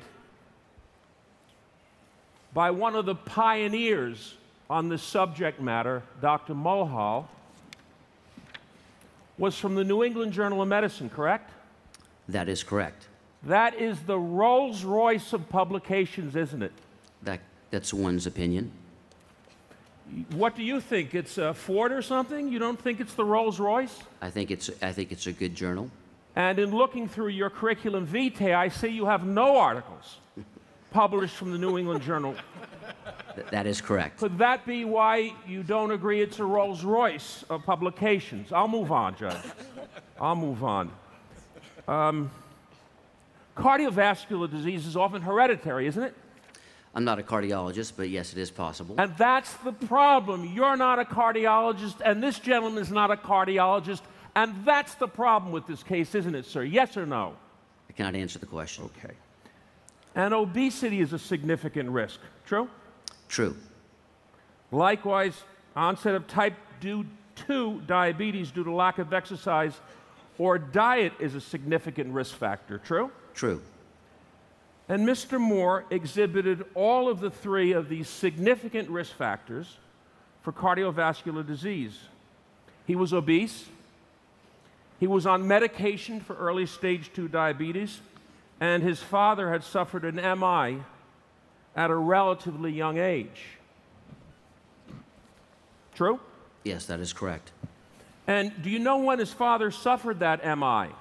by 2.53 2.69
one 2.69 2.95
of 2.95 3.07
the 3.07 3.15
pioneers 3.15 4.35
on 4.69 4.87
this 4.87 5.01
subject 5.01 5.59
matter, 5.59 6.03
Dr. 6.21 6.53
Mulhall, 6.53 7.27
was 9.39 9.57
from 9.57 9.73
the 9.73 9.83
New 9.83 10.03
England 10.03 10.31
Journal 10.31 10.61
of 10.61 10.67
Medicine, 10.67 11.09
correct? 11.09 11.49
That 12.29 12.49
is 12.49 12.63
correct. 12.63 13.07
That 13.45 13.75
is 13.75 13.99
the 14.01 14.17
Rolls 14.17 14.83
Royce 14.83 15.31
of 15.33 15.47
publications, 15.49 16.35
isn't 16.35 16.63
it? 16.63 16.71
That, 17.23 17.41
that's 17.69 17.93
one's 17.93 18.25
opinion. 18.25 18.71
What 20.31 20.55
do 20.55 20.63
you 20.63 20.81
think? 20.81 21.13
It's 21.13 21.37
a 21.37 21.53
Ford 21.53 21.91
or 21.91 22.01
something? 22.01 22.47
You 22.47 22.59
don't 22.59 22.79
think 22.79 22.99
it's 22.99 23.13
the 23.13 23.25
Rolls 23.25 23.59
Royce? 23.59 23.99
I 24.21 24.29
think 24.29 24.51
it's, 24.51 24.69
I 24.81 24.91
think 24.91 25.11
it's 25.11 25.27
a 25.27 25.31
good 25.31 25.55
journal. 25.55 25.89
And 26.35 26.59
in 26.59 26.75
looking 26.75 27.07
through 27.07 27.29
your 27.29 27.49
curriculum 27.49 28.05
vitae, 28.05 28.53
I 28.53 28.67
see 28.67 28.89
you 28.89 29.05
have 29.05 29.25
no 29.25 29.57
articles 29.57 30.17
published 30.91 31.35
from 31.35 31.51
the 31.51 31.57
New 31.57 31.77
England 31.77 32.01
Journal. 32.01 32.35
Th- 33.35 33.47
that 33.51 33.67
is 33.67 33.79
correct. 33.79 34.19
Could 34.19 34.37
that 34.39 34.65
be 34.65 34.85
why 34.85 35.33
you 35.47 35.63
don't 35.63 35.91
agree 35.91 36.21
it's 36.21 36.39
a 36.39 36.45
Rolls 36.45 36.83
Royce 36.83 37.43
of 37.49 37.63
publications? 37.63 38.51
I'll 38.51 38.67
move 38.67 38.91
on, 38.91 39.15
Judge. 39.15 39.37
I'll 40.19 40.35
move 40.35 40.63
on. 40.63 40.91
Um, 41.87 42.31
cardiovascular 43.55 44.49
disease 44.49 44.85
is 44.85 44.95
often 44.95 45.21
hereditary, 45.21 45.87
isn't 45.87 46.03
it? 46.03 46.15
I'm 46.93 47.03
not 47.03 47.19
a 47.19 47.23
cardiologist, 47.23 47.93
but 47.97 48.09
yes, 48.09 48.31
it 48.31 48.39
is 48.39 48.49
possible. 48.49 48.95
And 48.97 49.15
that's 49.17 49.53
the 49.55 49.73
problem. 49.73 50.45
You're 50.53 50.77
not 50.77 50.97
a 50.97 51.03
cardiologist, 51.03 51.95
and 52.03 52.23
this 52.23 52.39
gentleman 52.39 52.81
is 52.81 52.89
not 52.91 53.11
a 53.11 53.17
cardiologist, 53.17 54.01
and 54.35 54.53
that's 54.63 54.95
the 54.95 55.07
problem 55.07 55.51
with 55.51 55.67
this 55.67 55.83
case, 55.83 56.15
isn't 56.15 56.35
it, 56.35 56.45
sir? 56.45 56.63
Yes 56.63 56.95
or 56.95 57.05
no? 57.05 57.35
I 57.89 57.93
cannot 57.93 58.15
answer 58.15 58.39
the 58.39 58.45
question. 58.45 58.85
Okay. 58.85 59.13
And 60.15 60.33
obesity 60.33 61.01
is 61.01 61.11
a 61.11 61.19
significant 61.19 61.89
risk. 61.89 62.21
True? 62.45 62.69
True. 63.27 63.57
Likewise, 64.71 65.43
onset 65.75 66.15
of 66.15 66.27
type 66.27 66.55
2 66.79 67.81
diabetes 67.85 68.51
due 68.51 68.63
to 68.63 68.71
lack 68.71 68.99
of 68.99 69.13
exercise 69.13 69.73
or 70.37 70.57
diet 70.57 71.11
is 71.19 71.35
a 71.35 71.41
significant 71.41 72.13
risk 72.13 72.35
factor. 72.35 72.77
True? 72.77 73.11
True. 73.35 73.61
And 74.87 75.07
Mr. 75.07 75.39
Moore 75.39 75.85
exhibited 75.89 76.65
all 76.73 77.09
of 77.09 77.19
the 77.19 77.29
three 77.29 77.73
of 77.73 77.89
these 77.89 78.07
significant 78.07 78.89
risk 78.89 79.13
factors 79.13 79.77
for 80.41 80.51
cardiovascular 80.51 81.45
disease. 81.45 81.99
He 82.87 82.95
was 82.95 83.13
obese, 83.13 83.65
he 84.99 85.07
was 85.07 85.25
on 85.25 85.47
medication 85.47 86.19
for 86.19 86.35
early 86.35 86.65
stage 86.65 87.11
2 87.13 87.27
diabetes, 87.27 87.99
and 88.61 88.81
his 88.81 89.01
father 89.01 89.51
had 89.51 89.63
suffered 89.63 90.05
an 90.05 90.15
MI 90.15 90.83
at 91.75 91.91
a 91.91 91.95
relatively 91.95 92.71
young 92.71 92.97
age. 92.97 93.57
True? 95.93 96.19
Yes, 96.63 96.85
that 96.85 96.99
is 96.99 97.11
correct. 97.11 97.51
And 98.27 98.53
do 98.63 98.69
you 98.69 98.79
know 98.79 98.97
when 98.97 99.19
his 99.19 99.33
father 99.33 99.71
suffered 99.71 100.19
that 100.19 100.45
MI? 100.45 100.93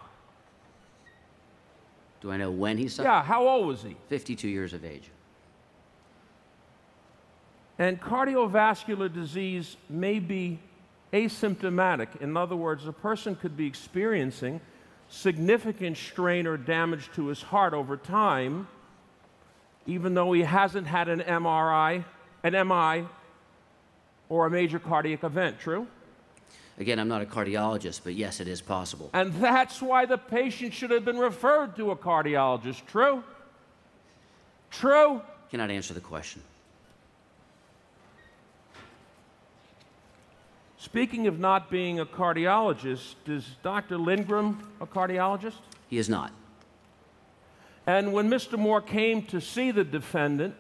Do 2.24 2.30
I 2.30 2.38
know 2.38 2.50
when 2.50 2.78
he 2.78 2.88
suffered? 2.88 3.10
Yeah, 3.10 3.22
how 3.22 3.46
old 3.46 3.66
was 3.66 3.82
he? 3.82 3.96
52 4.08 4.48
years 4.48 4.72
of 4.72 4.82
age. 4.82 5.10
And 7.78 8.00
cardiovascular 8.00 9.12
disease 9.12 9.76
may 9.90 10.20
be 10.20 10.58
asymptomatic. 11.12 12.22
In 12.22 12.34
other 12.34 12.56
words, 12.56 12.86
a 12.86 12.92
person 12.92 13.36
could 13.36 13.58
be 13.58 13.66
experiencing 13.66 14.62
significant 15.10 15.98
strain 15.98 16.46
or 16.46 16.56
damage 16.56 17.10
to 17.14 17.26
his 17.26 17.42
heart 17.42 17.74
over 17.74 17.94
time, 17.94 18.68
even 19.86 20.14
though 20.14 20.32
he 20.32 20.44
hasn't 20.44 20.86
had 20.86 21.10
an 21.10 21.20
MRI, 21.20 22.06
an 22.42 22.68
MI, 22.68 23.06
or 24.30 24.46
a 24.46 24.50
major 24.50 24.78
cardiac 24.78 25.24
event, 25.24 25.60
true? 25.60 25.86
Again, 26.78 26.98
I'm 26.98 27.08
not 27.08 27.22
a 27.22 27.26
cardiologist, 27.26 28.00
but 28.02 28.14
yes, 28.14 28.40
it 28.40 28.48
is 28.48 28.60
possible. 28.60 29.10
And 29.12 29.32
that's 29.34 29.80
why 29.80 30.06
the 30.06 30.18
patient 30.18 30.74
should 30.74 30.90
have 30.90 31.04
been 31.04 31.18
referred 31.18 31.76
to 31.76 31.92
a 31.92 31.96
cardiologist, 31.96 32.84
true? 32.86 33.22
True? 34.70 35.22
Cannot 35.50 35.70
answer 35.70 35.94
the 35.94 36.00
question. 36.00 36.42
Speaking 40.76 41.28
of 41.28 41.38
not 41.38 41.70
being 41.70 42.00
a 42.00 42.04
cardiologist, 42.04 43.14
is 43.26 43.56
Dr. 43.62 43.96
Lindgren 43.96 44.58
a 44.80 44.86
cardiologist? 44.86 45.60
He 45.88 45.96
is 45.96 46.08
not. 46.08 46.32
And 47.86 48.12
when 48.12 48.28
Mr. 48.28 48.58
Moore 48.58 48.80
came 48.80 49.22
to 49.26 49.40
see 49.40 49.70
the 49.70 49.84
defendant, 49.84 50.54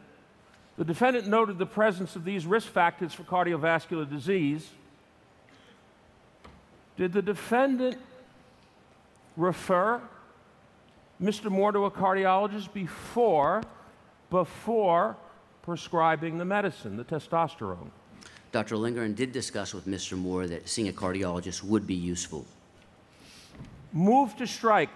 the 0.78 0.84
defendant 0.84 1.26
noted 1.26 1.58
the 1.58 1.66
presence 1.66 2.16
of 2.16 2.24
these 2.24 2.46
risk 2.46 2.68
factors 2.68 3.12
for 3.12 3.24
cardiovascular 3.24 4.08
disease. 4.08 4.70
Did 6.96 7.12
the 7.12 7.22
defendant 7.22 7.96
refer 9.36 10.00
Mr. 11.20 11.50
Moore 11.50 11.72
to 11.72 11.84
a 11.86 11.90
cardiologist 11.90 12.72
before 12.72 13.62
before 14.30 15.16
prescribing 15.62 16.38
the 16.38 16.44
medicine, 16.44 16.96
the 16.96 17.04
testosterone? 17.04 17.90
Dr. 18.52 18.76
Lindgren 18.76 19.14
did 19.14 19.32
discuss 19.32 19.74
with 19.74 19.86
Mr. 19.86 20.16
Moore 20.16 20.46
that 20.46 20.68
seeing 20.68 20.88
a 20.88 20.92
cardiologist 20.92 21.64
would 21.64 21.86
be 21.86 21.94
useful. 21.94 22.46
Move 23.92 24.36
to 24.36 24.46
strike. 24.46 24.90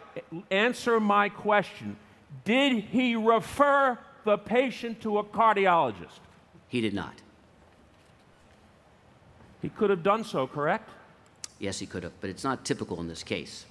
Answer 0.51 1.01
my 1.01 1.29
question. 1.29 1.97
Did 2.45 2.85
he 2.85 3.17
refer 3.17 3.99
the 4.25 4.39
patient 4.39 5.01
to 5.03 5.19
a 5.19 5.25
cardiologist? 5.25 6.21
He 6.69 6.81
did 6.81 6.95
not. 6.95 7.15
He 9.63 9.69
could 9.69 9.91
have 9.91 10.03
done 10.03 10.25
so, 10.25 10.47
correct? 10.47 10.91
Yes, 11.59 11.79
he 11.79 11.87
could 11.87 12.03
have, 12.05 12.13
but 12.21 12.31
it's 12.31 12.45
not 12.45 12.65
typical 12.65 13.01
in 13.01 13.09
this 13.09 13.23
case. 13.23 13.65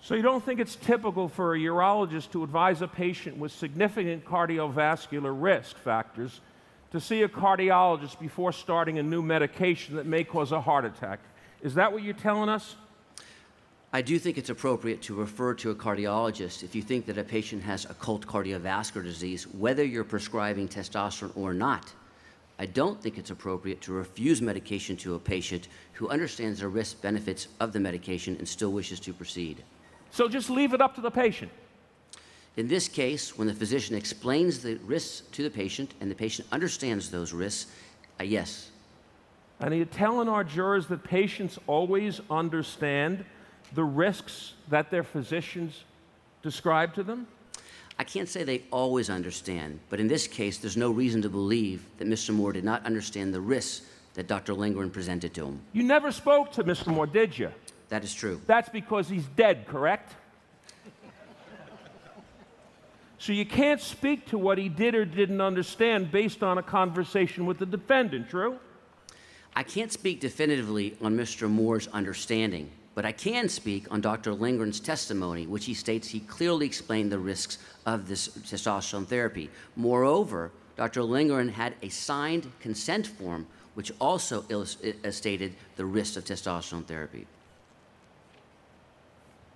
So, 0.00 0.14
you 0.14 0.22
don't 0.22 0.44
think 0.44 0.60
it's 0.60 0.76
typical 0.76 1.28
for 1.28 1.56
a 1.56 1.58
urologist 1.58 2.30
to 2.30 2.44
advise 2.44 2.80
a 2.80 2.86
patient 2.86 3.36
with 3.38 3.50
significant 3.50 4.24
cardiovascular 4.24 5.34
risk 5.34 5.76
factors 5.78 6.40
to 6.92 7.00
see 7.00 7.22
a 7.22 7.28
cardiologist 7.28 8.18
before 8.20 8.52
starting 8.52 8.98
a 8.98 9.02
new 9.02 9.20
medication 9.20 9.96
that 9.96 10.06
may 10.06 10.22
cause 10.22 10.52
a 10.52 10.60
heart 10.60 10.84
attack. 10.84 11.18
Is 11.60 11.74
that 11.74 11.92
what 11.92 12.02
you're 12.02 12.14
telling 12.14 12.48
us? 12.48 12.76
I 13.92 14.02
do 14.02 14.18
think 14.18 14.38
it's 14.38 14.50
appropriate 14.50 15.02
to 15.02 15.14
refer 15.14 15.54
to 15.54 15.70
a 15.70 15.74
cardiologist 15.74 16.62
if 16.62 16.74
you 16.74 16.82
think 16.82 17.06
that 17.06 17.18
a 17.18 17.24
patient 17.24 17.62
has 17.62 17.84
occult 17.86 18.26
cardiovascular 18.26 19.02
disease, 19.02 19.46
whether 19.46 19.84
you're 19.84 20.04
prescribing 20.04 20.68
testosterone 20.68 21.36
or 21.36 21.54
not. 21.54 21.92
I 22.58 22.66
don't 22.66 23.00
think 23.02 23.18
it's 23.18 23.30
appropriate 23.30 23.82
to 23.82 23.92
refuse 23.92 24.40
medication 24.40 24.96
to 24.98 25.14
a 25.14 25.18
patient 25.18 25.68
who 25.92 26.08
understands 26.08 26.60
the 26.60 26.68
risk 26.68 27.02
benefits 27.02 27.48
of 27.60 27.72
the 27.72 27.80
medication 27.80 28.36
and 28.38 28.48
still 28.48 28.72
wishes 28.72 28.98
to 29.00 29.12
proceed. 29.12 29.62
So 30.10 30.28
just 30.28 30.48
leave 30.48 30.72
it 30.72 30.80
up 30.80 30.94
to 30.94 31.02
the 31.02 31.10
patient. 31.10 31.50
In 32.56 32.68
this 32.68 32.88
case, 32.88 33.36
when 33.36 33.46
the 33.46 33.54
physician 33.54 33.94
explains 33.94 34.60
the 34.62 34.76
risks 34.86 35.26
to 35.32 35.42
the 35.42 35.50
patient 35.50 35.92
and 36.00 36.10
the 36.10 36.14
patient 36.14 36.48
understands 36.50 37.10
those 37.10 37.34
risks, 37.34 37.70
uh, 38.18 38.24
yes. 38.24 38.70
And 39.60 39.74
are 39.74 39.76
you 39.76 39.84
telling 39.84 40.28
our 40.28 40.42
jurors 40.42 40.86
that 40.86 41.04
patients 41.04 41.58
always 41.66 42.22
understand 42.30 43.26
the 43.74 43.84
risks 43.84 44.54
that 44.70 44.90
their 44.90 45.02
physicians 45.02 45.84
describe 46.42 46.94
to 46.94 47.02
them? 47.02 47.26
I 47.98 48.04
can't 48.04 48.28
say 48.28 48.44
they 48.44 48.62
always 48.70 49.08
understand, 49.08 49.80
but 49.88 50.00
in 50.00 50.06
this 50.06 50.26
case, 50.26 50.58
there's 50.58 50.76
no 50.76 50.90
reason 50.90 51.22
to 51.22 51.30
believe 51.30 51.82
that 51.98 52.06
Mr. 52.06 52.34
Moore 52.34 52.52
did 52.52 52.64
not 52.64 52.84
understand 52.84 53.32
the 53.32 53.40
risks 53.40 53.86
that 54.14 54.26
Dr. 54.26 54.52
Lindgren 54.54 54.90
presented 54.90 55.32
to 55.34 55.46
him. 55.46 55.60
You 55.72 55.82
never 55.82 56.12
spoke 56.12 56.52
to 56.52 56.64
Mr. 56.64 56.88
Moore, 56.88 57.06
did 57.06 57.38
you? 57.38 57.50
That 57.88 58.04
is 58.04 58.12
true. 58.12 58.40
That's 58.46 58.68
because 58.68 59.08
he's 59.08 59.26
dead, 59.36 59.66
correct? 59.66 60.14
So 63.18 63.32
you 63.32 63.46
can't 63.46 63.80
speak 63.80 64.26
to 64.26 64.38
what 64.38 64.58
he 64.58 64.68
did 64.68 64.94
or 64.94 65.04
didn't 65.04 65.40
understand 65.40 66.12
based 66.12 66.42
on 66.42 66.58
a 66.58 66.62
conversation 66.62 67.46
with 67.46 67.58
the 67.58 67.66
defendant, 67.66 68.28
true? 68.28 68.58
I 69.54 69.62
can't 69.62 69.90
speak 69.90 70.20
definitively 70.20 70.96
on 71.00 71.16
Mr. 71.16 71.48
Moore's 71.48 71.88
understanding, 71.88 72.70
but 72.96 73.04
I 73.04 73.12
can 73.12 73.50
speak 73.50 73.86
on 73.92 74.00
Dr. 74.00 74.32
Lindgren's 74.32 74.80
testimony, 74.80 75.46
which 75.46 75.66
he 75.66 75.74
states 75.74 76.08
he 76.08 76.20
clearly 76.20 76.64
explained 76.64 77.12
the 77.12 77.18
risks 77.18 77.58
of 77.84 78.08
this 78.08 78.28
testosterone 78.28 79.06
therapy. 79.06 79.50
Moreover, 79.76 80.50
Dr. 80.76 81.02
Lindgren 81.02 81.50
had 81.50 81.74
a 81.82 81.90
signed 81.90 82.50
consent 82.58 83.06
form 83.06 83.46
which 83.74 83.92
also 84.00 84.42
uh, 84.50 85.10
stated 85.10 85.54
the 85.76 85.84
risks 85.84 86.16
of 86.16 86.24
testosterone 86.24 86.86
therapy. 86.86 87.26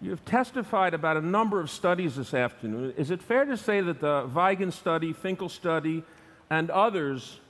You've 0.03 0.25
testified 0.27 0.93
about 0.93 1.17
a 1.17 1.23
number 1.23 1.61
of 1.61 1.71
studies 1.71 2.17
this 2.17 2.35
afternoon. 2.35 2.93
Is 2.99 3.11
it 3.11 3.23
fair 3.23 3.47
to 3.47 3.57
say 3.57 3.81
that 3.81 4.01
the 4.01 4.27
Vigen 4.27 4.71
study, 4.71 5.15
Finkle 5.15 5.49
study, 5.49 6.05
and 6.51 6.69
others 6.69 7.41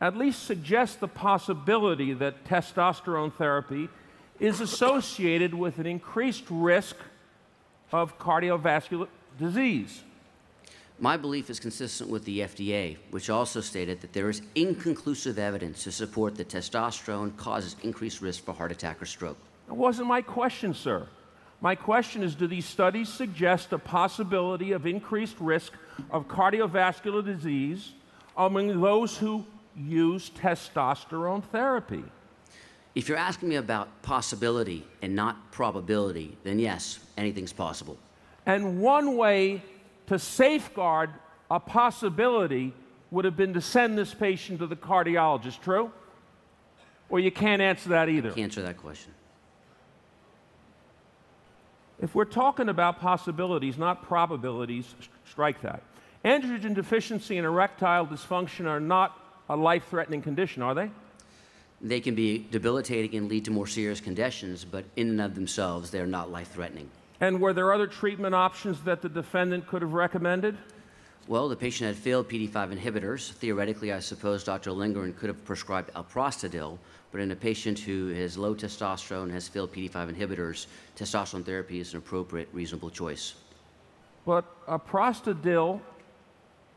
at 0.00 0.16
least 0.16 0.44
suggest 0.44 1.00
the 1.00 1.08
possibility 1.08 2.14
that 2.14 2.44
testosterone 2.46 3.34
therapy 3.34 3.90
is 4.38 4.60
associated 4.60 5.54
with 5.54 5.78
an 5.78 5.86
increased 5.86 6.44
risk 6.50 6.96
of 7.92 8.18
cardiovascular 8.18 9.08
disease? 9.38 10.02
My 10.98 11.16
belief 11.18 11.50
is 11.50 11.60
consistent 11.60 12.08
with 12.08 12.24
the 12.24 12.40
FDA, 12.40 12.96
which 13.10 13.28
also 13.28 13.60
stated 13.60 14.00
that 14.00 14.14
there 14.14 14.30
is 14.30 14.40
inconclusive 14.54 15.38
evidence 15.38 15.84
to 15.84 15.92
support 15.92 16.36
that 16.36 16.48
testosterone 16.48 17.36
causes 17.36 17.76
increased 17.82 18.22
risk 18.22 18.44
for 18.44 18.54
heart 18.54 18.72
attack 18.72 19.02
or 19.02 19.06
stroke. 19.06 19.36
That 19.68 19.74
wasn't 19.74 20.08
my 20.08 20.22
question, 20.22 20.72
sir. 20.72 21.06
My 21.60 21.74
question 21.74 22.22
is 22.22 22.34
Do 22.34 22.46
these 22.46 22.64
studies 22.64 23.10
suggest 23.10 23.72
a 23.72 23.78
possibility 23.78 24.72
of 24.72 24.86
increased 24.86 25.36
risk 25.38 25.72
of 26.10 26.28
cardiovascular 26.28 27.24
disease 27.24 27.92
among 28.36 28.80
those 28.80 29.18
who 29.18 29.44
use 29.76 30.30
testosterone 30.30 31.44
therapy? 31.44 32.04
If 32.96 33.10
you're 33.10 33.18
asking 33.18 33.50
me 33.50 33.56
about 33.56 34.00
possibility 34.00 34.86
and 35.02 35.14
not 35.14 35.52
probability, 35.52 36.38
then 36.44 36.58
yes, 36.58 36.98
anything's 37.18 37.52
possible. 37.52 37.98
And 38.46 38.80
one 38.80 39.18
way 39.18 39.62
to 40.06 40.18
safeguard 40.18 41.10
a 41.50 41.60
possibility 41.60 42.72
would 43.10 43.26
have 43.26 43.36
been 43.36 43.52
to 43.52 43.60
send 43.60 43.98
this 43.98 44.14
patient 44.14 44.60
to 44.60 44.66
the 44.66 44.76
cardiologist, 44.76 45.60
true? 45.60 45.92
Or 47.10 47.20
you 47.20 47.30
can't 47.30 47.60
answer 47.60 47.90
that 47.90 48.08
either? 48.08 48.30
Can't 48.30 48.44
answer 48.44 48.62
that 48.62 48.78
question. 48.78 49.12
If 52.00 52.14
we're 52.14 52.24
talking 52.24 52.70
about 52.70 52.98
possibilities, 52.98 53.76
not 53.76 54.04
probabilities, 54.04 54.94
strike 55.26 55.60
that. 55.60 55.82
Androgen 56.24 56.74
deficiency 56.74 57.36
and 57.36 57.46
erectile 57.46 58.06
dysfunction 58.06 58.64
are 58.66 58.80
not 58.80 59.20
a 59.50 59.56
life 59.56 59.86
threatening 59.90 60.22
condition, 60.22 60.62
are 60.62 60.74
they? 60.74 60.90
They 61.80 62.00
can 62.00 62.14
be 62.14 62.46
debilitating 62.50 63.16
and 63.18 63.28
lead 63.28 63.44
to 63.46 63.50
more 63.50 63.66
serious 63.66 64.00
conditions, 64.00 64.64
but 64.64 64.84
in 64.96 65.10
and 65.10 65.20
of 65.20 65.34
themselves, 65.34 65.90
they're 65.90 66.06
not 66.06 66.30
life 66.30 66.52
threatening. 66.52 66.88
And 67.20 67.40
were 67.40 67.52
there 67.52 67.72
other 67.72 67.86
treatment 67.86 68.34
options 68.34 68.80
that 68.82 69.02
the 69.02 69.08
defendant 69.08 69.66
could 69.66 69.82
have 69.82 69.92
recommended? 69.92 70.56
Well, 71.28 71.48
the 71.48 71.56
patient 71.56 71.88
had 71.88 71.96
failed 71.96 72.28
PD5 72.28 72.78
inhibitors. 72.78 73.32
Theoretically, 73.32 73.92
I 73.92 73.98
suppose 73.98 74.44
Dr. 74.44 74.70
Lindgren 74.70 75.12
could 75.12 75.28
have 75.28 75.44
prescribed 75.44 75.92
alprostadil, 75.94 76.78
but 77.10 77.20
in 77.20 77.30
a 77.32 77.36
patient 77.36 77.78
who 77.78 78.08
has 78.08 78.38
low 78.38 78.54
testosterone, 78.54 79.30
has 79.32 79.48
failed 79.48 79.72
PD5 79.72 80.14
inhibitors, 80.14 80.66
testosterone 80.96 81.44
therapy 81.44 81.80
is 81.80 81.92
an 81.92 81.98
appropriate, 81.98 82.48
reasonable 82.52 82.90
choice. 82.90 83.34
But 84.24 84.44
alprostadil 84.66 85.80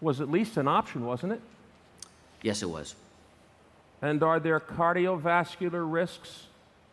was 0.02 0.22
at 0.22 0.32
least 0.32 0.58
an 0.58 0.68
option, 0.68 1.06
wasn't 1.06 1.34
it? 1.34 1.42
Yes, 2.42 2.64
it 2.64 2.70
was. 2.70 2.96
And 4.02 4.24
are 4.24 4.40
there 4.40 4.60
cardiovascular 4.60 5.90
risks 5.92 6.48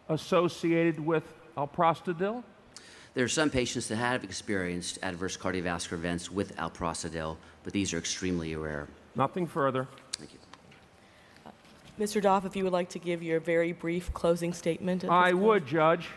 associated 0.09 0.99
with 0.99 1.25
alprostadil? 1.57 2.43
There 3.15 3.25
are 3.25 3.29
some 3.29 3.49
patients 3.49 3.89
that 3.89 3.97
have 3.97 4.25
experienced 4.25 4.99
adverse 5.03 5.37
cardiovascular 5.37 5.95
events 5.95 6.31
with 6.31 6.57
alprostadil, 6.57 7.37
but 7.65 7.73
these 7.73 7.95
are 7.95 7.99
extremely 7.99 8.55
rare. 8.57 8.89
Nothing 9.15 9.47
further. 9.47 9.89
Thank 10.13 10.33
you. 10.35 10.39
Mr. 11.99 12.21
Dopf, 12.23 12.45
if 12.45 12.55
you 12.55 12.65
would 12.65 12.75
like 12.75 12.91
to 12.91 12.99
give 12.99 13.23
your 13.23 13.41
very 13.41 13.73
brief 13.73 14.13
closing 14.13 14.53
statement. 14.53 15.05
at 15.05 15.11
I 15.11 15.31
this 15.31 15.33
point. 15.33 15.45
would, 15.45 15.67
Judge. 15.67 16.09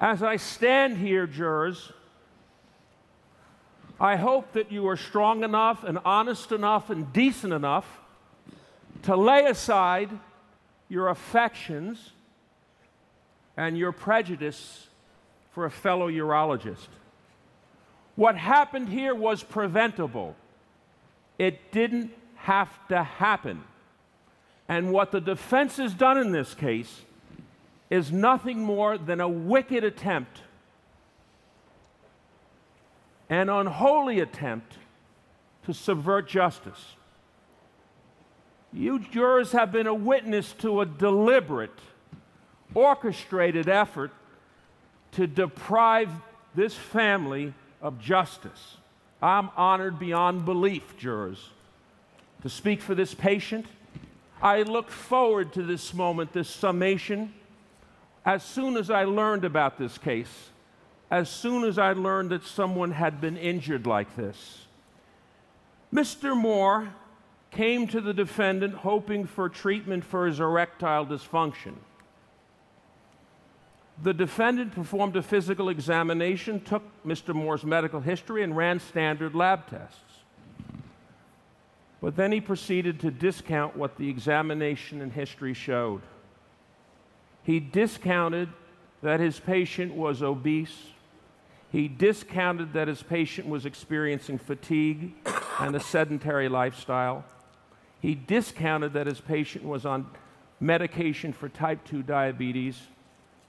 As 0.00 0.22
I 0.22 0.36
stand 0.36 0.96
here, 0.96 1.26
jurors, 1.26 1.92
I 4.00 4.16
hope 4.16 4.52
that 4.52 4.70
you 4.70 4.86
are 4.88 4.96
strong 4.96 5.42
enough 5.42 5.82
and 5.82 5.98
honest 6.04 6.52
enough 6.52 6.90
and 6.90 7.12
decent 7.12 7.52
enough 7.52 7.86
to 9.02 9.16
lay 9.16 9.44
aside 9.44 10.10
your 10.88 11.08
affections 11.08 12.12
and 13.56 13.76
your 13.76 13.90
prejudice 13.90 14.86
for 15.50 15.64
a 15.64 15.70
fellow 15.70 16.08
urologist. 16.08 16.88
What 18.14 18.36
happened 18.36 18.88
here 18.88 19.14
was 19.14 19.42
preventable. 19.42 20.36
It 21.38 21.72
didn't 21.72 22.12
have 22.36 22.70
to 22.88 23.02
happen. 23.02 23.64
And 24.68 24.92
what 24.92 25.10
the 25.10 25.20
defense 25.20 25.76
has 25.78 25.94
done 25.94 26.18
in 26.18 26.30
this 26.30 26.54
case 26.54 27.02
is 27.90 28.12
nothing 28.12 28.60
more 28.60 28.98
than 28.98 29.20
a 29.20 29.28
wicked 29.28 29.82
attempt, 29.82 30.42
an 33.28 33.48
unholy 33.48 34.20
attempt 34.20 34.74
to 35.64 35.74
subvert 35.74 36.28
justice. 36.28 36.94
You 38.72 38.98
jurors 38.98 39.52
have 39.52 39.72
been 39.72 39.86
a 39.86 39.94
witness 39.94 40.52
to 40.54 40.80
a 40.80 40.86
deliberate, 40.86 41.78
orchestrated 42.74 43.68
effort 43.68 44.12
to 45.12 45.26
deprive 45.26 46.10
this 46.54 46.74
family 46.74 47.54
of 47.80 47.98
justice. 47.98 48.76
I'm 49.22 49.50
honored 49.56 49.98
beyond 49.98 50.44
belief, 50.44 50.96
jurors, 50.96 51.50
to 52.42 52.48
speak 52.48 52.80
for 52.80 52.94
this 52.94 53.14
patient. 53.14 53.66
I 54.40 54.62
look 54.62 54.90
forward 54.90 55.52
to 55.54 55.62
this 55.62 55.92
moment, 55.92 56.32
this 56.32 56.48
summation, 56.48 57.34
as 58.24 58.44
soon 58.44 58.76
as 58.76 58.90
I 58.90 59.04
learned 59.04 59.44
about 59.44 59.78
this 59.78 59.98
case, 59.98 60.50
as 61.10 61.28
soon 61.30 61.64
as 61.64 61.78
I 61.78 61.92
learned 61.92 62.30
that 62.30 62.44
someone 62.44 62.90
had 62.90 63.20
been 63.20 63.36
injured 63.36 63.86
like 63.86 64.14
this. 64.16 64.66
Mr. 65.92 66.36
Moore 66.36 66.92
came 67.50 67.86
to 67.88 68.00
the 68.00 68.12
defendant 68.12 68.74
hoping 68.74 69.24
for 69.24 69.48
treatment 69.48 70.04
for 70.04 70.26
his 70.26 70.38
erectile 70.38 71.06
dysfunction. 71.06 71.74
The 74.02 74.14
defendant 74.14 74.72
performed 74.72 75.16
a 75.16 75.22
physical 75.22 75.70
examination, 75.70 76.60
took 76.60 76.82
Mr. 77.04 77.34
Moore's 77.34 77.64
medical 77.64 78.00
history, 78.00 78.42
and 78.44 78.56
ran 78.56 78.78
standard 78.78 79.34
lab 79.34 79.66
tests. 79.66 79.98
But 82.00 82.14
then 82.14 82.30
he 82.30 82.40
proceeded 82.40 83.00
to 83.00 83.10
discount 83.10 83.76
what 83.76 83.96
the 83.96 84.08
examination 84.08 85.00
and 85.00 85.12
history 85.12 85.52
showed. 85.52 86.02
He 87.42 87.58
discounted 87.58 88.50
that 89.02 89.20
his 89.20 89.40
patient 89.40 89.94
was 89.94 90.22
obese. 90.22 90.76
He 91.70 91.86
discounted 91.88 92.72
that 92.72 92.88
his 92.88 93.02
patient 93.02 93.48
was 93.48 93.66
experiencing 93.66 94.38
fatigue 94.38 95.14
and 95.60 95.76
a 95.76 95.80
sedentary 95.80 96.48
lifestyle. 96.48 97.24
He 98.00 98.14
discounted 98.14 98.94
that 98.94 99.06
his 99.06 99.20
patient 99.20 99.64
was 99.64 99.84
on 99.84 100.06
medication 100.60 101.32
for 101.32 101.48
type 101.48 101.84
2 101.84 102.02
diabetes, 102.02 102.80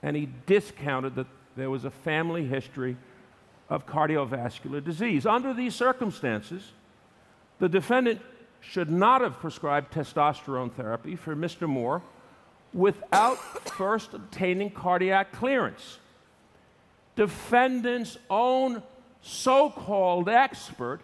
and 0.02 0.16
he 0.16 0.28
discounted 0.46 1.14
that 1.14 1.26
there 1.56 1.70
was 1.70 1.84
a 1.84 1.90
family 1.90 2.46
history 2.46 2.96
of 3.68 3.86
cardiovascular 3.86 4.84
disease. 4.84 5.24
Under 5.24 5.54
these 5.54 5.74
circumstances, 5.74 6.72
the 7.58 7.68
defendant 7.68 8.20
should 8.60 8.90
not 8.90 9.20
have 9.22 9.38
prescribed 9.38 9.92
testosterone 9.92 10.72
therapy 10.72 11.16
for 11.16 11.34
Mr. 11.34 11.68
Moore 11.68 12.02
without 12.74 13.38
first 13.70 14.12
obtaining 14.12 14.70
cardiac 14.70 15.32
clearance. 15.32 15.98
Defendant's 17.16 18.18
own 18.28 18.82
so 19.22 19.70
called 19.70 20.28
expert 20.28 21.00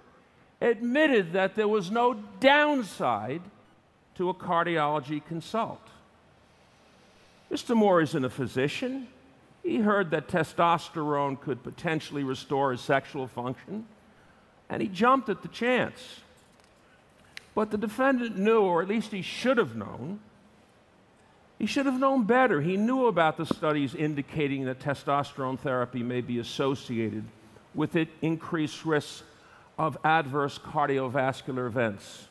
admitted 0.61 1.33
that 1.33 1.55
there 1.55 1.69
was 1.69 1.91
no 1.91 2.15
downside 2.41 3.43
to 4.15 4.31
a 4.31 4.35
cardiology 4.35 5.25
consult. 5.25 5.81
Mr. 7.51 7.77
Moore 7.77 8.01
isn't 8.01 8.25
a 8.25 8.31
physician. 8.31 9.07
He 9.63 9.79
heard 9.79 10.11
that 10.11 10.29
testosterone 10.29 11.41
could 11.41 11.63
potentially 11.63 12.25
restore 12.25 12.73
his 12.73 12.81
sexual 12.81 13.27
function, 13.27 13.87
and 14.69 14.81
he 14.81 14.89
jumped 14.89 15.29
at 15.29 15.43
the 15.43 15.49
chance. 15.49 16.21
But 17.55 17.71
the 17.71 17.79
defendant 17.79 18.39
knew, 18.39 18.61
or 18.61 18.83
at 18.83 18.89
least 18.89 19.13
he 19.13 19.23
should 19.23 19.59
have 19.59 19.77
known, 19.77 20.21
he 21.59 21.67
should 21.67 21.87
have 21.87 21.99
known 21.99 22.25
better. 22.25 22.61
He 22.61 22.77
knew 22.77 23.07
about 23.07 23.37
the 23.37 23.47
studies 23.47 23.95
indicating 23.95 24.67
that 24.67 24.79
testosterone 24.79 25.59
therapy 25.59 26.03
may 26.03 26.21
be 26.21 26.39
associated 26.39 27.25
with 27.75 27.97
it 27.97 28.09
increased 28.21 28.85
risks 28.85 29.23
of 29.79 29.97
adverse 30.05 30.59
cardiovascular 30.59 31.67
events. 31.67 32.29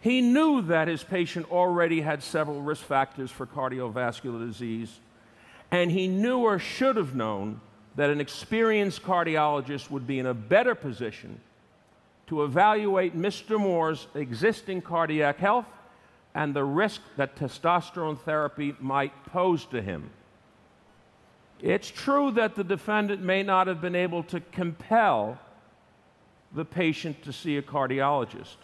He 0.00 0.20
knew 0.20 0.62
that 0.62 0.88
his 0.88 1.02
patient 1.02 1.50
already 1.50 2.02
had 2.02 2.22
several 2.22 2.60
risk 2.60 2.84
factors 2.84 3.30
for 3.30 3.46
cardiovascular 3.46 4.46
disease, 4.46 5.00
and 5.70 5.90
he 5.90 6.08
knew 6.08 6.40
or 6.40 6.58
should 6.58 6.96
have 6.96 7.14
known 7.14 7.60
that 7.96 8.10
an 8.10 8.20
experienced 8.20 9.02
cardiologist 9.02 9.90
would 9.90 10.06
be 10.06 10.18
in 10.18 10.26
a 10.26 10.34
better 10.34 10.74
position 10.74 11.40
to 12.26 12.44
evaluate 12.44 13.16
Mr. 13.16 13.58
Moore's 13.58 14.06
existing 14.14 14.82
cardiac 14.82 15.38
health 15.38 15.66
and 16.34 16.54
the 16.54 16.64
risk 16.64 17.00
that 17.16 17.36
testosterone 17.36 18.18
therapy 18.18 18.74
might 18.80 19.12
pose 19.26 19.64
to 19.66 19.80
him. 19.80 20.10
It's 21.60 21.88
true 21.88 22.30
that 22.32 22.56
the 22.56 22.64
defendant 22.64 23.22
may 23.22 23.42
not 23.42 23.68
have 23.68 23.80
been 23.80 23.94
able 23.94 24.22
to 24.24 24.40
compel 24.40 25.38
the 26.52 26.64
patient 26.64 27.22
to 27.22 27.32
see 27.32 27.56
a 27.56 27.62
cardiologist. 27.62 28.56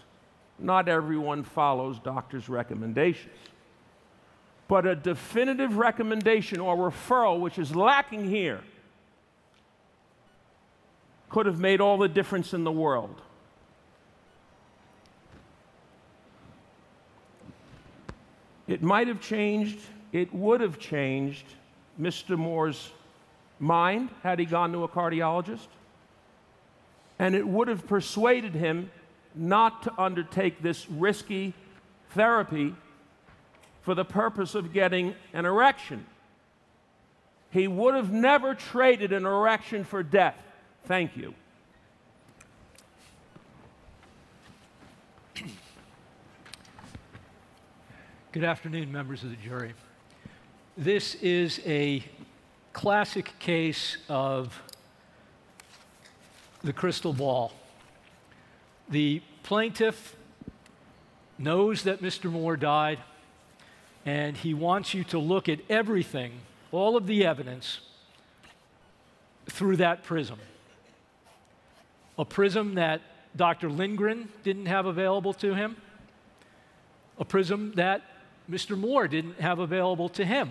Not 0.58 0.88
everyone 0.88 1.42
follows 1.44 1.98
doctor's 1.98 2.48
recommendations. 2.48 3.34
But 4.68 4.86
a 4.86 4.94
definitive 4.94 5.76
recommendation 5.76 6.60
or 6.60 6.76
referral, 6.76 7.40
which 7.40 7.58
is 7.58 7.74
lacking 7.74 8.28
here, 8.28 8.60
could 11.28 11.46
have 11.46 11.58
made 11.58 11.80
all 11.80 11.96
the 11.96 12.08
difference 12.08 12.52
in 12.52 12.64
the 12.64 12.72
world. 12.72 13.22
It 18.70 18.82
might 18.82 19.08
have 19.08 19.20
changed, 19.20 19.80
it 20.12 20.32
would 20.32 20.60
have 20.60 20.78
changed 20.78 21.44
Mr. 22.00 22.38
Moore's 22.38 22.92
mind 23.58 24.10
had 24.22 24.38
he 24.38 24.44
gone 24.44 24.70
to 24.72 24.84
a 24.84 24.88
cardiologist 24.88 25.66
and 27.18 27.34
it 27.34 27.46
would 27.46 27.66
have 27.66 27.88
persuaded 27.88 28.54
him 28.54 28.92
not 29.34 29.82
to 29.82 29.92
undertake 30.00 30.62
this 30.62 30.88
risky 30.88 31.52
therapy 32.10 32.72
for 33.82 33.96
the 33.96 34.04
purpose 34.04 34.54
of 34.54 34.72
getting 34.72 35.16
an 35.32 35.46
erection. 35.46 36.06
He 37.50 37.66
would 37.66 37.96
have 37.96 38.12
never 38.12 38.54
traded 38.54 39.12
an 39.12 39.26
erection 39.26 39.82
for 39.82 40.04
death. 40.04 40.40
Thank 40.84 41.16
you. 41.16 41.34
Good 48.32 48.44
afternoon, 48.44 48.92
members 48.92 49.24
of 49.24 49.30
the 49.30 49.36
jury. 49.36 49.74
This 50.78 51.16
is 51.16 51.60
a 51.66 52.04
classic 52.72 53.36
case 53.40 53.96
of 54.08 54.62
the 56.62 56.72
crystal 56.72 57.12
ball. 57.12 57.52
The 58.88 59.20
plaintiff 59.42 60.14
knows 61.38 61.82
that 61.82 62.02
Mr. 62.02 62.30
Moore 62.30 62.56
died, 62.56 63.00
and 64.06 64.36
he 64.36 64.54
wants 64.54 64.94
you 64.94 65.02
to 65.02 65.18
look 65.18 65.48
at 65.48 65.58
everything, 65.68 66.34
all 66.70 66.96
of 66.96 67.08
the 67.08 67.26
evidence, 67.26 67.80
through 69.46 69.78
that 69.78 70.04
prism. 70.04 70.38
A 72.16 72.24
prism 72.24 72.76
that 72.76 73.00
Dr. 73.34 73.68
Lindgren 73.68 74.28
didn't 74.44 74.66
have 74.66 74.86
available 74.86 75.32
to 75.32 75.54
him, 75.54 75.78
a 77.18 77.24
prism 77.24 77.72
that 77.74 78.02
Mr. 78.50 78.76
Moore 78.76 79.06
didn't 79.06 79.40
have 79.40 79.60
available 79.60 80.08
to 80.08 80.24
him. 80.24 80.50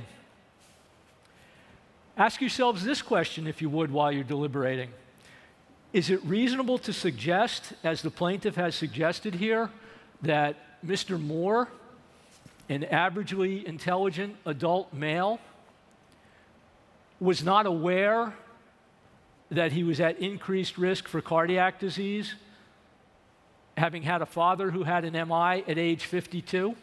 Ask 2.16 2.40
yourselves 2.40 2.84
this 2.84 3.02
question, 3.02 3.46
if 3.46 3.62
you 3.62 3.70
would, 3.70 3.92
while 3.92 4.12
you're 4.12 4.24
deliberating. 4.24 4.90
Is 5.92 6.10
it 6.10 6.24
reasonable 6.24 6.78
to 6.80 6.94
suggest, 6.94 7.74
as 7.84 8.02
the 8.02 8.10
plaintiff 8.10 8.56
has 8.56 8.76
suggested 8.76 9.36
here, 9.36 9.70
that 10.22 10.56
Mr. 10.86 11.20
Moore, 11.20 11.68
an 12.70 12.84
averagely 12.84 13.64
intelligent 13.64 14.36
adult 14.46 14.94
male, 14.94 15.40
was 17.20 17.44
not 17.44 17.66
aware 17.66 18.34
that 19.52 19.72
he 19.72 19.84
was 19.84 20.00
at 20.00 20.20
increased 20.20 20.78
risk 20.78 21.08
for 21.08 21.22
cardiac 21.22 21.80
disease, 21.80 22.36
having 23.76 24.04
had 24.04 24.22
a 24.22 24.26
father 24.26 24.72
who 24.72 24.84
had 24.84 25.04
an 25.04 25.14
MI 25.14 25.64
at 25.68 25.78
age 25.78 26.06
52? 26.06 26.76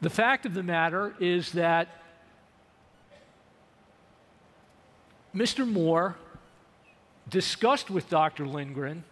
The 0.00 0.10
fact 0.10 0.46
of 0.46 0.54
the 0.54 0.62
matter 0.62 1.14
is 1.18 1.52
that 1.52 1.88
Mr. 5.34 5.66
Moore 5.66 6.16
discussed 7.28 7.90
with 7.90 8.08
Dr. 8.08 8.46
Lindgren 8.46 9.04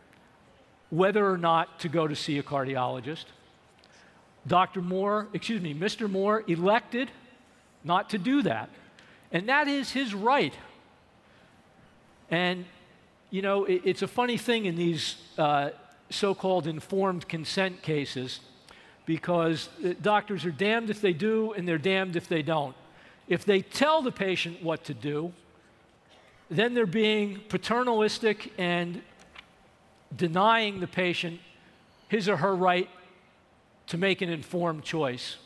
whether 0.90 1.28
or 1.28 1.36
not 1.36 1.80
to 1.80 1.88
go 1.88 2.06
to 2.06 2.14
see 2.14 2.38
a 2.38 2.42
cardiologist. 2.42 3.24
Dr. 4.46 4.80
Moore, 4.80 5.26
excuse 5.32 5.60
me, 5.60 5.74
Mr. 5.74 6.08
Moore 6.08 6.44
elected 6.46 7.10
not 7.82 8.10
to 8.10 8.18
do 8.18 8.42
that. 8.42 8.70
And 9.32 9.48
that 9.48 9.66
is 9.66 9.90
his 9.90 10.14
right. 10.14 10.54
And 12.30 12.64
you 13.30 13.42
know, 13.42 13.64
it, 13.64 13.82
it's 13.84 14.02
a 14.02 14.08
funny 14.08 14.38
thing 14.38 14.66
in 14.66 14.76
these 14.76 15.16
uh, 15.36 15.70
so 16.10 16.34
called 16.34 16.68
informed 16.68 17.28
consent 17.28 17.82
cases 17.82 18.40
because 19.06 19.68
uh, 19.84 19.94
doctors 20.02 20.44
are 20.44 20.50
damned 20.50 20.90
if 20.90 21.00
they 21.00 21.12
do 21.12 21.52
and 21.52 21.66
they're 21.66 21.78
damned 21.78 22.16
if 22.16 22.28
they 22.28 22.42
don't. 22.42 22.76
If 23.28 23.44
they 23.44 23.62
tell 23.62 24.02
the 24.02 24.12
patient 24.12 24.62
what 24.62 24.84
to 24.84 24.94
do, 24.94 25.32
then 26.50 26.74
they're 26.74 26.86
being 26.86 27.40
paternalistic 27.48 28.52
and 28.58 29.00
denying 30.14 30.80
the 30.80 30.86
patient 30.86 31.40
his 32.08 32.28
or 32.28 32.36
her 32.36 32.54
right 32.54 32.88
to 33.88 33.96
make 33.96 34.22
an 34.22 34.28
informed 34.28 34.84
choice. 34.84 35.36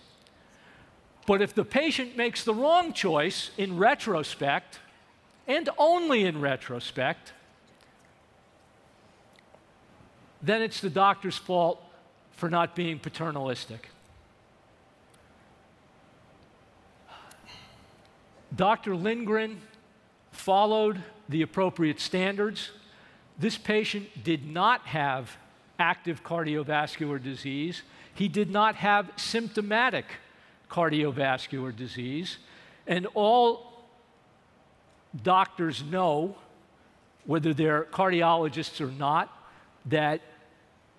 But 1.26 1.42
if 1.42 1.54
the 1.54 1.64
patient 1.64 2.16
makes 2.16 2.44
the 2.44 2.54
wrong 2.54 2.92
choice 2.92 3.50
in 3.56 3.78
retrospect, 3.78 4.80
and 5.46 5.68
only 5.78 6.24
in 6.24 6.40
retrospect, 6.40 7.32
then 10.42 10.62
it's 10.62 10.80
the 10.80 10.90
doctor's 10.90 11.36
fault 11.36 11.82
for 12.40 12.48
not 12.48 12.74
being 12.74 12.98
paternalistic. 12.98 13.90
Dr. 18.56 18.96
Lindgren 18.96 19.60
followed 20.32 21.02
the 21.28 21.42
appropriate 21.42 22.00
standards. 22.00 22.70
This 23.38 23.58
patient 23.58 24.24
did 24.24 24.46
not 24.46 24.86
have 24.86 25.36
active 25.78 26.24
cardiovascular 26.24 27.22
disease. 27.22 27.82
He 28.14 28.26
did 28.26 28.50
not 28.50 28.74
have 28.76 29.12
symptomatic 29.16 30.06
cardiovascular 30.70 31.76
disease. 31.76 32.38
And 32.86 33.06
all 33.12 33.84
doctors 35.22 35.82
know, 35.82 36.36
whether 37.26 37.52
they're 37.52 37.84
cardiologists 37.84 38.80
or 38.80 38.90
not, 38.90 39.30
that 39.84 40.22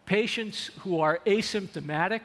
patients 0.05 0.71
who 0.79 0.99
are 0.99 1.19
asymptomatic 1.25 2.21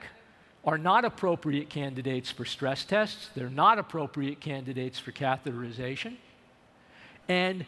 are 0.64 0.78
not 0.78 1.04
appropriate 1.04 1.68
candidates 1.68 2.30
for 2.30 2.44
stress 2.44 2.84
tests. 2.84 3.30
They're 3.34 3.48
not 3.48 3.78
appropriate 3.78 4.40
candidates 4.40 4.98
for 4.98 5.12
catheterization. 5.12 6.16
And 7.28 7.64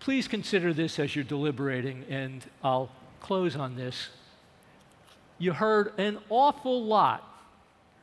please 0.00 0.26
consider 0.26 0.72
this 0.72 0.98
as 0.98 1.14
you're 1.14 1.24
deliberating, 1.24 2.04
and 2.08 2.44
I'll 2.64 2.90
close 3.20 3.56
on 3.56 3.76
this. 3.76 4.08
You 5.38 5.52
heard 5.52 5.92
an 5.98 6.18
awful 6.30 6.84
lot 6.84 7.24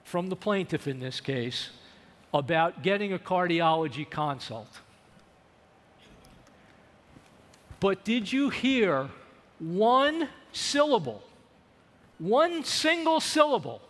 from 0.03 0.29
the 0.29 0.35
plaintiff 0.35 0.87
in 0.87 0.99
this 0.99 1.19
case 1.19 1.69
about 2.33 2.83
getting 2.83 3.13
a 3.13 3.19
cardiology 3.19 4.07
consult. 4.07 4.79
But 7.79 8.03
did 8.03 8.31
you 8.31 8.49
hear 8.49 9.09
one 9.59 10.29
syllable, 10.55 11.21
one 12.17 12.63
single 12.63 13.19
syllable, 13.19 13.81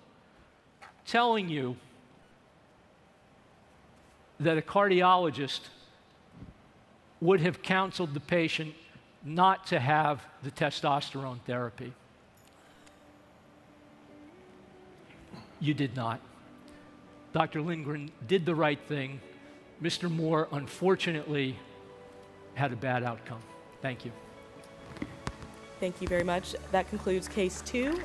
telling 1.05 1.47
you 1.47 1.77
that 4.39 4.57
a 4.57 4.61
cardiologist 4.61 5.61
would 7.21 7.39
have 7.39 7.61
counseled 7.61 8.13
the 8.13 8.19
patient 8.19 8.73
not 9.23 9.67
to 9.67 9.79
have 9.79 10.25
the 10.43 10.51
testosterone 10.51 11.39
therapy. 11.41 11.93
You 15.59 15.73
did 15.73 15.95
not. 15.95 16.19
Dr. 17.31 17.61
Lindgren 17.61 18.11
did 18.27 18.45
the 18.45 18.55
right 18.55 18.79
thing. 18.87 19.21
Mr. 19.81 20.09
Moore, 20.09 20.47
unfortunately, 20.51 21.57
had 22.55 22.71
a 22.71 22.75
bad 22.75 23.03
outcome. 23.03 23.41
Thank 23.81 24.05
you. 24.05 24.11
Thank 25.79 26.01
you 26.01 26.07
very 26.07 26.23
much. 26.23 26.55
That 26.71 26.89
concludes 26.89 27.27
case 27.27 27.61
two. 27.65 28.01